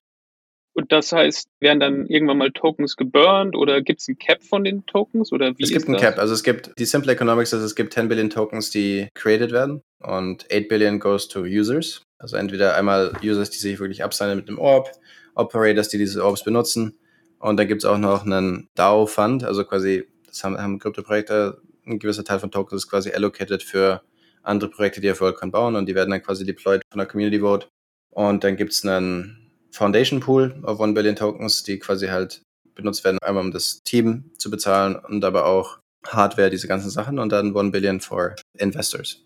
Und 0.78 0.92
das 0.92 1.10
heißt, 1.10 1.48
werden 1.58 1.80
dann 1.80 2.06
irgendwann 2.06 2.38
mal 2.38 2.52
Tokens 2.52 2.94
geburnt 2.94 3.56
oder 3.56 3.82
gibt 3.82 4.00
es 4.00 4.06
ein 4.06 4.16
Cap 4.16 4.44
von 4.44 4.62
den 4.62 4.86
Tokens 4.86 5.32
oder 5.32 5.58
wie 5.58 5.64
Es 5.64 5.72
gibt 5.72 5.88
ein 5.88 5.96
Cap, 5.96 6.18
also 6.18 6.32
es 6.32 6.44
gibt 6.44 6.70
die 6.78 6.84
Simple 6.84 7.10
Economics, 7.10 7.52
also 7.52 7.66
es 7.66 7.74
gibt 7.74 7.94
10 7.94 8.06
Billion 8.06 8.30
Tokens, 8.30 8.70
die 8.70 9.08
created 9.14 9.50
werden 9.50 9.82
und 9.98 10.46
8 10.52 10.68
Billion 10.68 11.00
goes 11.00 11.26
to 11.26 11.40
users. 11.40 12.02
Also 12.20 12.36
entweder 12.36 12.76
einmal 12.76 13.10
Users, 13.20 13.50
die 13.50 13.58
sich 13.58 13.80
wirklich 13.80 14.04
absignen 14.04 14.36
mit 14.36 14.46
einem 14.46 14.60
Orb, 14.60 14.92
Operators, 15.34 15.88
die 15.88 15.98
diese 15.98 16.24
Orbs 16.24 16.44
benutzen. 16.44 16.96
Und 17.40 17.56
dann 17.56 17.66
gibt 17.66 17.82
es 17.82 17.84
auch 17.84 17.98
noch 17.98 18.24
einen 18.24 18.68
DAO-Fund, 18.76 19.42
also 19.42 19.64
quasi, 19.64 20.06
das 20.28 20.44
haben, 20.44 20.56
haben 20.56 20.78
Krypto-Projekte, 20.78 21.60
ein 21.86 21.98
gewisser 21.98 22.22
Teil 22.22 22.38
von 22.38 22.52
Tokens 22.52 22.84
ist 22.84 22.88
quasi 22.88 23.10
allocated 23.10 23.64
für 23.64 24.02
andere 24.44 24.70
Projekte, 24.70 25.00
die 25.00 25.10
auf 25.10 25.20
WorldCoin 25.20 25.50
bauen 25.50 25.74
und 25.74 25.86
die 25.86 25.96
werden 25.96 26.10
dann 26.10 26.22
quasi 26.22 26.46
deployed 26.46 26.82
von 26.88 27.00
der 27.00 27.08
Community 27.08 27.40
Vote. 27.40 27.66
Und 28.10 28.44
dann 28.44 28.56
gibt 28.56 28.70
es 28.70 28.86
einen 28.86 29.37
Foundation 29.78 30.20
Pool 30.20 30.60
auf 30.64 30.80
1 30.80 30.94
Billion 30.94 31.16
Tokens, 31.16 31.62
die 31.62 31.78
quasi 31.78 32.08
halt 32.08 32.42
benutzt 32.74 33.04
werden, 33.04 33.18
einmal 33.22 33.44
um 33.44 33.52
das 33.52 33.80
Team 33.84 34.30
zu 34.36 34.50
bezahlen 34.50 34.96
und 34.96 35.24
aber 35.24 35.46
auch 35.46 35.78
Hardware, 36.06 36.50
diese 36.50 36.68
ganzen 36.68 36.90
Sachen 36.90 37.18
und 37.18 37.30
dann 37.30 37.56
1 37.56 37.72
Billion 37.72 38.00
for 38.00 38.34
Investors, 38.58 39.24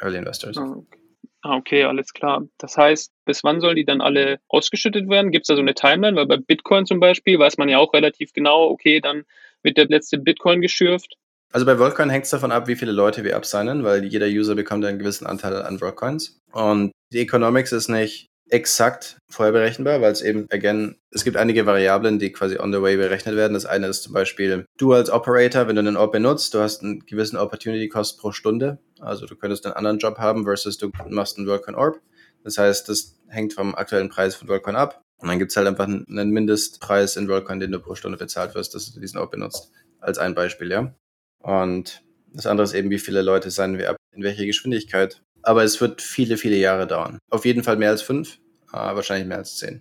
Early 0.00 0.18
Investors. 0.18 0.56
Ah, 0.56 0.74
okay. 0.76 0.98
Ah, 1.42 1.56
okay, 1.56 1.84
alles 1.84 2.12
klar. 2.12 2.46
Das 2.58 2.76
heißt, 2.76 3.12
bis 3.24 3.44
wann 3.44 3.60
sollen 3.60 3.76
die 3.76 3.84
dann 3.84 4.00
alle 4.00 4.40
ausgeschüttet 4.48 5.08
werden? 5.08 5.30
Gibt 5.30 5.44
es 5.44 5.46
da 5.46 5.54
so 5.54 5.60
eine 5.60 5.74
Timeline? 5.74 6.16
Weil 6.16 6.26
bei 6.26 6.36
Bitcoin 6.36 6.84
zum 6.84 6.98
Beispiel 6.98 7.38
weiß 7.38 7.58
man 7.58 7.68
ja 7.68 7.78
auch 7.78 7.94
relativ 7.94 8.32
genau, 8.32 8.68
okay, 8.68 9.00
dann 9.00 9.24
wird 9.62 9.76
der 9.76 9.86
letzte 9.86 10.18
Bitcoin 10.18 10.60
geschürft. 10.60 11.14
Also 11.52 11.64
bei 11.64 11.78
WorldCoin 11.78 12.10
hängt 12.10 12.24
es 12.24 12.30
davon 12.30 12.52
ab, 12.52 12.66
wie 12.66 12.76
viele 12.76 12.92
Leute 12.92 13.24
wir 13.24 13.36
absignen, 13.36 13.84
weil 13.84 14.04
jeder 14.04 14.26
User 14.26 14.54
bekommt 14.54 14.84
einen 14.84 14.98
gewissen 14.98 15.26
Anteil 15.26 15.62
an 15.62 15.80
WorldCoins. 15.80 16.40
Und 16.52 16.90
die 17.12 17.20
Economics 17.20 17.72
ist 17.72 17.88
nicht 17.88 18.26
exakt 18.50 19.18
vorher 19.28 19.52
berechenbar, 19.52 20.00
weil 20.00 20.12
es 20.12 20.22
eben, 20.22 20.46
again, 20.50 20.96
es 21.10 21.24
gibt 21.24 21.36
einige 21.36 21.66
Variablen, 21.66 22.18
die 22.18 22.32
quasi 22.32 22.58
on 22.58 22.72
the 22.72 22.80
way 22.80 22.96
berechnet 22.96 23.36
werden. 23.36 23.54
Das 23.54 23.66
eine 23.66 23.86
ist 23.86 24.02
zum 24.02 24.12
Beispiel, 24.12 24.64
du 24.78 24.92
als 24.92 25.10
Operator, 25.10 25.68
wenn 25.68 25.76
du 25.76 25.80
einen 25.80 25.96
Orb 25.96 26.12
benutzt, 26.12 26.54
du 26.54 26.60
hast 26.60 26.82
einen 26.82 27.00
gewissen 27.06 27.36
Opportunity 27.36 27.88
Cost 27.88 28.18
pro 28.18 28.32
Stunde. 28.32 28.78
Also 29.00 29.26
du 29.26 29.36
könntest 29.36 29.66
einen 29.66 29.74
anderen 29.74 29.98
Job 29.98 30.18
haben 30.18 30.44
versus 30.44 30.78
du 30.78 30.90
machst 31.08 31.38
einen 31.38 31.46
Workcoin 31.46 31.74
Orb. 31.74 32.00
Das 32.44 32.58
heißt, 32.58 32.88
das 32.88 33.18
hängt 33.28 33.52
vom 33.52 33.74
aktuellen 33.74 34.08
Preis 34.08 34.34
von 34.34 34.48
Workcoin 34.48 34.76
ab. 34.76 35.02
Und 35.18 35.28
dann 35.28 35.38
gibt 35.38 35.50
es 35.50 35.56
halt 35.56 35.66
einfach 35.66 35.86
einen 35.86 36.30
Mindestpreis 36.30 37.16
in 37.16 37.28
Workcoin, 37.28 37.60
den 37.60 37.72
du 37.72 37.80
pro 37.80 37.94
Stunde 37.94 38.16
bezahlt 38.16 38.54
wirst, 38.54 38.74
dass 38.74 38.92
du 38.92 39.00
diesen 39.00 39.18
Orb 39.18 39.32
benutzt. 39.32 39.72
Als 40.00 40.18
ein 40.18 40.34
Beispiel, 40.34 40.70
ja. 40.70 40.94
Und 41.40 42.02
das 42.32 42.46
andere 42.46 42.64
ist 42.64 42.74
eben, 42.74 42.90
wie 42.90 42.98
viele 42.98 43.22
Leute 43.22 43.50
sein 43.50 43.78
wir 43.78 43.90
ab, 43.90 43.96
in 44.14 44.22
welcher 44.22 44.46
Geschwindigkeit. 44.46 45.22
Aber 45.42 45.64
es 45.64 45.80
wird 45.80 46.02
viele, 46.02 46.36
viele 46.36 46.56
Jahre 46.56 46.86
dauern. 46.86 47.18
Auf 47.30 47.44
jeden 47.44 47.62
Fall 47.62 47.76
mehr 47.76 47.90
als 47.90 48.02
fünf, 48.02 48.38
wahrscheinlich 48.70 49.28
mehr 49.28 49.38
als 49.38 49.56
zehn. 49.56 49.80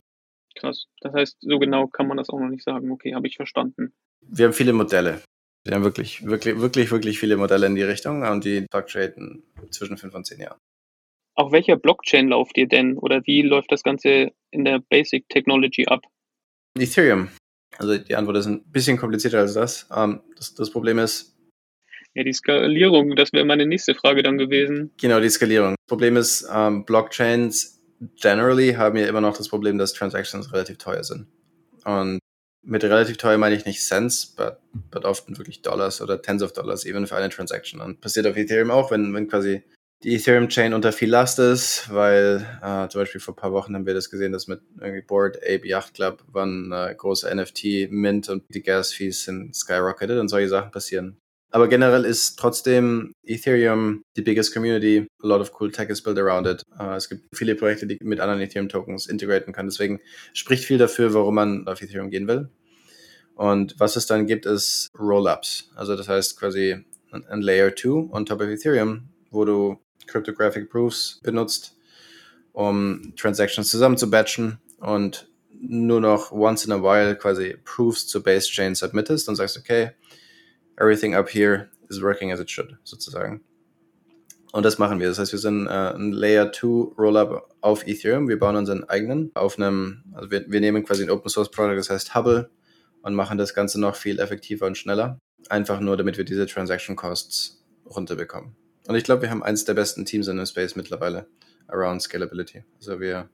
Krass. 0.56 0.86
Das 1.02 1.14
heißt, 1.14 1.38
so 1.40 1.60
genau 1.60 1.88
kann 1.88 2.08
man 2.08 2.18
das 2.18 2.30
auch 2.30 2.40
noch 2.40 2.50
nicht 2.50 2.64
sagen. 2.64 2.92
Okay, 2.92 3.14
habe 3.14 3.28
ich 3.28 3.36
verstanden. 3.36 3.94
Wir 4.22 4.46
haben 4.46 4.54
viele 4.54 4.74
Modelle. 4.74 5.22
Wir 5.64 5.76
haben 5.76 5.84
wirklich, 5.84 6.26
wirklich, 6.26 6.60
wirklich, 6.60 6.92
wirklich 6.92 7.20
viele 7.20 7.38
Modelle 7.38 7.68
in 7.68 7.76
die 7.76 7.84
Richtung 7.84 8.24
und 8.24 8.46
die 8.46 8.66
fluctuaten 8.72 9.44
zwischen 9.70 9.98
fünf 9.98 10.16
und 10.16 10.26
zehn 10.26 10.40
Jahren. 10.40 10.58
Auf 11.36 11.52
welcher 11.52 11.76
Blockchain 11.76 12.30
lauft 12.30 12.58
ihr 12.58 12.68
denn 12.68 12.98
oder 12.98 13.22
wie 13.26 13.42
läuft 13.44 13.72
das 13.72 13.84
Ganze 13.84 14.32
in 14.50 14.66
der 14.66 14.80
Basic 14.80 15.28
Technology 15.30 15.86
ab? 15.86 16.04
Ethereum. 16.80 17.30
Also 17.78 17.98
die 17.98 18.16
Antwort 18.16 18.38
ist 18.38 18.48
ein 18.48 18.64
bisschen 18.72 18.98
komplizierter 18.98 19.40
als 19.40 19.54
das. 19.54 19.88
Ähm, 19.96 20.22
das, 20.36 20.56
das 20.56 20.72
Problem 20.72 20.98
ist, 20.98 21.37
ja, 22.18 22.24
die 22.24 22.34
Skalierung, 22.34 23.16
das 23.16 23.32
wäre 23.32 23.46
meine 23.46 23.68
nächste 23.68 23.94
Frage 23.94 24.24
dann 24.24 24.40
gewesen. 24.40 24.92
Genau, 25.00 25.20
die 25.20 25.30
Skalierung. 25.30 25.76
Das 25.78 25.88
Problem 25.88 26.18
ist, 26.18 26.48
ähm, 26.52 26.84
Blockchains 26.84 27.80
generally 28.20 28.74
haben 28.74 28.98
ja 28.98 29.06
immer 29.06 29.22
noch 29.22 29.38
das 29.38 29.50
Problem, 29.50 29.78
dass 29.78 29.94
Transactions 29.94 30.52
relativ 30.52 30.80
teuer 30.80 31.04
sind. 31.04 31.28
Und 31.86 32.18
mit 32.64 32.84
relativ 32.84 33.18
teuer 33.18 33.38
meine 33.38 33.56
ich 33.56 33.66
nicht 33.66 33.82
Cents, 33.82 34.36
but, 34.36 34.58
but 34.90 35.06
often 35.06 35.38
wirklich 35.38 35.62
Dollars 35.62 36.02
oder 36.02 36.20
Tens 36.20 36.42
of 36.42 36.54
Dollars, 36.54 36.86
even 36.86 37.06
für 37.06 37.16
eine 37.16 37.30
Transaction. 37.30 37.82
Und 37.82 38.02
passiert 38.02 38.26
auf 38.26 38.36
Ethereum 38.36 38.72
auch, 38.72 38.90
wenn, 38.90 39.14
wenn 39.14 39.28
quasi 39.28 39.62
die 40.04 40.16
Ethereum-Chain 40.16 40.74
unter 40.74 40.92
viel 40.92 41.12
Last 41.12 41.38
ist, 41.38 41.94
weil 41.94 42.46
äh, 42.64 42.88
zum 42.88 43.02
Beispiel 43.02 43.22
vor 43.22 43.36
ein 43.36 43.38
paar 43.38 43.52
Wochen 43.52 43.76
haben 43.76 43.86
wir 43.86 43.94
das 43.94 44.10
gesehen, 44.10 44.32
dass 44.32 44.48
mit 44.48 44.62
irgendwie 44.80 45.02
Board 45.02 45.38
Ape 45.38 45.68
Yacht 45.68 45.94
Club 45.94 46.24
waren 46.32 46.72
äh, 46.72 46.96
große 46.96 47.34
NFT-Mint 47.34 48.30
und 48.30 48.44
die 48.50 48.64
Gas-Fees 48.64 49.24
sind 49.24 49.56
skyrocketed 49.56 50.18
und 50.18 50.30
solche 50.30 50.50
Sachen 50.50 50.72
passieren. 50.72 51.20
Aber 51.58 51.68
generell 51.68 52.06
ist 52.06 52.38
trotzdem 52.38 53.16
Ethereum 53.24 54.04
die 54.16 54.22
biggest 54.22 54.54
community. 54.54 55.08
A 55.24 55.28
lot 55.28 55.42
of 55.42 55.52
cool 55.60 55.72
tech 55.72 55.90
is 55.90 56.04
built 56.04 56.20
around 56.20 56.46
it. 56.46 56.62
Uh, 56.80 56.92
es 56.92 57.10
gibt 57.10 57.24
viele 57.36 57.56
Projekte, 57.56 57.88
die 57.88 57.98
mit 58.04 58.20
anderen 58.20 58.42
Ethereum-Tokens 58.42 59.08
integraten 59.08 59.54
kann. 59.54 59.66
Deswegen 59.66 60.00
spricht 60.34 60.66
viel 60.66 60.78
dafür, 60.78 61.16
warum 61.16 61.34
man 61.34 61.68
auf 61.68 61.82
Ethereum 61.82 62.12
gehen 62.12 62.28
will. 62.28 62.52
Und 63.34 63.74
was 63.80 63.96
es 63.96 64.06
dann 64.06 64.28
gibt, 64.28 64.46
ist 64.46 64.90
Rollups. 65.00 65.72
Also 65.74 65.96
das 65.96 66.08
heißt 66.08 66.40
quasi 66.40 66.86
ein 67.10 67.42
Layer 67.42 67.76
2 67.76 68.12
on 68.12 68.28
top 68.28 68.42
of 68.42 68.50
Ethereum, 68.50 69.10
wo 69.32 69.44
du 69.44 69.80
Cryptographic 70.06 70.70
Proofs 70.70 71.20
benutzt, 71.24 71.76
um 72.54 73.16
Transactions 73.16 73.68
zusammen 73.68 73.98
zu 73.98 74.12
batchen 74.12 74.60
und 74.78 75.28
nur 75.60 76.02
noch 76.02 76.32
once 76.32 76.66
in 76.66 76.72
a 76.72 76.84
while 76.84 77.16
quasi 77.16 77.58
Proofs 77.66 78.06
zur 78.06 78.22
Base 78.22 78.48
Chain 78.48 78.76
submittest 78.76 79.28
und 79.28 79.38
sagst, 79.38 79.58
okay, 79.58 79.94
everything 80.78 81.16
up 81.16 81.30
here 81.30 81.70
is 81.90 82.02
working 82.02 82.32
as 82.32 82.40
it 82.40 82.50
should, 82.50 82.78
sozusagen. 82.84 83.42
Und 84.54 84.64
das 84.64 84.78
machen 84.78 85.00
wir. 85.00 85.08
Das 85.08 85.20
heißt, 85.20 85.34
wir 85.34 85.40
sind 85.40 85.68
äh, 85.68 85.94
ein 85.94 86.12
Layer 86.12 86.52
2 86.52 86.96
Rollup 86.98 87.50
auf 87.62 87.86
Ethereum. 87.86 88.30
Wir 88.30 88.40
bauen 88.40 88.56
unseren 88.56 88.86
eigenen 88.86 89.32
auf 89.36 89.58
einem, 89.58 90.04
also 90.14 90.32
wir, 90.32 90.50
wir 90.50 90.62
nehmen 90.62 90.84
quasi 90.84 91.04
ein 91.04 91.10
Open 91.10 91.30
Source 91.30 91.52
Product, 91.52 91.76
das 91.76 91.90
heißt 91.90 92.16
Hubble, 92.16 92.50
und 93.02 93.14
machen 93.14 93.38
das 93.38 93.54
Ganze 93.54 93.80
noch 93.80 93.96
viel 93.96 94.20
effektiver 94.20 94.66
und 94.66 94.78
schneller. 94.78 95.20
Einfach 95.50 95.80
nur, 95.80 95.98
damit 95.98 96.18
wir 96.18 96.26
diese 96.26 96.46
Transaction 96.46 96.96
Costs 96.96 97.64
runterbekommen. 97.86 98.56
Und 98.88 98.96
ich 98.96 99.04
glaube, 99.04 99.24
wir 99.24 99.30
haben 99.30 99.44
eins 99.44 99.66
der 99.66 99.74
besten 99.74 100.06
Teams 100.06 100.28
in 100.28 100.38
dem 100.38 100.46
Space 100.46 100.76
mittlerweile 100.76 101.28
around 101.68 102.02
Scalability. 102.02 102.64
Also 102.78 103.00
wir 103.00 103.30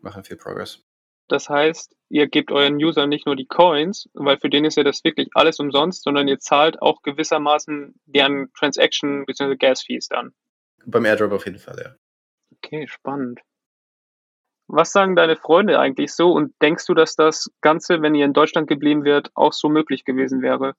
machen 0.00 0.24
viel 0.24 0.36
Progress. 0.36 0.85
Das 1.28 1.48
heißt, 1.48 1.94
ihr 2.08 2.28
gebt 2.28 2.52
euren 2.52 2.76
Usern 2.76 3.08
nicht 3.08 3.26
nur 3.26 3.36
die 3.36 3.46
Coins, 3.46 4.08
weil 4.14 4.38
für 4.38 4.48
den 4.48 4.64
ist 4.64 4.76
ja 4.76 4.84
das 4.84 5.02
wirklich 5.04 5.28
alles 5.34 5.58
umsonst, 5.58 6.04
sondern 6.04 6.28
ihr 6.28 6.38
zahlt 6.38 6.80
auch 6.80 7.02
gewissermaßen 7.02 7.94
deren 8.06 8.52
Transaction 8.54 9.26
bzw. 9.26 9.56
Gas 9.56 9.82
Fees 9.82 10.08
dann. 10.08 10.32
Beim 10.84 11.04
Airdrop 11.04 11.32
auf 11.32 11.46
jeden 11.46 11.58
Fall, 11.58 11.78
ja. 11.82 11.94
Okay, 12.56 12.86
spannend. 12.86 13.40
Was 14.68 14.92
sagen 14.92 15.14
deine 15.14 15.36
Freunde 15.36 15.78
eigentlich 15.78 16.12
so 16.12 16.32
und 16.32 16.54
denkst 16.60 16.86
du, 16.86 16.94
dass 16.94 17.14
das 17.14 17.50
Ganze, 17.60 18.02
wenn 18.02 18.14
ihr 18.14 18.24
in 18.24 18.32
Deutschland 18.32 18.68
geblieben 18.68 19.04
wärt, 19.04 19.30
auch 19.34 19.52
so 19.52 19.68
möglich 19.68 20.04
gewesen 20.04 20.42
wäre? 20.42 20.74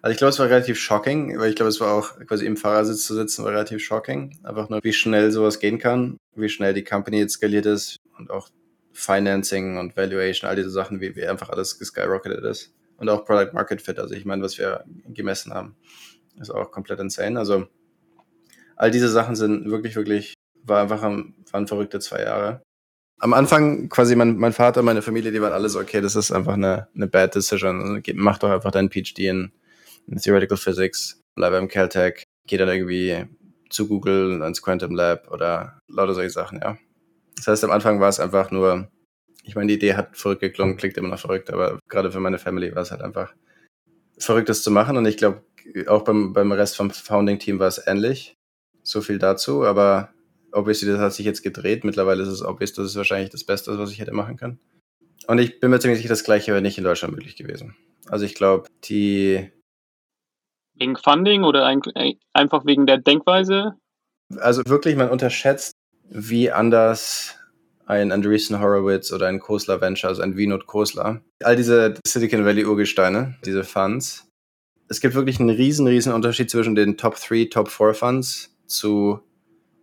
Also 0.00 0.12
ich 0.12 0.18
glaube, 0.18 0.30
es 0.30 0.38
war 0.38 0.48
relativ 0.48 0.78
shocking, 0.78 1.38
weil 1.38 1.50
ich 1.50 1.56
glaube, 1.56 1.68
es 1.68 1.80
war 1.80 1.92
auch 1.92 2.18
quasi 2.26 2.46
im 2.46 2.56
Fahrersitz 2.56 3.04
zu 3.04 3.14
sitzen, 3.14 3.44
war 3.44 3.52
relativ 3.52 3.82
shocking. 3.82 4.38
Einfach 4.42 4.70
nur, 4.70 4.82
wie 4.82 4.92
schnell 4.92 5.30
sowas 5.30 5.58
gehen 5.58 5.78
kann, 5.78 6.16
wie 6.34 6.48
schnell 6.48 6.72
die 6.72 6.84
Company 6.84 7.18
jetzt 7.18 7.34
skaliert 7.34 7.66
ist 7.66 7.98
und 8.16 8.30
auch 8.30 8.48
Financing 8.94 9.76
und 9.76 9.96
Valuation, 9.96 10.48
all 10.48 10.56
diese 10.56 10.70
Sachen, 10.70 11.00
wie, 11.00 11.14
wie 11.16 11.26
einfach 11.26 11.50
alles 11.50 11.78
geskyrocketed 11.78 12.44
ist. 12.44 12.72
Und 12.96 13.08
auch 13.08 13.24
Product 13.24 13.52
Market 13.52 13.82
Fit, 13.82 13.98
also 13.98 14.14
ich 14.14 14.24
meine, 14.24 14.42
was 14.42 14.56
wir 14.56 14.84
gemessen 15.08 15.52
haben, 15.52 15.76
ist 16.40 16.50
auch 16.50 16.70
komplett 16.70 17.00
insane. 17.00 17.38
Also 17.38 17.66
all 18.76 18.90
diese 18.90 19.08
Sachen 19.08 19.34
sind 19.34 19.68
wirklich, 19.70 19.96
wirklich, 19.96 20.34
war 20.62 20.82
einfach, 20.82 21.02
waren 21.02 21.66
verrückte 21.66 21.98
zwei 21.98 22.22
Jahre. 22.22 22.62
Am 23.20 23.32
Anfang 23.32 23.88
quasi 23.88 24.16
mein, 24.16 24.36
mein 24.36 24.52
Vater, 24.52 24.82
meine 24.82 25.02
Familie, 25.02 25.32
die 25.32 25.40
waren 25.40 25.52
alle 25.52 25.68
so, 25.68 25.80
okay, 25.80 26.00
das 26.00 26.16
ist 26.16 26.30
einfach 26.30 26.54
eine, 26.54 26.88
eine 26.94 27.06
bad 27.06 27.34
decision. 27.34 27.80
Also, 27.80 28.12
mach 28.14 28.38
doch 28.38 28.50
einfach 28.50 28.70
deinen 28.70 28.90
PhD 28.90 29.20
in, 29.20 29.52
in 30.06 30.18
Theoretical 30.18 30.56
Physics, 30.56 31.20
bleib 31.34 31.52
im 31.54 31.68
Caltech, 31.68 32.22
geh 32.46 32.56
dann 32.56 32.68
irgendwie 32.68 33.26
zu 33.70 33.88
Google 33.88 34.40
ins 34.42 34.62
Quantum 34.62 34.94
Lab 34.94 35.30
oder 35.30 35.78
lauter 35.88 36.14
solche 36.14 36.30
Sachen, 36.30 36.60
ja. 36.62 36.76
Das 37.36 37.46
heißt, 37.46 37.64
am 37.64 37.70
Anfang 37.70 38.00
war 38.00 38.08
es 38.08 38.20
einfach 38.20 38.50
nur, 38.50 38.88
ich 39.42 39.54
meine, 39.54 39.68
die 39.68 39.74
Idee 39.74 39.94
hat 39.94 40.16
verrückt 40.16 40.40
geklungen, 40.40 40.76
klingt 40.76 40.96
immer 40.96 41.08
noch 41.08 41.18
verrückt, 41.18 41.50
aber 41.50 41.78
gerade 41.88 42.10
für 42.10 42.20
meine 42.20 42.38
Family 42.38 42.74
war 42.74 42.82
es 42.82 42.90
halt 42.90 43.02
einfach 43.02 43.34
verrückt, 44.18 44.48
das 44.48 44.62
zu 44.62 44.70
machen. 44.70 44.96
Und 44.96 45.06
ich 45.06 45.16
glaube, 45.16 45.42
auch 45.86 46.02
beim, 46.02 46.32
beim 46.32 46.52
Rest 46.52 46.76
vom 46.76 46.90
Founding-Team 46.90 47.58
war 47.58 47.68
es 47.68 47.84
ähnlich. 47.86 48.36
So 48.82 49.00
viel 49.00 49.18
dazu, 49.18 49.64
aber 49.64 50.12
obviously, 50.52 50.88
das 50.88 51.00
hat 51.00 51.14
sich 51.14 51.24
jetzt 51.24 51.42
gedreht. 51.42 51.84
Mittlerweile 51.84 52.22
ist 52.22 52.28
es 52.28 52.42
obvious, 52.42 52.74
das 52.74 52.86
ist 52.86 52.96
wahrscheinlich 52.96 53.30
das 53.30 53.44
Beste, 53.44 53.76
was 53.78 53.90
ich 53.90 53.98
hätte 53.98 54.12
machen 54.12 54.36
können. 54.36 54.60
Und 55.26 55.38
ich 55.38 55.58
bin 55.58 55.70
mir 55.70 55.80
ziemlich 55.80 55.98
sicher, 55.98 56.10
das 56.10 56.24
Gleiche 56.24 56.52
wäre 56.52 56.62
nicht 56.62 56.76
in 56.76 56.84
Deutschland 56.84 57.14
möglich 57.14 57.36
gewesen. 57.36 57.74
Also 58.08 58.24
ich 58.26 58.34
glaube, 58.34 58.68
die. 58.84 59.50
Wegen 60.74 60.96
Funding 60.96 61.44
oder 61.44 61.66
einfach 62.32 62.66
wegen 62.66 62.86
der 62.86 62.98
Denkweise? 62.98 63.74
Also 64.36 64.62
wirklich, 64.66 64.96
man 64.96 65.08
unterschätzt, 65.08 65.72
wie 66.10 66.50
anders 66.50 67.36
ein 67.86 68.12
Andreessen 68.12 68.60
Horowitz 68.60 69.12
oder 69.12 69.26
ein 69.26 69.40
Kosler 69.40 69.80
Venture, 69.80 70.08
also 70.08 70.22
ein 70.22 70.36
Vinod 70.36 70.66
Kosler. 70.66 71.20
All 71.42 71.56
diese 71.56 71.94
Silicon 72.06 72.44
Valley 72.44 72.64
Urgesteine, 72.64 73.36
diese 73.44 73.64
Funds. 73.64 74.26
Es 74.88 75.00
gibt 75.00 75.14
wirklich 75.14 75.40
einen 75.40 75.50
riesen, 75.50 75.86
riesen 75.86 76.12
Unterschied 76.12 76.50
zwischen 76.50 76.74
den 76.74 76.96
Top 76.96 77.16
3, 77.16 77.46
Top 77.50 77.68
4 77.68 77.94
Funds 77.94 78.54
zu 78.66 79.20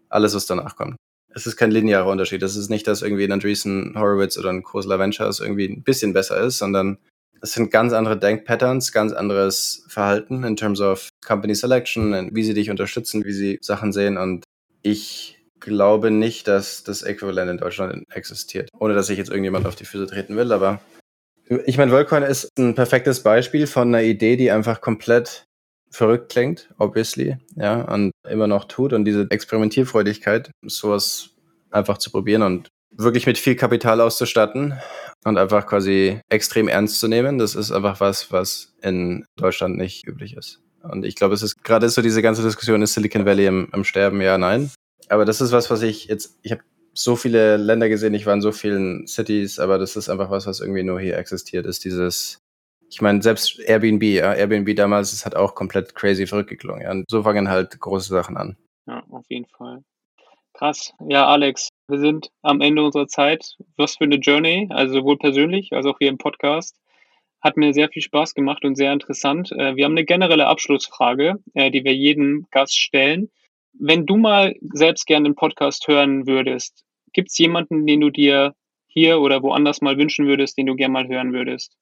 alles, 0.10 0.36
was 0.36 0.46
danach 0.46 0.76
kommt. 0.76 0.96
Es 1.34 1.48
ist 1.48 1.56
kein 1.56 1.72
linearer 1.72 2.10
Unterschied. 2.10 2.44
Es 2.44 2.56
ist 2.56 2.70
nicht, 2.70 2.88
dass 2.88 3.02
irgendwie 3.02 3.24
ein 3.24 3.32
Andreessen 3.32 3.94
Horowitz 3.96 4.38
oder 4.38 4.50
ein 4.50 4.64
Kosler 4.64 5.00
Ventures 5.00 5.40
irgendwie 5.40 5.68
ein 5.68 5.84
bisschen 5.84 6.14
besser 6.14 6.42
ist, 6.42 6.58
sondern 6.58 6.98
es 7.42 7.54
sind 7.54 7.72
ganz 7.72 7.94
andere 7.94 8.20
Denkpatterns, 8.20 8.92
ganz 8.92 9.14
anderes 9.14 9.86
Verhalten 9.88 10.44
in 10.44 10.56
terms 10.56 10.82
of 10.82 11.10
Company 11.26 11.56
Selection, 11.56 12.30
wie 12.36 12.44
sie 12.44 12.54
dich 12.54 12.70
unterstützen, 12.70 13.24
wie 13.26 13.34
sie 13.34 13.60
Sachen 13.62 13.94
sehen. 13.94 14.18
Und 14.18 14.44
ich 14.84 15.41
glaube 15.62 16.12
nicht, 16.12 16.48
dass 16.48 16.84
das 16.84 17.04
Äquivalent 17.04 17.50
in 17.50 17.58
Deutschland 17.58 18.04
existiert. 18.12 18.70
Ohne 18.78 18.94
dass 18.94 19.10
ich 19.10 19.18
jetzt 19.18 19.30
irgendjemand 19.30 19.66
auf 19.66 19.76
die 19.76 19.86
Füße 19.86 20.08
treten 20.08 20.36
will, 20.36 20.52
aber 20.52 20.82
ich 21.66 21.78
meine, 21.78 21.92
Volcoin 21.92 22.24
ist 22.24 22.50
ein 22.58 22.76
perfektes 22.76 23.24
Beispiel 23.24 23.68
von 23.68 23.90
einer 23.90 24.04
Idee, 24.04 24.38
die 24.38 24.52
einfach 24.52 24.80
komplett 24.80 25.46
verrückt 25.90 26.32
klingt, 26.32 26.70
obviously, 26.78 27.38
ja, 27.56 27.82
und 27.82 28.12
immer 28.30 28.48
noch 28.48 28.66
tut 28.66 28.94
und 28.94 29.04
diese 29.04 29.28
Experimentierfreudigkeit, 29.30 30.52
sowas 30.66 31.32
einfach 31.70 31.98
zu 31.98 32.10
probieren 32.10 32.44
und 32.44 32.70
wirklich 32.96 33.26
mit 33.26 33.38
viel 33.38 33.56
Kapital 33.56 34.00
auszustatten 34.00 34.76
und 35.26 35.38
einfach 35.38 35.66
quasi 35.68 36.20
extrem 36.30 36.70
ernst 36.70 37.00
zu 37.00 37.10
nehmen, 37.10 37.38
das 37.38 37.56
ist 37.56 37.72
einfach 37.72 38.00
was, 38.00 38.32
was 38.32 38.74
in 38.82 39.26
Deutschland 39.38 39.78
nicht 39.78 40.08
üblich 40.08 40.38
ist. 40.38 40.62
Und 40.84 41.06
ich 41.06 41.16
glaube, 41.16 41.34
es 41.34 41.44
ist 41.44 41.64
gerade 41.64 41.90
so 41.90 42.02
diese 42.02 42.22
ganze 42.22 42.42
Diskussion, 42.42 42.82
ist 42.82 42.94
Silicon 42.94 43.26
Valley 43.26 43.46
im, 43.46 43.70
im 43.74 43.84
Sterben? 43.84 44.22
Ja, 44.22 44.38
nein. 44.38 44.72
Aber 45.12 45.26
das 45.26 45.42
ist 45.42 45.52
was, 45.52 45.70
was 45.70 45.82
ich 45.82 46.06
jetzt, 46.06 46.40
ich 46.42 46.54
habe 46.54 46.62
so 46.94 47.18
viele 47.18 47.58
Länder 47.58 47.90
gesehen, 47.90 48.14
ich 48.14 48.26
war 48.26 48.34
in 48.34 48.42
so 48.42 48.54
vielen 48.54 49.08
Cities, 49.08 49.60
aber 49.60 49.78
das 49.78 49.98
ist 49.98 50.08
einfach 50.08 50.30
was, 50.30 50.48
was 50.48 50.62
irgendwie 50.62 50.84
nur 50.84 51.02
hier 51.02 51.18
existiert, 51.18 51.66
ist 51.66 51.84
dieses, 51.84 52.40
ich 52.90 53.02
meine, 53.02 53.22
selbst 53.22 53.60
Airbnb, 53.60 54.04
ja, 54.04 54.34
Airbnb 54.34 54.74
damals, 54.74 55.12
das 55.12 55.26
hat 55.26 55.36
auch 55.36 55.54
komplett 55.54 55.96
crazy 55.96 56.28
verrückt 56.28 56.50
geklungen. 56.50 56.84
Ja. 56.84 56.92
Und 56.92 57.10
so 57.10 57.24
fangen 57.24 57.50
halt 57.50 57.78
große 57.78 58.08
Sachen 58.08 58.38
an. 58.38 58.56
Ja, 58.88 59.04
auf 59.10 59.26
jeden 59.28 59.48
Fall. 59.48 59.84
Krass. 60.54 60.94
Ja, 61.06 61.28
Alex, 61.28 61.68
wir 61.90 62.00
sind 62.00 62.30
am 62.42 62.62
Ende 62.62 62.82
unserer 62.82 63.08
Zeit. 63.08 63.58
Was 63.76 63.98
für 63.98 64.06
eine 64.06 64.16
Journey, 64.16 64.70
also 64.70 64.94
sowohl 64.94 65.18
persönlich 65.18 65.74
als 65.74 65.86
auch 65.86 65.98
hier 66.00 66.10
im 66.10 66.20
Podcast. 66.20 66.78
Hat 67.42 67.58
mir 67.58 67.74
sehr 67.74 67.90
viel 67.90 68.02
Spaß 68.02 68.34
gemacht 68.34 68.64
und 68.64 68.76
sehr 68.76 68.94
interessant. 68.94 69.52
Äh, 69.52 69.76
wir 69.76 69.84
haben 69.84 69.94
eine 69.94 70.06
generelle 70.06 70.48
Abschlussfrage, 70.48 71.36
äh, 71.54 71.70
die 71.70 71.84
wir 71.84 71.94
jedem 71.94 72.48
Gast 72.52 72.80
stellen. 72.80 73.30
Wenn 73.74 74.06
du 74.06 74.18
mal 74.18 74.54
selbst 74.74 75.08
gerne 75.08 75.28
einen 75.28 75.36
Podcast 75.36 75.88
hören 75.88 76.28
würdest, 76.28 76.84
gibt 77.14 77.30
es 77.30 77.38
jemanden, 77.38 77.86
den 77.86 78.02
du 78.02 78.10
dir 78.10 78.54
hier 78.88 79.20
oder 79.20 79.42
woanders 79.42 79.82
mal 79.82 79.98
wünschen 79.98 80.28
würdest, 80.28 80.58
den 80.58 80.68
du 80.68 80.76
gerne 80.76 80.94
mal 80.94 81.08
hören 81.08 81.34
würdest? 81.34 81.78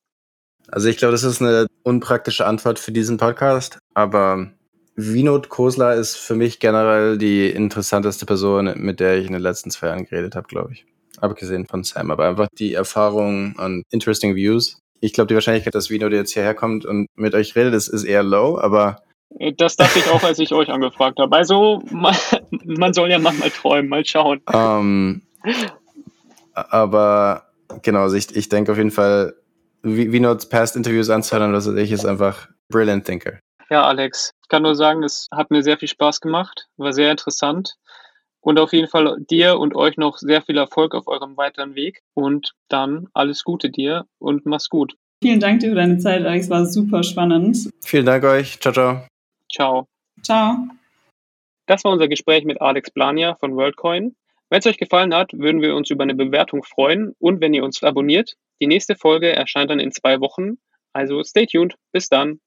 Also 0.67 0.87
ich 0.87 0.97
glaube, 0.97 1.13
das 1.13 1.23
ist 1.23 1.41
eine 1.41 1.67
unpraktische 1.83 2.45
Antwort 2.45 2.79
für 2.79 2.91
diesen 2.91 3.17
Podcast, 3.17 3.79
aber 3.93 4.51
Vinod 4.95 5.49
Kosler 5.49 5.95
ist 5.95 6.17
für 6.17 6.35
mich 6.35 6.59
generell 6.59 7.17
die 7.17 7.49
interessanteste 7.49 8.25
Person, 8.25 8.73
mit 8.75 8.99
der 8.99 9.17
ich 9.17 9.27
in 9.27 9.33
den 9.33 9.41
letzten 9.41 9.71
zwei 9.71 9.87
Jahren 9.87 10.05
geredet 10.05 10.35
habe, 10.35 10.47
glaube 10.47 10.73
ich. 10.73 10.85
Abgesehen 11.19 11.65
von 11.65 11.83
Sam, 11.83 12.11
aber 12.11 12.27
einfach 12.27 12.47
die 12.57 12.73
Erfahrung 12.73 13.55
und 13.57 13.83
interesting 13.91 14.35
Views. 14.35 14.79
Ich 15.01 15.13
glaube, 15.13 15.27
die 15.27 15.33
Wahrscheinlichkeit, 15.33 15.73
dass 15.73 15.89
Vinod 15.89 16.11
jetzt 16.11 16.33
hierher 16.33 16.53
kommt 16.53 16.85
und 16.85 17.07
mit 17.15 17.33
euch 17.33 17.55
redet, 17.55 17.73
ist 17.73 18.03
eher 18.03 18.23
low, 18.23 18.59
aber 18.59 19.01
das 19.57 19.75
dachte 19.75 19.99
ich 19.99 20.09
auch, 20.09 20.23
als 20.23 20.39
ich 20.39 20.53
euch 20.53 20.69
angefragt 20.69 21.19
habe. 21.19 21.35
Also, 21.35 21.81
man, 21.91 22.15
man 22.65 22.93
soll 22.93 23.09
ja 23.09 23.19
manchmal 23.19 23.51
träumen, 23.51 23.89
mal 23.89 24.05
schauen. 24.05 24.41
Um, 24.51 24.55
ähm, 24.55 25.21
aber 26.53 27.49
genau, 27.81 28.01
also 28.01 28.15
ich, 28.15 28.35
ich 28.35 28.49
denke 28.49 28.71
auf 28.71 28.77
jeden 28.77 28.91
Fall, 28.91 29.35
wie 29.83 30.19
Notes 30.19 30.49
Past 30.49 30.75
Interviews 30.75 31.09
anzuhören, 31.09 31.53
was 31.53 31.67
weiß 31.67 31.75
ich, 31.75 31.91
ist 31.91 32.05
einfach 32.05 32.49
brilliant 32.69 33.05
thinker. 33.05 33.39
Ja, 33.69 33.85
Alex, 33.85 34.31
ich 34.41 34.49
kann 34.49 34.63
nur 34.63 34.75
sagen, 34.75 35.03
es 35.03 35.27
hat 35.31 35.51
mir 35.51 35.61
sehr 35.61 35.77
viel 35.77 35.87
Spaß 35.87 36.21
gemacht, 36.21 36.67
war 36.77 36.91
sehr 36.91 37.11
interessant 37.11 37.75
und 38.41 38.59
auf 38.59 38.73
jeden 38.73 38.87
Fall 38.87 39.17
dir 39.29 39.59
und 39.59 39.75
euch 39.75 39.95
noch 39.97 40.17
sehr 40.17 40.41
viel 40.41 40.57
Erfolg 40.57 40.95
auf 40.95 41.07
eurem 41.07 41.37
weiteren 41.37 41.75
Weg 41.75 42.01
und 42.13 42.53
dann 42.67 43.07
alles 43.13 43.43
Gute 43.43 43.69
dir 43.69 44.05
und 44.17 44.45
mach's 44.45 44.69
gut. 44.69 44.95
Vielen 45.21 45.39
Dank 45.39 45.59
dir 45.59 45.69
für 45.69 45.75
deine 45.75 45.97
Zeit, 45.97 46.25
Alex, 46.25 46.49
war 46.49 46.65
super 46.65 47.03
spannend. 47.03 47.69
Vielen 47.83 48.05
Dank 48.05 48.23
euch. 48.23 48.59
Ciao, 48.59 48.73
ciao. 48.73 49.08
Ciao. 49.51 49.87
Ciao. 50.23 50.57
Das 51.65 51.83
war 51.83 51.91
unser 51.91 52.07
Gespräch 52.07 52.45
mit 52.45 52.61
Alex 52.61 52.91
Blania 52.91 53.35
von 53.35 53.55
WorldCoin. 53.55 54.15
Wenn 54.49 54.59
es 54.59 54.65
euch 54.65 54.77
gefallen 54.77 55.13
hat, 55.13 55.31
würden 55.33 55.61
wir 55.61 55.75
uns 55.75 55.91
über 55.91 56.03
eine 56.03 56.15
Bewertung 56.15 56.63
freuen 56.63 57.15
und 57.19 57.41
wenn 57.41 57.53
ihr 57.53 57.63
uns 57.63 57.83
abonniert. 57.83 58.35
Die 58.61 58.67
nächste 58.67 58.95
Folge 58.95 59.31
erscheint 59.31 59.69
dann 59.69 59.79
in 59.79 59.91
zwei 59.91 60.19
Wochen. 60.19 60.57
Also 60.93 61.23
stay 61.23 61.45
tuned. 61.45 61.75
Bis 61.91 62.09
dann. 62.09 62.39